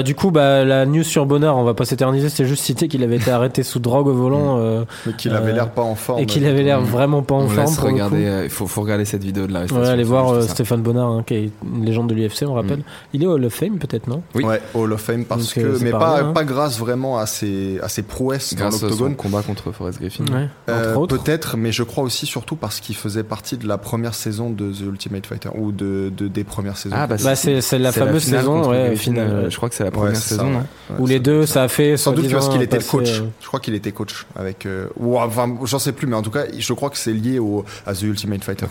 [0.04, 3.04] Du coup, bah la news sur Bonnard, on va pas s'éterniser, c'était juste citer qu'il
[3.04, 6.20] avait été arrêté sous drogue au volant euh, Mais qu'il avait l'air pas en forme.
[6.20, 7.68] et qu'il avait l'air vraiment pas en forme.
[7.94, 8.42] regarder.
[8.46, 9.84] Il faut, regarder cette vidéo de l'arrestation.
[9.84, 10.42] Ouais, allez c'est voir.
[10.44, 12.84] Stéphane Bonnard, hein, qui est une légende de l'UFC, on rappelle.
[13.14, 14.22] Il est Hall of Fame peut-être, non?
[14.36, 14.44] Oui.
[14.44, 16.32] Ouais, Hall of Fame parce que, c'est mais pas hein.
[16.34, 19.16] pas grâce vraiment à ses, à ses prouesses Grâce dans l'octogone.
[19.16, 20.26] combat contre Forrest Griffin.
[20.32, 21.18] Ouais, Euh, entre autres.
[21.18, 24.72] Peut-être, mais je crois aussi surtout parce qu'il faisait partie de la première saison de
[24.72, 26.96] The Ultimate Fighter ou de, de des premières saisons.
[26.98, 29.50] Ah, bah, Bah, c'est c'est la fameuse saison, ouais, finale, euh.
[29.50, 30.46] Je crois que c'est la Ouais, première saison.
[30.46, 30.52] ouais.
[30.52, 31.54] non Ouais, Où les deux, ça.
[31.54, 33.10] ça a fait Sans doute parce qu'il était coach.
[33.22, 34.66] euh, Je crois qu'il était coach avec.
[34.66, 37.40] euh, ou enfin, j'en sais plus, mais en tout cas, je crois que c'est lié
[37.40, 38.68] au, à The Ultimate Fighter.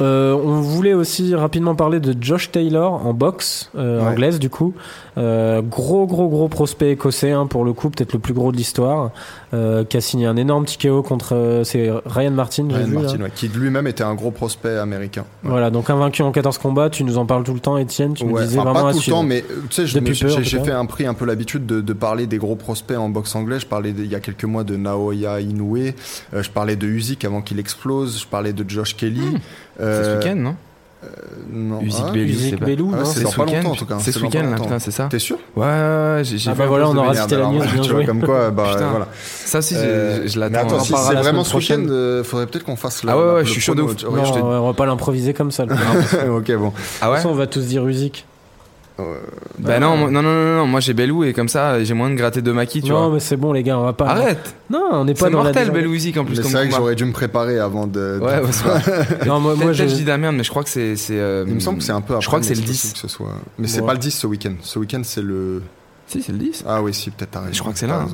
[0.00, 4.06] Euh, on voulait aussi rapidement parler de Josh Taylor en boxe euh, Ouais.
[4.08, 4.74] anglaise du coup.
[5.16, 8.56] Euh, gros gros gros prospect écossais hein, pour le coup, peut-être le plus gros de
[8.56, 9.12] l'histoire,
[9.52, 12.94] euh, qui a signé un énorme petit KO contre euh, c'est Ryan Martin, Ryan vu.
[12.96, 13.00] là.
[13.02, 15.24] Martin, ouais, qui lui-même était un gros prospect américain.
[15.44, 15.50] Ouais.
[15.50, 18.24] Voilà, donc invaincu en 14 combats, tu nous en parles tout le temps, Étienne, tu
[18.24, 21.06] nous disais enfin, vraiment pas tout le temps, mais tu sais, j'ai fait un prix
[21.06, 23.60] un peu l'habitude de, de parler des gros prospects en boxe anglaise.
[23.60, 26.88] Je parlais de- il y a quelques mois de Naoya Inoue, euh, je parlais de
[26.88, 29.20] Usyk avant qu'il explose, je parlais de Josh Kelly.
[29.20, 29.38] Hmm.
[29.78, 30.56] C'est ce week-end, non
[31.52, 33.98] non, Usyk ah, Bellew, Usyk c'est Ah ouais, ce week-end en tout cas.
[34.00, 36.58] C'est ce week-end, là, putain, c'est ça T'es sûr Ouais, ouais, ouais, j'ai Ah vu
[36.58, 37.72] bah voilà, on aura cité la news, voilà.
[37.72, 38.06] bien Tu vois, joué.
[38.06, 38.90] comme quoi, bah, Putain.
[38.90, 39.08] voilà.
[39.44, 40.76] Ça aussi, Euh, je, mais l'attends.
[40.76, 43.10] attends, si c'est vraiment ce week-end, euh, faudrait peut-être qu'on fasse le.
[43.10, 44.02] Ah ouais, ouais, je suis chaud de ouf.
[44.02, 44.12] Non,
[44.62, 45.64] on va pas l'improviser comme ça.
[46.30, 46.72] ok, bon.
[47.00, 47.84] Ah ouais De toute façon, on va tous dire
[48.98, 49.06] Usyk.
[49.58, 52.14] Bah non, non, non, non, non, moi j'ai Belou et comme ça j'ai moins de
[52.14, 53.14] gratter de maquis, tu Non, vois.
[53.14, 54.06] mais c'est bon, les gars, on va pas.
[54.08, 55.72] Arrête Non, on n'est pas C'est la mortel désordre.
[55.80, 57.92] Belou Usyk en plus c'est vrai que j'aurais dû me préparer avant de.
[57.92, 58.80] de- Ouais, ouais, c'est vrai.
[59.26, 59.84] Non, moi, je.
[59.84, 60.96] dis de la merde, mais je crois que c'est.
[60.96, 62.22] c'est, euh, Il me semble que c'est un peu après.
[62.22, 62.92] Je crois que mais c'est le possible 10.
[62.92, 63.34] Que ce soit...
[63.58, 64.54] Mais c'est pas le 10 ce week-end.
[64.60, 65.62] Ce week-end, c'est le.
[66.06, 66.64] Si, c'est le 10.
[66.66, 67.52] Ah oui, si, peut-être t'as raison.
[67.52, 68.04] Je crois que c'est là,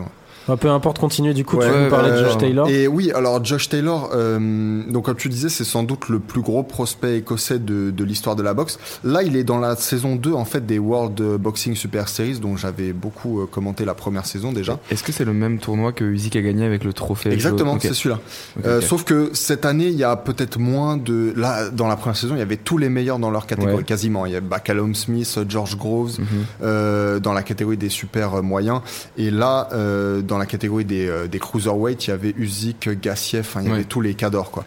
[0.50, 1.58] Bah, peu importe, continuez du coup.
[1.58, 4.82] Ouais, tu veux nous parler de euh, Josh Taylor Et oui, alors Josh Taylor, euh,
[4.90, 8.34] donc comme tu disais, c'est sans doute le plus gros prospect écossais de, de l'histoire
[8.34, 8.80] de la boxe.
[9.04, 12.56] Là, il est dans la saison 2 en fait des World Boxing Super Series, dont
[12.56, 14.80] j'avais beaucoup euh, commenté la première saison déjà.
[14.90, 17.94] Est-ce que c'est le même tournoi que Usyk a gagné avec le trophée Exactement, c'est
[17.94, 18.18] celui-là.
[18.64, 18.80] Euh.
[18.80, 21.32] Sauf que cette année, il y a peut-être moins de.
[21.36, 23.82] Là, dans la première saison, il y avait tous les meilleurs dans leur catégorie, Ouais.
[23.84, 24.26] quasiment.
[24.26, 26.26] Il y a bah, Callum Smith, George Groves, Mhm.
[26.64, 28.80] euh, dans la catégorie des super euh, moyens.
[29.16, 33.48] Et là, euh, dans la catégorie des, euh, des cruiserweight, il y avait Usyk, Gassiev,
[33.56, 33.74] il y Ouais.
[33.74, 34.64] avait tous les cadors, quoi.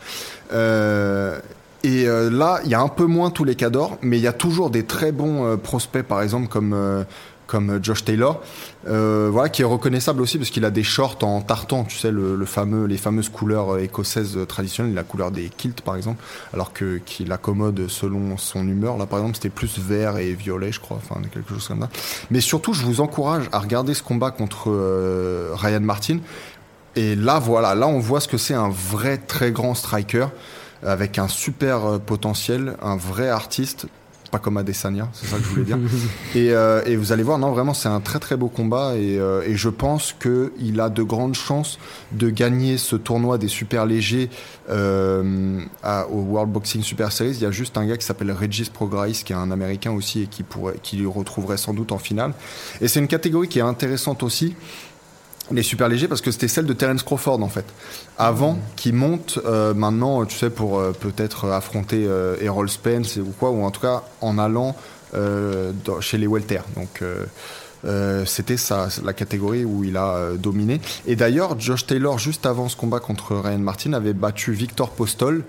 [0.54, 1.40] Euh,
[1.84, 4.28] et euh, là, il y a un peu moins tous les cadors, mais il y
[4.28, 7.06] a toujours des très bons prospects, par exemple, comme.
[7.54, 8.42] Euh, comme Josh Taylor,
[8.88, 12.12] euh, voilà, qui est reconnaissable aussi parce qu'il a des shorts en tartan, tu sais,
[12.12, 16.24] les fameuses couleurs euh, écossaises euh, traditionnelles, la couleur des kilts par exemple,
[16.54, 18.98] alors qu'il accommode selon son humeur.
[18.98, 21.90] Là, par exemple, c'était plus vert et violet, je crois, enfin quelque chose comme ça.
[22.32, 26.20] Mais surtout, je vous encourage à regarder ce combat contre euh, Ryan Martin.
[26.96, 30.28] Et là, voilà, là, on voit ce que c'est un vrai très grand striker
[30.86, 33.88] avec un super euh, potentiel, un vrai artiste,
[34.34, 35.78] pas comme Adesanya, c'est ça que je voulais dire.
[36.36, 39.20] et, euh, et, vous allez voir, non, vraiment, c'est un très très beau combat et,
[39.20, 41.78] euh, et je pense qu'il a de grandes chances
[42.14, 44.32] de gagner ce tournoi des super légers
[44.72, 47.34] euh, à, au World Boxing Super Series.
[47.34, 50.24] Il y a juste un gars qui s'appelle Regis Prograis, qui est un Américain aussi
[50.24, 52.34] et qui, pourrait, qui le retrouverait sans doute en finale.
[52.82, 54.56] Et c'est une catégorie qui est intéressante aussi
[55.56, 57.66] les super légers parce que c'était celle de Terence Crawford en fait.
[58.18, 63.34] Avant qui monte euh, maintenant tu sais pour euh, peut-être affronter euh, Errol Spence ou
[63.38, 64.76] quoi ou en tout cas en allant
[65.14, 67.04] dans, chez les welter donc
[68.26, 70.82] c'était ça la catégorie où il a dominé.
[71.06, 75.44] Et d'ailleurs Josh Taylor juste avant ce combat contre Ryan Martin avait battu Victor Postol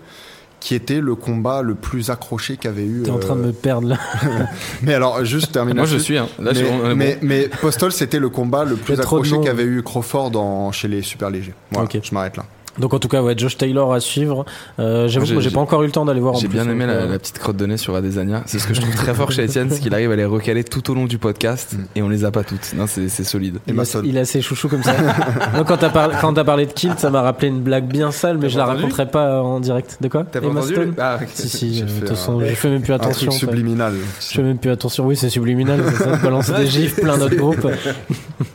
[0.64, 3.02] qui était le combat le plus accroché qu'avait eu.
[3.02, 3.98] T'es en train de me perdre là.
[4.82, 5.76] mais alors, juste terminer.
[5.76, 6.16] Moi, je suis.
[6.16, 6.26] Hein.
[6.38, 6.94] Là, mais, je...
[6.94, 11.02] mais, mais, Postol, c'était le combat le plus accroché qu'avait eu Crawford en, chez les
[11.02, 11.52] super légers.
[11.70, 12.00] Voilà, okay.
[12.02, 12.46] je m'arrête là.
[12.78, 14.44] Donc en tout cas, ouais, Josh Taylor à suivre.
[14.78, 16.34] Euh, J'avoue que j'ai pas encore eu le temps d'aller voir.
[16.36, 18.42] J'ai bien aimé la, la, petite crotte de nez sur Adesanya.
[18.46, 20.64] C'est ce que je trouve très fort chez Etienne, c'est qu'il arrive à les recaler
[20.64, 22.74] tout au long du podcast et on les a pas toutes.
[22.76, 23.58] Non, c'est solide.
[23.66, 24.94] Il, a, il a ses chouchous comme ça.
[25.56, 28.10] Donc, quand t'as parlé, quand as parlé de Kilt, ça m'a rappelé une blague bien
[28.10, 29.98] sale, mais je la raconterai pas en direct.
[30.00, 30.24] De quoi?
[30.24, 31.26] T'as pas entendu ah, okay.
[31.32, 31.82] Si si.
[31.82, 33.28] De toute façon, je fais même plus attention.
[33.28, 33.94] Un truc subliminal.
[34.20, 35.06] Je fais même plus attention.
[35.06, 35.80] Oui, c'est subliminal.
[35.96, 37.66] Ça, balancer des gifs plein d'autres groupes.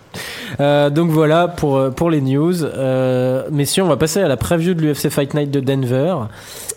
[0.60, 2.64] Euh, donc voilà pour, pour les news.
[2.64, 6.16] Euh, messieurs, on va passer à la preview de l'UFC Fight Night de Denver.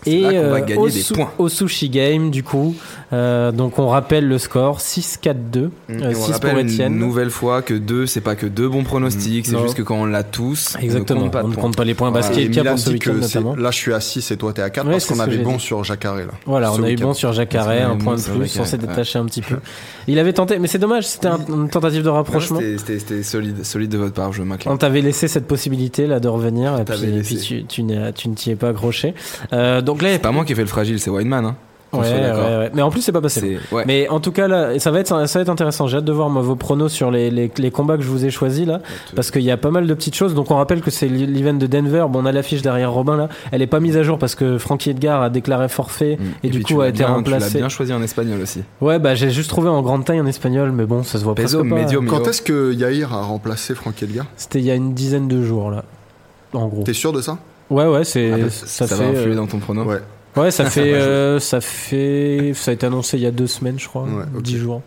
[0.05, 1.31] Et euh, au, su points.
[1.37, 2.75] au Sushi Game, du coup.
[3.13, 5.69] Euh, donc on rappelle le score 6-4-2.
[5.87, 6.13] Mmh.
[6.13, 6.93] 6 pour Etienne.
[6.93, 9.51] Une nouvelle fois que 2, c'est pas que deux bons pronostics, mmh.
[9.51, 11.21] c'est juste que quand on l'a tous, Exactement.
[11.21, 12.09] on ne compte pas, on ne compte pas les points.
[12.09, 12.27] Voilà.
[12.27, 13.55] Bah, ce qui est le cas pour ce week-end notamment.
[13.55, 15.57] Là, je suis à 6 et toi, t'es à 4 ouais, parce qu'on avait bon
[15.57, 15.63] dit.
[15.63, 16.15] sur Jacare.
[16.15, 19.25] Là, voilà, on a eu bon sur Jacare, un point de plus, censé détacher un
[19.25, 19.57] petit peu.
[20.07, 22.59] Il avait tenté, mais c'est dommage, c'était une tentative de rapprochement.
[22.59, 24.73] C'était solide, solide de votre part, je m'incline.
[24.73, 28.69] On t'avait laissé cette possibilité là de revenir, et puis tu, ne t'y es pas
[28.69, 29.13] accroché.
[29.51, 31.53] Euh, donc là, c'est pas moi qui ai fait le fragile, c'est Wineman.
[31.93, 33.59] Ouais, ouais, ouais, Mais en plus, c'est pas passé.
[33.71, 33.83] Ouais.
[33.85, 35.87] Mais en tout cas, là, ça va être, ça va être intéressant.
[35.87, 38.25] J'ai hâte de voir moi, vos pronos sur les, les, les combats que je vous
[38.25, 38.81] ai choisis là,
[39.15, 40.33] parce qu'il y a pas mal de petites choses.
[40.33, 42.05] Donc, on rappelle que c'est l'event de Denver.
[42.09, 43.29] Bon, on a l'affiche derrière Robin là.
[43.51, 46.23] Elle est pas mise à jour parce que Frankie Edgar a déclaré forfait mmh.
[46.43, 47.47] et, et, du coup a été bien, remplacé.
[47.47, 48.61] Tu l'as bien choisi en espagnol aussi.
[48.81, 51.35] Ouais, bah j'ai juste trouvé en grande taille en espagnol, mais bon, ça se voit
[51.35, 51.81] Peso, presque pas.
[51.81, 54.25] Medio, Quand est-ce que Yair a remplacé Frankie Edgar?
[54.35, 55.83] C'était il y a une dizaine de jours là,
[56.53, 56.83] en gros.
[56.83, 57.37] T'es sûr de ça?
[57.69, 59.35] Ouais, ouais, c'est ah, ça, ça, fait, va influer euh...
[59.35, 59.83] dans ton prono.
[59.83, 59.99] Ouais.
[60.35, 63.79] Ouais, ça fait, euh, ça fait, ça a été annoncé il y a deux semaines,
[63.79, 64.41] je crois, ouais, okay.
[64.41, 64.81] dix jours.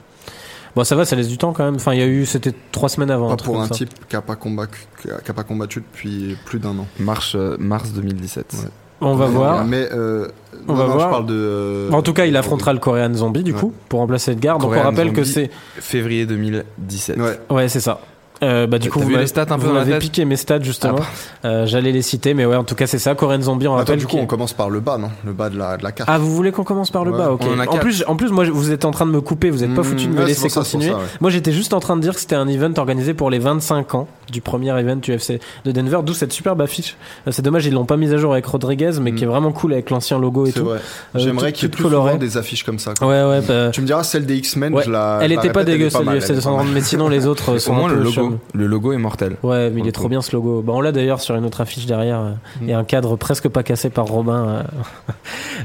[0.76, 1.76] Bon, ça va, ça laisse du temps quand même.
[1.76, 3.28] Enfin, il y a eu, c'était trois semaines avant.
[3.28, 3.74] Pas un pour un ça.
[3.74, 6.86] type qui a pas combattu, qui a pas combattu depuis plus d'un an.
[6.99, 8.53] Mars, euh, mars 2017.
[8.53, 8.68] Ouais.
[9.01, 9.64] On va voir.
[9.64, 10.28] Mais euh,
[10.68, 11.09] on non, va non, voir.
[11.09, 11.34] Je parle de.
[11.34, 14.59] Euh, en tout cas, il affrontera le Korean Zombie du coup pour remplacer Edgar.
[14.59, 17.16] Donc on rappelle Zombie, que c'est février 2017.
[17.16, 18.01] Ouais, ouais c'est ça.
[18.43, 20.24] Euh, bah du coup, vu vous les stats un peu vous dans la m'avez piqué
[20.26, 20.99] mes stats justement.
[21.43, 23.14] Ah, euh, J'allais les citer, mais ouais, en tout cas, c'est ça.
[23.14, 23.99] Korean Zombie, on Attends, rappelle.
[23.99, 25.11] du coup, on commence par le bas, non?
[25.24, 26.11] Le bas de la, de la carte.
[26.12, 27.18] Ah, vous voulez qu'on commence par le ouais.
[27.18, 27.43] bas Ok.
[27.68, 29.49] En, plus, en plus, moi, vous êtes en train de me couper.
[29.51, 30.89] Vous êtes pas Mmh, foutu de me ouais, laisser ça, continuer.
[30.91, 31.05] ça, ouais.
[31.20, 33.95] Moi, j'étais juste en train de dire que c'était un event organisé pour les 25
[33.95, 36.97] ans du premier event UFC de Denver, d'où cette superbe affiche.
[37.26, 39.14] Euh, C'est dommage, ils l'ont pas mise à jour avec Rodriguez, mais Mmh.
[39.14, 40.68] qui est vraiment cool avec l'ancien logo et tout.
[40.68, 40.78] Euh,
[41.14, 42.93] J'aimerais qu'il y ait plus souvent des affiches comme ça.
[43.01, 43.41] Ouais, ouais.
[43.47, 44.76] Bah, Tu me diras, celle des X-Men,
[45.22, 46.74] elle était pas dégueu celle du UFC elle est pas 230, mal.
[46.74, 48.38] mais sinon les autres Au sont le logo, chum.
[48.54, 49.36] le logo est mortel.
[49.42, 50.62] Ouais, mais il est trop bien ce logo.
[50.62, 52.68] Bah, on l'a d'ailleurs sur une autre affiche derrière euh, Mm.
[52.70, 54.46] et un cadre presque pas cassé par Robin.
[54.48, 54.62] euh.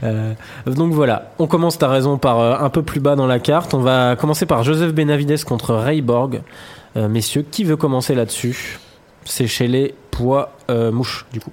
[0.03, 0.33] Euh,
[0.65, 3.73] donc voilà, on commence, t'as raison, par euh, un peu plus bas dans la carte.
[3.73, 6.41] On va commencer par Joseph Benavides contre Ray Borg.
[6.97, 8.79] Euh, messieurs, qui veut commencer là-dessus?
[9.25, 11.51] C'est chez les poids euh, mouches, du coup.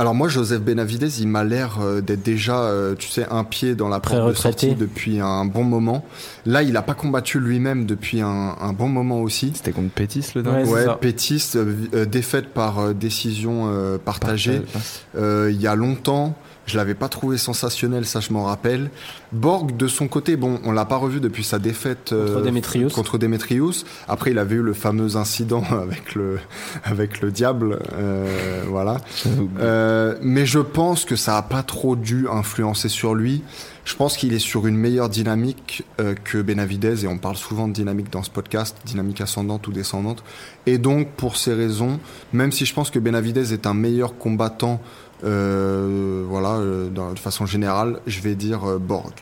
[0.00, 3.74] Alors moi, Joseph Benavides, il m'a l'air euh, d'être déjà, euh, tu sais, un pied
[3.74, 6.04] dans la porte de sortie depuis un bon moment.
[6.46, 9.50] Là, il a pas combattu lui-même depuis un, un bon moment aussi.
[9.56, 10.94] C'était contre Pétis le Ouais, dingue c'est Ouais, ça.
[10.94, 14.60] Pétis, euh, défaite par euh, décision euh, partagée.
[14.60, 14.82] Partage-
[15.16, 16.36] Euh, il y a longtemps.
[16.68, 18.90] Je l'avais pas trouvé sensationnel, ça je m'en rappelle.
[19.32, 22.92] Borg, de son côté, bon, on l'a pas revu depuis sa défaite euh, Contre Demetrius.
[22.92, 23.86] contre Demetrius.
[24.06, 26.38] Après, il avait eu le fameux incident avec le
[26.84, 28.98] avec le diable, euh, voilà.
[29.60, 33.42] Euh, mais je pense que ça a pas trop dû influencer sur lui.
[33.88, 37.66] Je pense qu'il est sur une meilleure dynamique euh, que Benavidez, et on parle souvent
[37.68, 40.22] de dynamique dans ce podcast, dynamique ascendante ou descendante.
[40.66, 41.98] Et donc, pour ces raisons,
[42.34, 44.82] même si je pense que Benavidez est un meilleur combattant,
[45.22, 49.12] voilà, euh, dans- de façon générale, je vais dire euh, Borg.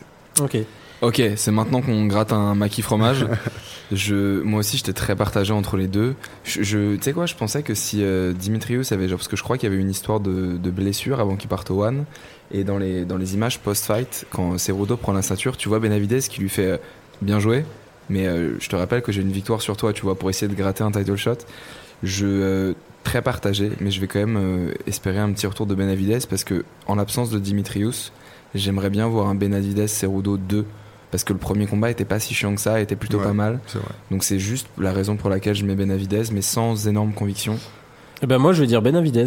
[0.41, 0.57] Ok.
[1.03, 3.27] Ok, c'est maintenant qu'on gratte un maquis fromage.
[3.93, 6.15] je, moi aussi, j'étais très partagé entre les deux.
[6.45, 9.37] Je, je- tu sais quoi, je pensais que si euh, Dimitrius avait, genre, parce que
[9.37, 12.05] je crois qu'il y avait une histoire de, de blessure avant qu'il parte au One,
[12.51, 16.21] et dans les, dans les images post-fight, quand Cerudo prend la ceinture, tu vois Benavides
[16.29, 16.77] qui lui fait euh,
[17.21, 17.65] bien jouer,
[18.09, 20.49] mais euh, je te rappelle que j'ai une victoire sur toi, tu vois, pour essayer
[20.49, 21.39] de gratter un title shot.
[22.03, 22.73] Je euh,
[23.05, 26.45] très partagé, mais je vais quand même euh, espérer un petit retour de Benavides parce
[26.45, 28.13] que en l'absence de Dimitrius,
[28.55, 30.65] j'aimerais bien voir un Benavides Cerudo 2
[31.11, 33.25] parce que le premier combat était pas si chiant que ça, était plutôt Ouais.
[33.25, 33.61] pas mal.
[33.69, 33.89] C'est vrai.
[34.11, 37.59] Donc c'est juste la raison pour laquelle je mets Benavides, mais sans énorme conviction.
[38.23, 39.27] Eh ben moi je vais dire Benavidez.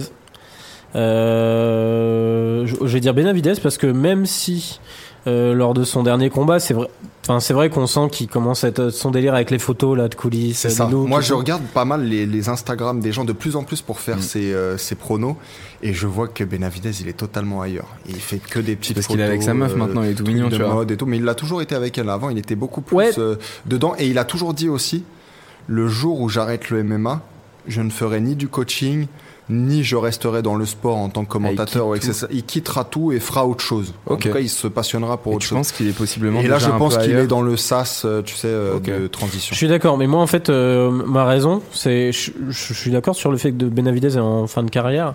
[0.95, 1.78] Euh,
[2.81, 4.79] je vais dire Benavidez parce que même si
[5.27, 6.87] euh, lors de son dernier combat, c'est vrai,
[7.23, 10.07] enfin c'est vrai qu'on sent qu'il commence à être son délire avec les photos là
[10.07, 10.59] de coulisses.
[10.59, 10.89] C'est des ça.
[10.89, 11.37] looks Moi, je tout.
[11.37, 14.21] regarde pas mal les, les Instagram des gens de plus en plus pour faire Mm.
[14.21, 15.35] ses, euh, ses pronos
[15.83, 17.87] et je vois que Benavidez, il est totalement ailleurs.
[18.07, 19.17] Il fait que des petites Parce photos.
[19.17, 20.73] qu'il est avec sa meuf euh, maintenant, il est tout mignon, de tu vois.
[20.73, 22.09] mode et tout, mais il a toujours été avec elle.
[22.09, 23.11] Avant, il était beaucoup plus Ouais.
[23.19, 25.03] euh, dedans et il a toujours dit aussi
[25.67, 27.21] le jour où j'arrête le MMA,
[27.67, 29.05] je ne ferai ni du coaching
[29.49, 31.87] ni je resterai dans le sport en tant que commentateur.
[31.93, 31.97] Ah,
[32.31, 33.93] il quitte quittera tout et fera autre chose.
[34.05, 34.21] En Ok.
[34.21, 35.57] tout cas, il se passionnera pour Et autre tu chose.
[35.57, 38.21] penses qu'il est possiblement Et là, déjà je pense qu'il est dans le sas, euh,
[38.21, 39.55] tu sais, euh, de Je transition.
[39.55, 43.15] suis d'accord, mais moi en fait, euh, ma raison, c'est, je, je- je suis d'accord
[43.15, 45.13] sur le fait que de Benavidez est en fin de carrière,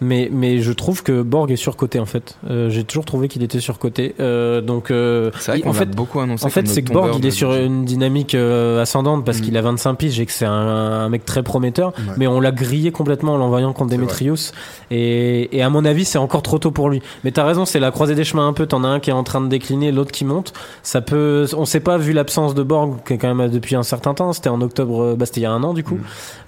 [0.00, 2.36] mais mais je trouve que Borg est surcoté en fait.
[2.48, 6.20] Euh, J'ai toujours trouvé qu'il était surcoté, euh, donc euh, vrai il- en fait, beaucoup
[6.20, 6.44] annoncé.
[6.44, 9.42] En fait, c'est que Borg, il est sur une dynamique euh, ascendante parce Mm.
[9.42, 11.88] qu'il a 25 piges et que c'est un, un mec très prometteur.
[11.96, 12.14] Ouais.
[12.16, 14.52] Mais on l'a grillé complètement en l'envoyant contre Demetrius.
[14.90, 17.02] Et, et à mon avis, c'est encore trop tôt pour lui.
[17.24, 18.66] Mais t'as raison, c'est la croisée des chemins un peu.
[18.66, 20.52] T'en as un qui est en train de décliner, l'autre qui monte.
[20.82, 23.82] Ça peut, on sait pas, vu l'absence de Borg, qui est quand même depuis un
[23.82, 24.32] certain temps.
[24.32, 25.96] C'était en octobre, bah, c'était il y a un an du coup.
[25.96, 26.00] Mm.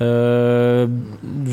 [0.02, 0.86] Euh,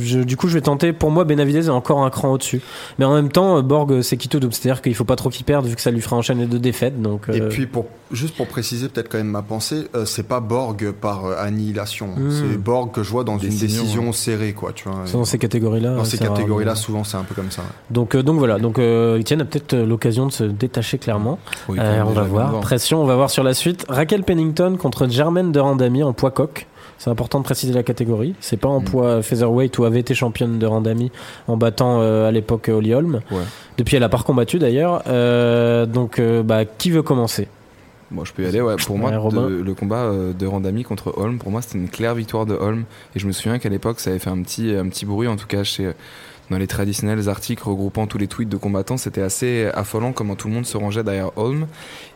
[0.01, 0.93] je- du coup, je vais tenter.
[0.93, 2.61] Pour moi, Benavidez est encore un cran au-dessus.
[2.99, 4.53] Mais en même temps, euh, Borg, c'est quito double.
[4.53, 7.01] C'est-à-dire qu'il faut pas trop qu'il perde vu que ça lui fera enchaîner deux défaites.
[7.01, 10.27] Donc, Et euh, puis, pour, juste pour préciser peut-être quand même ma pensée, euh, c'est
[10.27, 12.07] pas Borg par euh, annihilation.
[12.17, 12.31] Mm.
[12.31, 15.03] C'est Borg que je vois dans une Décision, serrée, quoi, tu vois.
[15.13, 15.95] dans ces catégories-là.
[15.95, 17.61] Dans ces catégories-là, souvent, c'est un peu comme ça.
[17.61, 17.67] ouais.
[17.89, 18.57] Donc, euh, donc voilà.
[18.59, 21.39] Donc, euh, Etienne a peut-être euh, l'occasion de se détacher clairement.
[21.69, 22.59] Oui, Euh, on va voir.
[22.61, 23.85] Pression, on va voir sur la suite.
[23.89, 26.67] Raquel Pennington contre Germaine de Randami en poids coq.
[26.97, 28.35] C'est important de préciser la catégorie.
[28.41, 28.83] C'est pas en Mm.
[28.85, 31.11] poids featherweight où avait été championne de Randami
[31.47, 33.21] en battant euh, à l'époque Holly Holm.
[33.31, 33.37] Ouais.
[33.79, 35.01] Depuis, elle a pas combattu d'ailleurs.
[35.07, 37.47] Euh, donc, euh, bah, qui veut commencer?
[38.11, 38.75] Bon, je peux y aller, ouais.
[38.85, 39.49] Pour moi, Ouais, Robin.
[39.49, 42.53] de- le combat euh, de Randami contre Holm, pour moi, c'était une claire victoire de
[42.55, 42.83] Holm.
[43.15, 45.37] Et je me souviens qu'à l'époque, ça avait fait un petit, un petit bruit, en
[45.37, 45.91] tout cas, chez,
[46.49, 48.97] dans les traditionnels articles regroupant tous les tweets de combattants.
[48.97, 51.67] C'était assez affolant comment tout le monde se rangeait derrière Holm.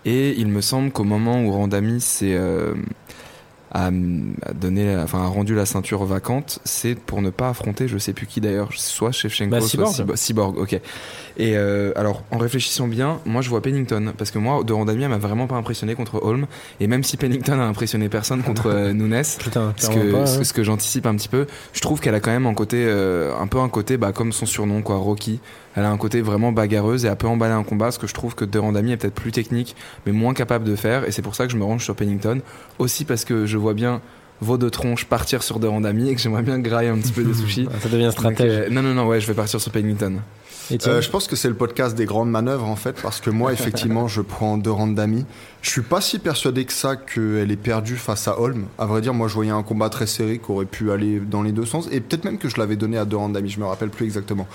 [0.04, 2.34] Et il me semble qu'au moment où Randami s'est.
[2.36, 2.74] euh,
[3.72, 3.90] a,
[4.54, 8.26] donné, enfin, a rendu la ceinture vacante, c'est pour ne pas affronter, je sais plus
[8.26, 9.92] qui d'ailleurs, soit Shevchenko, Bah, soit Cyborg.
[9.94, 10.16] Cyborg.
[10.18, 10.80] Cyborg, ok.
[11.38, 15.04] Et euh, alors, en réfléchissant bien, moi je vois Pennington, parce que moi, de Randami,
[15.04, 16.48] elle m'a vraiment pas impressionné contre Holm,
[16.80, 20.44] et même si Pennington a impressionné personne contre euh, Nunes, Putain, ce que, pas, hein.
[20.44, 23.34] ce que j'anticipe un petit peu, je trouve qu'elle a quand même un côté, euh,
[23.38, 25.40] un peu un côté, bah, comme son surnom, quoi, Rocky.
[25.76, 28.14] Elle a un côté vraiment bagarreuse et elle peut emballer un combat, ce que je
[28.14, 29.76] trouve que De Randami est peut-être plus technique,
[30.06, 32.40] mais moins capable de faire, et c'est pour ça que je me range sur Pennington.
[32.80, 34.02] Aussi parce que je vois bien
[34.42, 37.24] vos deux tronches partir sur De Randami et que j'aimerais bien grailler un petit peu
[37.24, 37.68] des sushis.
[37.82, 38.52] Ça devient Donc, stratège.
[38.52, 40.20] euh, non, non, non, ouais, je vais partir sur Pennington.
[40.88, 43.54] Euh, je pense que c'est le podcast des grandes manœuvres en fait, parce que moi
[43.62, 45.26] effectivement je prends deux Randami.
[45.62, 48.66] Je suis pas si persuadé que ça qu'elle est perdue face à Holm.
[48.78, 51.42] À vrai dire, moi je voyais un combat très serré qui aurait pu aller dans
[51.42, 53.66] les deux sens, et peut-être même que je l'avais donné à deux Randami, je me
[53.66, 54.48] rappelle plus exactement.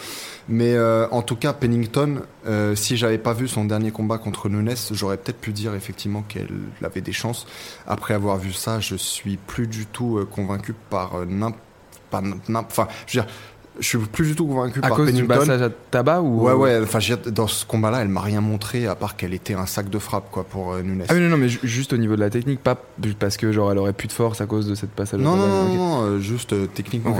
[0.48, 4.48] Mais euh, en tout cas, Pennington, euh, si j'avais pas vu son dernier combat contre
[4.48, 6.48] Nunes, j'aurais peut-être pu dire effectivement qu'elle
[6.84, 7.46] avait des chances.
[7.86, 11.56] Après avoir vu ça, je suis plus du tout convaincu par euh, n'imp-
[12.11, 13.32] pas n'imp- enfin, je veux dire,
[13.81, 16.53] je suis plus du tout convaincu À par cause du passage à tabac ou Ouais,
[16.53, 19.89] ouais, enfin, dans ce combat-là, elle m'a rien montré à part qu'elle était un sac
[19.91, 21.05] de frappe, quoi, pour euh, Nunes.
[21.09, 22.76] Ah oui, non, non, mais ju- juste au niveau de la technique, pas
[23.18, 25.18] parce que genre elle aurait plus de force à cause de cette passage.
[25.20, 27.16] à non, non, tabac, non, non, euh, juste euh, techniquement.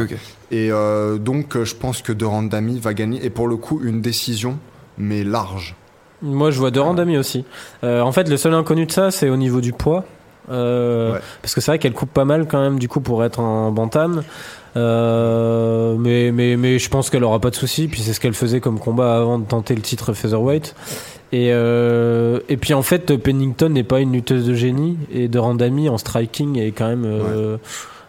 [0.51, 3.81] Et euh, donc, euh, je pense que De Randami va gagner, et pour le coup,
[3.83, 4.59] une décision,
[4.99, 5.75] mais large.
[6.23, 7.45] Moi, je vois deux Randami aussi.
[7.83, 10.05] Euh, en fait, le seul inconnu de ça, c'est au niveau du poids.
[10.51, 11.21] Euh, Ouais.
[11.43, 13.71] Parce que c'est vrai qu'elle coupe pas mal quand même, du coup, pour être en
[13.71, 14.23] bantam.
[14.77, 17.89] Euh, mais, mais, mais je pense qu'elle aura pas de soucis.
[17.89, 20.75] Puis c'est ce qu'elle faisait comme combat avant de tenter le titre featherweight.
[21.33, 24.99] Et, euh, et puis en fait, Pennington n'est pas une lutteuse de génie.
[25.13, 27.57] Et de Randami en striking est quand même euh,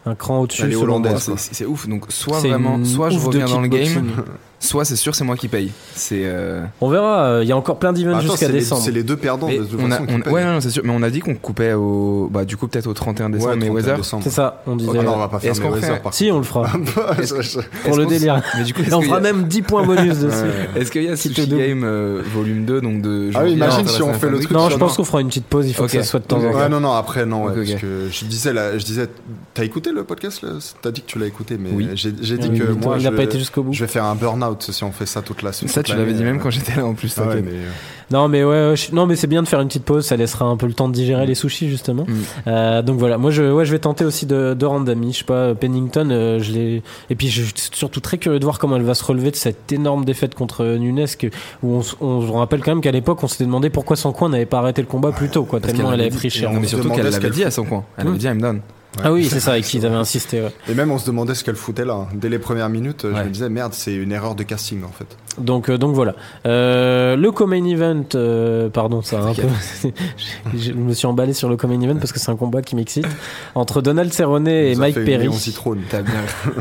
[0.06, 0.64] un cran au-dessus.
[0.64, 1.32] Elle est hollandaise.
[1.38, 1.88] C'est ouf.
[1.88, 4.12] Donc soit vraiment, soit je reviens dans le game.
[4.62, 5.72] soit c'est sûr c'est moi qui paye.
[5.96, 6.22] C'est.
[6.24, 7.24] euh, On verra.
[7.26, 8.82] euh, Il y a encore plein d'events Attends, jusqu'à c'est les, décembre.
[8.84, 10.70] c'est les deux perdants, mais de toute on a, façon, on- ouais, non, non, c'est
[10.70, 10.84] sûr.
[10.86, 13.58] Mais on a dit qu'on coupait au, bah du coup peut-être au 31 décembre Ouais,
[13.60, 13.98] 31 Mayweather.
[13.98, 14.24] décembre.
[14.24, 14.92] C'est ça, on disait.
[15.00, 16.70] Ah non, on va pas faire Mayweather, fait- Si, on le fera.
[17.20, 18.42] Est-ce- Pour le délire.
[18.58, 20.46] Mais du coup, on fera même 10 points bonus dessus.
[20.76, 21.48] Est-ce qu'il y a Sushi.
[21.48, 24.20] Game euh, volume 2 donc de Ah oui, janvier imagine à si on la fait
[24.20, 25.68] fin le août truc Non, je pense qu'on fera une petite pause.
[25.68, 26.58] Il faut que ça soit de temps en temps.
[26.58, 29.08] Ouais, non, non, après, non, parce que je disais, je disais,
[29.54, 30.46] t'as écouté le podcast,
[30.82, 31.90] T'as dit que tu l'as écouté, mais Oui.
[31.96, 33.74] j'ai dit que il n'a pas été jusqu'au bout.
[33.74, 35.70] je vais faire un burn-out out si on fait ça toute la suite.
[35.70, 37.14] Ça, tu l'avais dit même quand j'étais là en plus.
[37.18, 37.46] Ah ouais, t'inquiète.
[37.46, 37.70] mais, euh,
[38.12, 40.46] Non mais ouais, je- non mais c'est bien de faire une petite pause, ça laissera
[40.46, 42.04] un peu le temps de digérer les sushis justement.
[42.04, 42.14] Mm.
[42.48, 45.20] Euh, donc voilà, moi je, ouais, je vais tenter aussi de, de rendre d'amis, je
[45.20, 48.60] sais pas, Pennington, euh, je l'ai, et puis je suis surtout très curieux de voir
[48.60, 51.28] comment elle va se relever de cette énorme défaite contre Nunes, que,
[51.64, 54.46] où on, on, rappelle quand même qu'à l'époque on s'était demandé pourquoi son coin n'avait
[54.46, 56.52] pas arrêté le combat plus tôt, quoi, tellement elle avait avait pris cher.
[56.52, 57.86] mais surtout qu'elle l'avait dit à son coin.
[57.98, 58.20] Elle avait Mm.
[58.20, 58.62] dit, I'm done.
[59.04, 60.42] Ah oui, c'est ça, et qu'ils avaient insisté.
[60.42, 60.52] ouais.
[60.70, 62.08] Et même on se demandait ce qu'elle foutait là.
[62.14, 65.06] Dès les premières minutes, je me disais merde, c'est une erreur de casting en fait.
[65.38, 66.14] Donc, euh, donc voilà.
[66.46, 69.44] Euh, le co-main event, euh, pardon, ça un peu.
[70.54, 72.76] je je me suis emballé sur le co-main event parce que c'est un combat qui
[72.76, 73.08] m'excite
[73.56, 75.24] entre Donald Cerrone et Mike fait une Perry.
[75.24, 75.80] Léon Citrone.
[75.90, 76.14] T'as bien.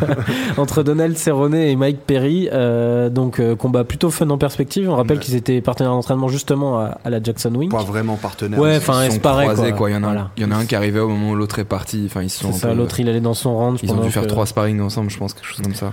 [0.57, 2.49] entre Donald Cerrone et Mike Perry.
[2.53, 4.89] euh, donc euh, combat plutôt fun en perspective.
[4.89, 5.25] On rappelle Ouais.
[5.25, 7.71] qu'ils étaient partenaires d'entraînement justement à, à la Jackson Wing.
[7.71, 8.61] Pas vraiment partenaire.
[8.61, 9.79] Ouais, enfin, Ils c'est pareil, croisés, quoi.
[9.79, 9.91] quoi.
[9.91, 10.31] Il y en a, Voilà.
[10.37, 12.05] il y en a un qui arrivait au moment où l'autre est parti.
[12.07, 13.81] Enfin, ils se sont C'est un ça, l'autre il allait dans son range.
[13.83, 15.93] Ils ont dû faire que- trois sparring ensemble, je pense, quelque chose comme ça.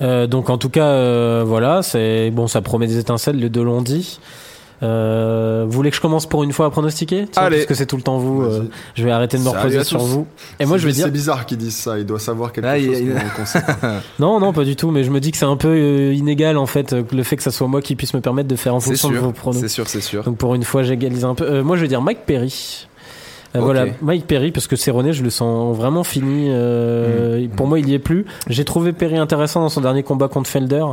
[0.00, 3.36] Euh, donc en tout cas, euh, voilà, c'est bon, ça promet des étincelles.
[3.36, 4.20] Les deux l'ont dit.
[4.80, 7.56] Euh, vous voulez que je commence pour une fois à pronostiquer Tiens, Allez.
[7.56, 8.42] Parce que c'est tout le temps vous.
[8.42, 10.24] Euh, je vais arrêter de me reposer sur vous.
[10.60, 11.06] Et moi, je vais C'est- dire.
[11.06, 11.98] C'est bizarre qu'ils disent ça.
[11.98, 13.00] Il doit savoir quelque Ah, chose.
[13.00, 13.12] il-.
[14.20, 14.92] Non, non, pas du tout.
[14.92, 17.42] Mais je me dis que c'est un peu euh, inégal en fait le fait que
[17.42, 19.60] ça soit moi qui puisse me permettre de faire en fonction de vos sûr, pronos.
[19.60, 20.22] c'est sûr, c'est sûr.
[20.22, 21.44] Donc pour une fois, j'égalise un peu.
[21.44, 22.86] Euh, moi, je vais dire Mike Perry.
[23.56, 23.60] Euh.
[23.60, 26.48] Voilà, Mike Perry, parce que Cerrone, je le sens vraiment fini.
[26.50, 27.48] euh, Mm.
[27.50, 28.26] Pour moi, il y est plus.
[28.48, 30.84] J'ai trouvé Perry intéressant dans son dernier combat contre Felder,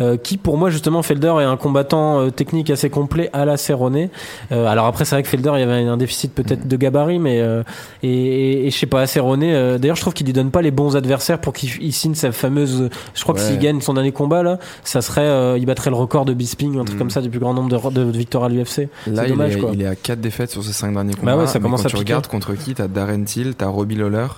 [0.00, 3.56] euh, qui pour moi, justement, Felder est un combattant euh, technique assez complet à la
[3.56, 4.08] Cerrone.
[4.52, 7.18] Euh, alors après, c'est vrai que Felder, il y avait un déficit peut-être de gabarit,
[7.18, 7.62] mais euh,
[8.02, 9.42] et, et, et je sais pas, Cerrone.
[9.44, 12.14] euh, D'ailleurs, je trouve qu'il lui donne pas les bons adversaires pour qu'il il signe
[12.14, 12.88] sa fameuse.
[13.14, 13.46] Je crois que Ouais.
[13.46, 16.78] s'il gagne son dernier combat là, ça serait, euh, il battrait le record de Bisping,
[16.78, 16.98] un truc Mm.
[16.98, 18.88] comme ça, du plus grand nombre de, de victoires à l'UFC.
[19.06, 19.70] Là, C'est il, dommage, est, quoi.
[19.72, 21.32] il est à 4 défaites sur ses 5 derniers combats.
[21.36, 21.88] Bah ouais, ça commence à.
[22.00, 24.28] Regardes contre qui, t'as Darren Till, t'as Robbie Lawler,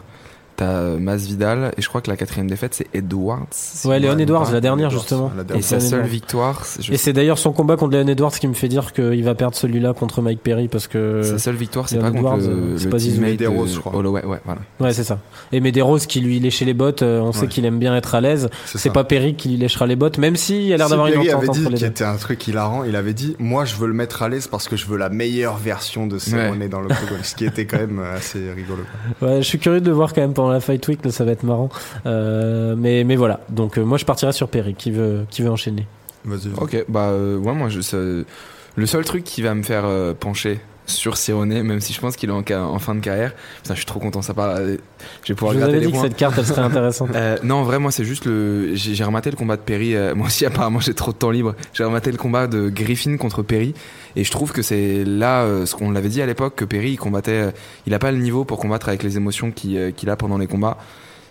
[0.56, 3.46] t'as Masvidal, et je crois que la quatrième défaite, c'est Edwards.
[3.50, 5.32] si Ouais, trompe Edwards, la dernière Edwards, justement.
[5.36, 5.64] la Et dernière.
[5.64, 6.10] sa Léon seule Edwards.
[6.12, 8.92] victoire, c'est- je- Et c'est d'ailleurs son combat contre Leon Edwards qui me fait dire
[8.92, 11.22] qu'il va perdre celui-là contre Mike Perry parce que.
[11.22, 12.96] sa seule victoire, c'est pas contre Edwards, le, c'est le pas
[13.26, 13.94] Medeiros, de je crois.
[13.94, 14.24] Holloway.
[14.24, 14.60] Ouais, voilà.
[14.80, 15.18] Ouais, c'est ça.
[15.52, 17.48] Et Medeiros qui lui léchait les bottes, euh, on sait Ouais.
[17.48, 18.48] qu'il aime bien être à l'aise.
[18.66, 21.08] C'est pas Perry qui lui léchera les bottes, même s'il y a l'air Si d'avoir
[21.08, 21.86] une entente avait entre dit les qui deux.
[21.86, 22.84] était un truc hilarant.
[22.84, 25.08] Il avait dit Moi, je veux le mettre à l'aise parce que je veux la
[25.08, 26.88] meilleure version de Cerrone dans le.
[27.22, 28.82] Ce qui était quand même euh, assez rigolo.
[29.20, 31.24] Ouais, je suis curieux de le voir quand même pendant la Fight Week, là, ça
[31.24, 31.68] va être marrant.
[32.06, 33.40] Euh, mais, mais voilà.
[33.48, 35.86] Donc, euh, moi, je partirai sur Perry qui veut, qui veut enchaîner.
[36.24, 36.50] Vas-y.
[36.60, 40.14] Ok, bah euh, ouais, moi, je, ça- le seul truc qui va me faire euh,
[40.14, 40.60] pencher
[40.92, 42.42] sur Cerrone, même si je pense qu'il est en,
[42.74, 44.50] en fin de carrière, putain, je suis trop content, ça part.
[44.56, 44.76] euh,
[45.24, 47.10] Je vais pouvoir je vous avais les dit que cette carte, elle serait intéressante.
[47.14, 48.74] Euh, non, en vrai, moi, c'est juste le.
[48.74, 49.94] J'ai rematé le combat de Perry.
[49.94, 51.54] euh, moi aussi, apparemment, j'ai trop de temps libre.
[51.72, 53.74] J'ai rematé le combat de Griffin contre Perry.
[54.16, 56.92] Et je trouve que c'est là, euh, ce qu'on l'avait dit à l'époque, que Perry,
[56.92, 57.30] il combattait.
[57.32, 57.50] euh,
[57.86, 60.38] il a pas le niveau pour combattre avec les émotions qu'il euh, qu'il a pendant
[60.38, 60.76] les combats.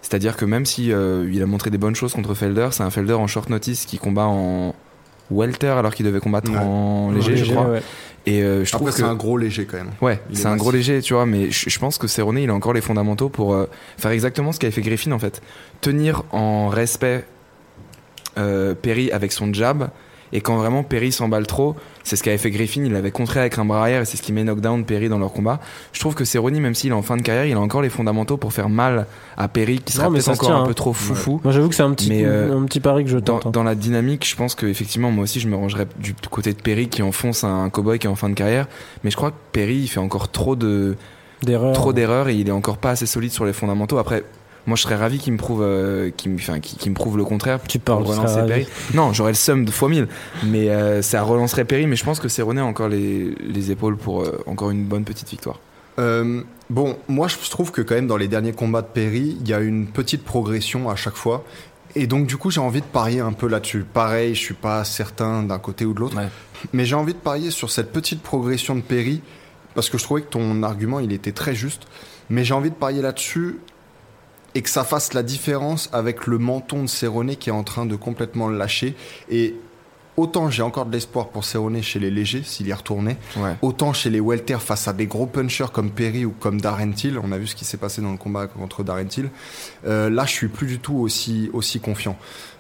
[0.02, 3.14] C'est-à-dire que même si il a montré des bonnes choses contre Felder, c'est un Felder
[3.14, 4.74] en short notice qui combat en
[5.30, 6.58] welter alors qu'il devait combattre Ouais.
[6.58, 7.68] en léger, je crois.
[7.70, 7.82] ouais.
[8.28, 9.92] Et euh, je trouve Après, que c'est un gros léger quand même.
[10.00, 12.50] Ouais, c'est est un gros léger, tu vois, mais je, je pense que Cerrone, il
[12.52, 13.68] a encore les fondamentaux pour euh,
[13.98, 15.42] faire exactement ce qu'avait fait Griffin en fait.
[15.82, 17.26] Tenir en respect
[18.38, 19.90] euh, Perry avec son jab,
[20.34, 23.58] et quand vraiment Perry s'emballe trop, c'est ce qu'avait fait Griffin, il l'avait contré avec
[23.58, 25.60] un bras arrière, et c'est ce qui met knockdown Perry dans leur combat.
[25.94, 27.90] Je trouve que Cerrone, même s'il est en fin de carrière, il a encore les
[27.90, 29.06] fondamentaux pour faire mal
[29.38, 30.68] à Perry, qui sera peut-être encore tient, un hein.
[30.68, 31.42] peu trop foufou.
[31.44, 33.46] Moi, j'avoue que c'est un petit, Mais, euh, un petit pari que je Dans, tente.
[33.48, 33.52] hein.
[33.52, 36.62] dans la dynamique, je pense que effectivement, moi aussi, je me rangerais du côté de
[36.62, 38.68] Perry qui enfonce un cowboy qui est en fin de carrière.
[39.04, 40.96] Mais je crois que Perry, il fait encore trop de,
[41.74, 43.98] trop d'erreurs et il est encore pas assez solide sur les fondamentaux.
[43.98, 44.24] Après,
[44.68, 47.18] moi je serais ravi qu'il me prouve, euh, qu'il me, enfin, qu'il qu'il me prouve
[47.18, 47.60] le contraire.
[47.68, 48.68] Tu parles, relancer Perry.
[48.94, 50.08] Non, j'aurais le seum de fois 1000
[50.46, 51.88] mais euh, ça relancerait Perry.
[51.88, 55.04] Mais je pense que Cerrone a encore les, les épaules pour euh, encore une bonne
[55.04, 55.60] petite victoire.
[56.00, 59.48] Euh, bon, moi je trouve que quand même dans les derniers combats de Perry, il
[59.48, 61.44] y a une petite progression à chaque fois.
[61.96, 63.84] Et donc du coup j'ai envie de parier un peu là-dessus.
[63.92, 66.18] Pareil, je suis pas certain d'un côté ou de l'autre.
[66.18, 66.30] Ouais.
[66.74, 69.22] Mais j'ai envie de parier sur cette petite progression de Perry.
[69.74, 71.84] Parce que je trouvais que ton argument il était très juste.
[72.30, 73.58] Mais j'ai envie de parier là-dessus.
[74.56, 77.86] Et que ça fasse la différence avec le menton de Cerrone qui est en train
[77.86, 78.96] de complètement le lâcher.
[79.30, 79.56] Et
[80.18, 83.18] autant j'ai encore de l'espoir pour Cerrone chez les légers s'il y retournait.
[83.38, 83.56] Ouais.
[83.62, 87.18] Autant chez les welter face à des gros punchers comme Perry ou comme Darren Till,
[87.18, 89.30] on a vu ce qui s'est passé dans le combat contre Darren Till.
[89.86, 92.18] Euh, là, je suis plus du tout aussi aussi confiant.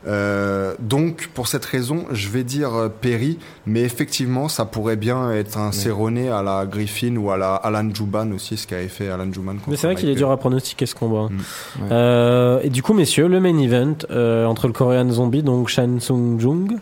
[0.08, 5.32] Euh, donc, pour cette raison, je vais dire euh, Perry, mais effectivement, ça pourrait bien
[5.32, 9.10] être un Cerrone à la Griffin ou à la Alan Juban aussi, ce qu'avait fait
[9.10, 9.56] Alan Juban.
[9.68, 11.28] Mais c'est vrai qu'il est dur à pronostiquer ce combat.
[11.30, 11.36] Mm.
[11.84, 11.88] Ouais.
[11.92, 15.98] Euh, et du coup, messieurs, le main event euh, entre le Korean Zombie, donc Shan
[16.00, 16.78] Sung Jung,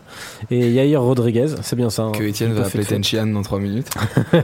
[0.50, 2.04] et Yair Rodriguez, c'est bien ça.
[2.04, 2.12] hein.
[2.12, 2.84] Que Etienne va appeler.
[2.84, 3.88] Tenchian dans 3 minutes.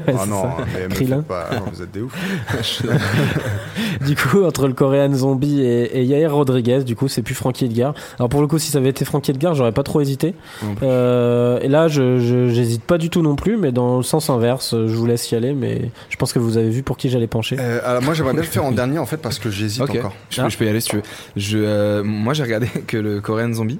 [0.09, 0.57] Ah non, ça.
[0.98, 2.12] mais me pas- non, vous êtes des ouf.
[4.07, 7.65] Du coup, entre le Korean Zombie et, et Yair Rodriguez, du coup, c'est plus Frankie
[7.66, 7.94] Edgar.
[8.19, 10.34] Alors pour le coup, si ça avait été Frankie Edgar, j'aurais pas trop hésité.
[10.82, 12.18] Euh, et là, je
[12.51, 15.34] j'hésite pas du tout non plus, mais dans le sens inverse, je vous laisse y
[15.34, 15.52] aller.
[15.52, 17.56] Mais je pense que vous avez vu pour qui j'allais pencher.
[17.59, 20.12] Euh, alors moi j'aimerais bien le faire en dernier en fait parce que j'hésite encore.
[20.30, 20.44] je, Ah.
[20.44, 21.02] peux, je peux y aller si tu veux.
[21.36, 23.78] Je, euh, moi, j'ai regardé que le Korean Zombie.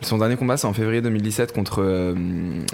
[0.00, 2.14] Son dernier combat, c'est en février 2017 contre euh,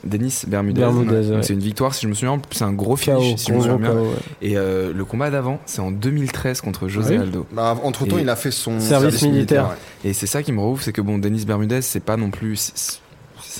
[0.04, 0.80] Denis Bermudez.
[0.80, 1.42] Bermudez, Donc, ouais.
[1.42, 2.40] C'est une victoire, si je me souviens.
[2.50, 3.78] C'est un gros KO, finish, si je me souviens.
[3.78, 4.08] KO, ouais.
[4.42, 7.46] Et euh, le combat d'avant, c'est en 2013 contre José Ah oui Aldo.
[7.52, 9.70] Bah, entre temps Et- il a fait son Service militaire.
[10.04, 10.10] ouais.
[10.10, 12.72] Et c'est ça qui me rouvre, c'est que bon, Denis Bermudez, c'est pas non plus.
[12.74, 13.00] c'est-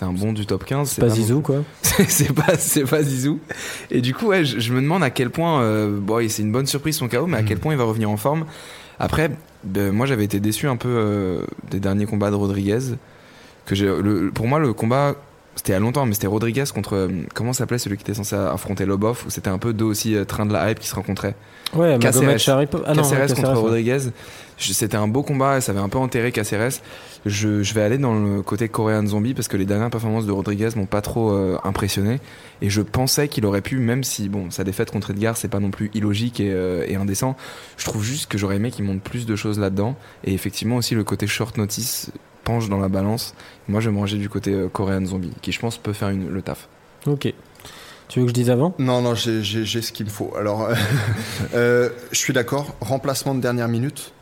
[0.05, 0.91] un bon du top 15.
[0.91, 1.63] C'est pas non Zizou, quoi.
[2.09, 3.39] c'est pas c'est pas Zizou
[3.93, 6.51] et du coup ouais je, je me demande à quel point euh, bon c'est une
[6.51, 7.47] bonne surprise son KO mais à Mhm.
[7.47, 8.45] quel point il va revenir en forme
[8.99, 9.31] après
[9.63, 12.81] ben, moi j'avais été déçu un peu euh, des derniers combats de Rodriguez
[13.67, 13.91] que j'ai
[14.35, 15.15] pour moi le combat
[15.57, 18.15] c'était il y a longtemps mais c'était Rodriguez contre euh, comment s'appelait celui qui était
[18.15, 20.89] censé affronter Lobov où c'était un peu deux aussi euh, train de la hype qui
[20.89, 21.37] se rencontraient.
[21.75, 22.37] Ouais, Caceres.
[22.87, 23.55] Ah non, Caceres contre Caceres, ouais.
[23.55, 23.99] Rodriguez.
[24.57, 26.81] C'était un beau combat et ça avait un peu enterré Caceres.
[27.27, 30.33] Je, je vais aller dans le côté Korean Zombie parce que les dernières performances de
[30.33, 32.21] Rodriguez m'ont pas trop euh, impressionné.
[32.63, 35.61] Et je pensais qu'il aurait pu même si bon sa défaite contre Edgar c'est pas
[35.61, 37.37] non plus illogique et, euh, et indécent.
[37.77, 39.97] Je trouve juste que j'aurais aimé qu'il monte plus de choses là-dedans.
[40.25, 42.11] Et effectivement aussi le côté short notice
[42.45, 43.35] penche dans la balance
[43.69, 46.11] moi je vais me ranger du côté euh, Korean Zombie qui je pense peut faire
[46.11, 46.69] une, le taf
[47.07, 47.33] Ok.
[48.09, 48.75] Tu veux que je dise avant?
[48.79, 50.33] Non, non, j'ai- ce qu'il me faut.
[50.39, 50.75] Alors, euh,
[51.55, 52.75] euh, je suis d'accord.
[52.81, 54.13] Remplacement de dernière minute.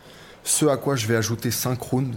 [0.45, 2.17] Ce à quoi je vais ajouter 5 rounds.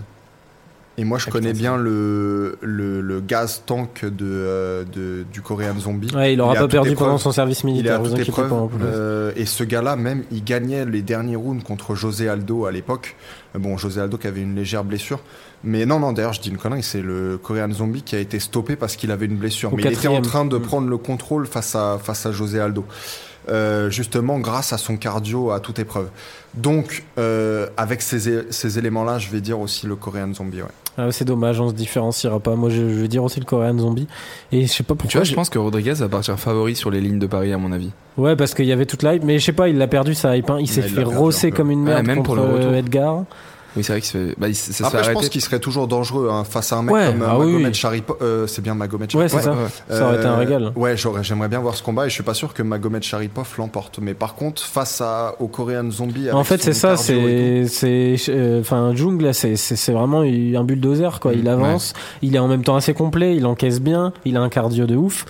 [0.97, 5.25] Et moi, je Ah, connais putain, bien le, le, le gaz tank de, euh, de-
[5.33, 6.09] du Korean Zombie.
[6.15, 7.07] Ouais, il aura est à pas perdu épreuve.
[7.07, 8.01] pendant son service militaire.
[8.01, 8.47] Vous épreuve.
[8.49, 8.69] pas.
[8.83, 13.15] Euh, et ce gars-là, même, il gagnait les derniers rounds contre José Aldo à l'époque.
[13.55, 15.19] Euh, Bon, José Aldo qui avait une légère blessure.
[15.65, 18.39] Mais non, non, d'ailleurs, je dis une connerie, c'est le Korean Zombie qui a été
[18.39, 19.73] stoppé parce qu'il avait une blessure.
[19.73, 20.61] Au Mais il était en train de Mm.
[20.61, 22.85] prendre le contrôle face à, face à José Aldo.
[23.47, 26.07] Euh, justement, grâce à son cardio à toute épreuve.
[26.55, 30.61] Donc, euh, avec ces, ces éléments-là, je vais dire aussi le Korean Zombie.
[30.63, 30.67] Ouais.
[30.97, 32.55] Ah, c'est dommage, on se différenciera pas.
[32.55, 34.07] Moi, je, je vais dire aussi le Korean Zombie.
[34.51, 35.09] Et je sais pas pourquoi.
[35.11, 37.57] tu vois je pense que Rodriguez va partir favori sur les lignes de Paris à
[37.59, 39.77] mon avis Ouais, parce qu'il y avait toute la hype, mais je sais pas, il
[39.77, 40.49] l'a perdu sa hype.
[40.49, 40.57] hein.
[40.59, 42.71] Il s'est fait rosser comme une Ouais, merde même contre pour le retour.
[42.71, 43.25] euh, Edgar.
[43.75, 45.87] Oui c'est vrai qu'il se fait bah, il- ça Après, je pense qu'il serait toujours
[45.87, 47.73] dangereux hein, face à un mec Ouais, comme euh, ah Magomed oui.
[47.73, 48.17] Sharipov.
[48.21, 49.39] Euh, c'est bien Magomed Ouais, Sharipov.
[49.39, 49.51] c'est ça.
[49.53, 49.99] ouais.
[49.99, 50.71] Ça aurait été un Euh, régal.
[50.75, 53.47] Ouais, j'aurais- j'aimerais bien voir ce combat et je suis pas sûr que Magomed Sharipov
[53.57, 53.99] l'emporte.
[54.01, 56.29] Mais par contre, face à, au Korean Zombie.
[56.31, 60.63] En fait, c'est ça, c'est, c'est, euh, enfin, Jung là, c'est, c'est, c'est vraiment un
[60.63, 61.31] bulldozer quoi.
[61.33, 64.41] Mm, Il avance, il est en même temps assez complet, il encaisse bien, il a
[64.41, 65.25] un cardio de ouf.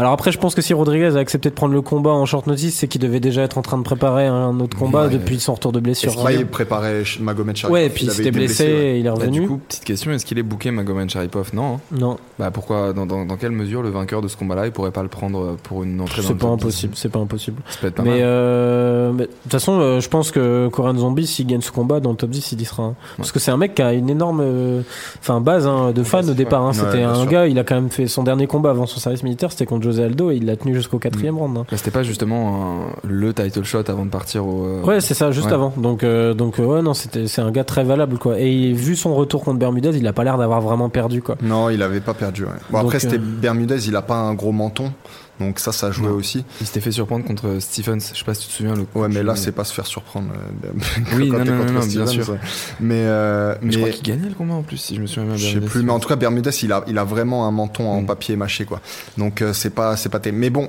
[0.00, 2.46] Alors après, je pense que si Rodriguez a accepté de prendre le combat en short
[2.46, 5.10] notice, c'est qu'il devait déjà être en train de préparer un autre combat Ouais.
[5.10, 6.12] depuis son retour de blessure.
[6.12, 7.72] Est-ce qu'il préparait Magomed Sharipov?
[7.74, 8.70] Ouais, et puis il avait s'était été blessé, ouais.
[8.70, 9.40] et il est Bah, revenu.
[9.40, 11.50] du coup, petite question, est-ce qu'il est booké Magomed Sharipov?
[11.52, 11.74] Non.
[11.74, 11.80] hein.
[11.98, 14.92] non, Bah pourquoi dans, dans, dans quelle mesure le vainqueur de ce combat-là il pourrait
[14.92, 16.62] pas le prendre pour une entrée dans c'est le pas top 10?
[16.62, 17.62] impossible, c'est pas impossible.
[17.68, 20.96] Ça peut être pas Mais euh, mais de toute façon, euh, je pense que Korean
[20.96, 22.84] Zombie, s'il gagne ce combat dans le top 10, il y sera.
[22.84, 22.94] hein.
[23.16, 24.82] Parce que c'est un mec qui a une énorme, euh,
[25.18, 26.62] enfin base hein, de fans au départ.
[26.62, 26.68] hein.
[26.68, 27.26] Ouais, C'était un sûr.
[27.26, 29.87] gars, il a quand même fait son dernier combat avant son service militaire, c'était contre
[29.90, 31.56] José Aldo et il l'a tenu jusqu'au quatrième round.
[31.58, 31.64] hein.
[31.72, 34.64] C'était pas justement un- le title shot avant de partir au.
[34.66, 35.52] euh, Ouais, c'est ça, juste Ouais.
[35.54, 35.72] avant.
[35.76, 38.38] Donc, euh, donc euh, ouais, non, c'était, c'est un gars très valable, quoi.
[38.38, 41.36] Et vu son retour contre Bermudez, il a pas l'air d'avoir vraiment perdu, quoi.
[41.42, 42.44] Non, il avait pas perdu.
[42.44, 42.50] ouais.
[42.70, 44.92] Bon, Donc, après, c'était euh, Bermudez, il a pas un gros menton.
[45.40, 46.44] Donc ça, ça jouait aussi.
[46.60, 47.98] Il s'était fait surprendre contre Stephens.
[48.12, 48.86] Je sais pas si tu te souviens le.
[48.94, 50.28] Ouais, mais là, je- c'est pas se faire surprendre.
[50.64, 50.70] euh,
[51.16, 52.28] Oui, non, non, non, non, bien sûr.
[52.30, 52.38] ouais.
[52.80, 55.06] Mais, euh, Mais, je mais- crois qu'il gagnait le combat en plus, si je me
[55.06, 55.36] souviens bien.
[55.36, 57.88] Je sais plus, mais en tout cas, Bermudez, il a, il a vraiment un menton
[57.88, 58.06] en Mm.
[58.06, 58.80] papier mâché, quoi.
[59.16, 60.40] Donc, euh, c'est pas, c'est pas terrible.
[60.40, 60.68] Mais bon,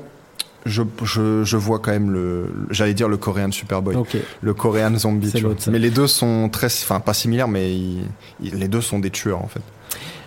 [0.66, 4.18] je, je, je vois quand même le, j'allais dire le Korean Superboy, Ok.
[4.41, 5.32] le Korean Zombie.
[5.34, 5.56] Tu vois.
[5.72, 8.04] Mais les deux sont très, enfin, pas similaires, mais ils-
[8.44, 9.62] ils- les deux sont des tueurs, en fait.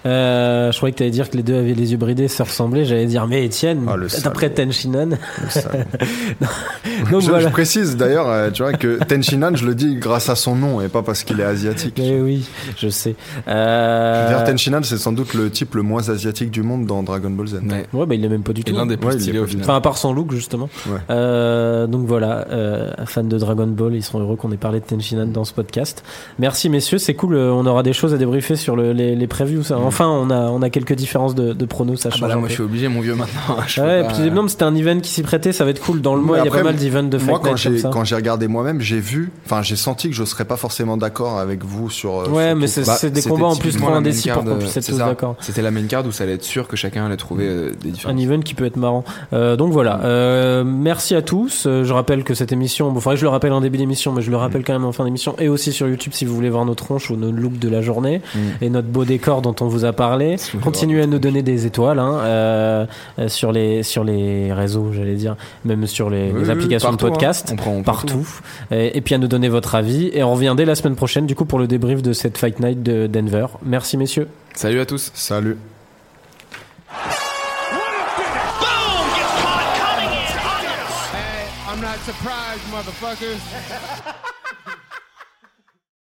[0.04, 2.84] Euh, je croyais que t'allais dire que les deux avaient les yeux bridés, se ressemblaient.
[2.84, 4.54] J'allais dire, mais Étienne, Ah, d'après salaud.
[4.72, 5.08] Tenshinhan.
[7.10, 7.40] Donc, je, voilà.
[7.44, 10.80] je précise d'ailleurs, euh, tu vois, que Tenshinhan, je le dis grâce à son nom
[10.80, 11.94] et pas parce qu'il est asiatique.
[11.98, 13.14] Mais oui, je sais.
[13.46, 14.26] Je Euh...
[14.28, 17.30] veux dire, Tenshinhan, c'est sans doute le type le moins asiatique du monde dans Dragon
[17.30, 17.54] Ball Z.
[17.68, 17.86] Ouais.
[17.92, 18.74] Ouais, bah il l'est même pas du Et tout.
[18.74, 19.64] l'un des plus Ouais, stylés au final.
[19.64, 20.68] Enfin, à part son look, justement.
[20.86, 20.98] Ouais.
[21.10, 24.84] Euh, donc voilà, euh, fans de Dragon Ball, ils seront heureux qu'on ait parlé de
[24.84, 26.02] Tenshinhan dans ce podcast.
[26.38, 27.36] Merci messieurs, c'est cool.
[27.36, 29.62] On aura des choses à débriefer sur le- les, les previews.
[29.62, 29.76] ça.
[29.92, 32.20] Enfin, on a, on a quelques différences de, de pronos, ça Ah change.
[32.22, 32.50] bah là, un moi peu.
[32.50, 33.56] je suis obligé, mon vieux, maintenant.
[33.66, 36.00] Je Ouais, pas- puis c'était un event qui s'y prêtait, ça va être cool.
[36.00, 37.90] Dans le mois, il y a pas mal d'events de Moi, quand j'ai ça.
[37.92, 41.38] quand j'ai regardé moi-même, j'ai vu, enfin, j'ai senti que je serais pas forcément d'accord
[41.38, 42.20] avec vous sur.
[42.20, 44.56] euh, Ouais, sur mais c'est Bah, c'est des combats en plus trop indécis pour qu'on
[44.56, 45.36] puisse être tous d'accord.
[45.40, 47.88] C'était la main card où ça allait être sûr que chacun allait trouver euh, des
[47.88, 48.20] un différences.
[48.22, 49.04] event qui peut être marrant.
[49.32, 50.00] Euh, donc voilà.
[50.04, 51.64] Euh, merci à tous.
[51.66, 54.12] Euh, je rappelle que cette émission, bon, faudrait que je le rappelle en début d'émission,
[54.12, 54.64] mais je le rappelle Mm.
[54.64, 57.10] quand même en fin d'émission et aussi sur YouTube si vous voulez voir nos tronches
[57.10, 58.38] ou nos looks de la journée Mm.
[58.62, 60.36] et notre beau décor dont on vous nous a parlé.
[60.62, 62.86] Continuez à nous donner des étoiles hein, euh,
[63.28, 67.06] sur les sur les réseaux, j'allais dire, même sur les, Oui, les oui, applications partout,
[67.06, 67.54] de podcast, hein.
[67.54, 68.28] On prend- on prend partout.
[68.70, 70.10] Et, et puis à nous donner votre avis.
[70.14, 72.60] Et on revient dès la semaine prochaine, du coup, pour le débrief de cette Fight
[72.60, 73.46] Night de Denver.
[73.64, 74.28] Merci messieurs.
[74.54, 75.10] Salut à tous.
[75.14, 75.56] Salut.
[81.12, 84.22] Hey, I'm not surprised, motherfuckers.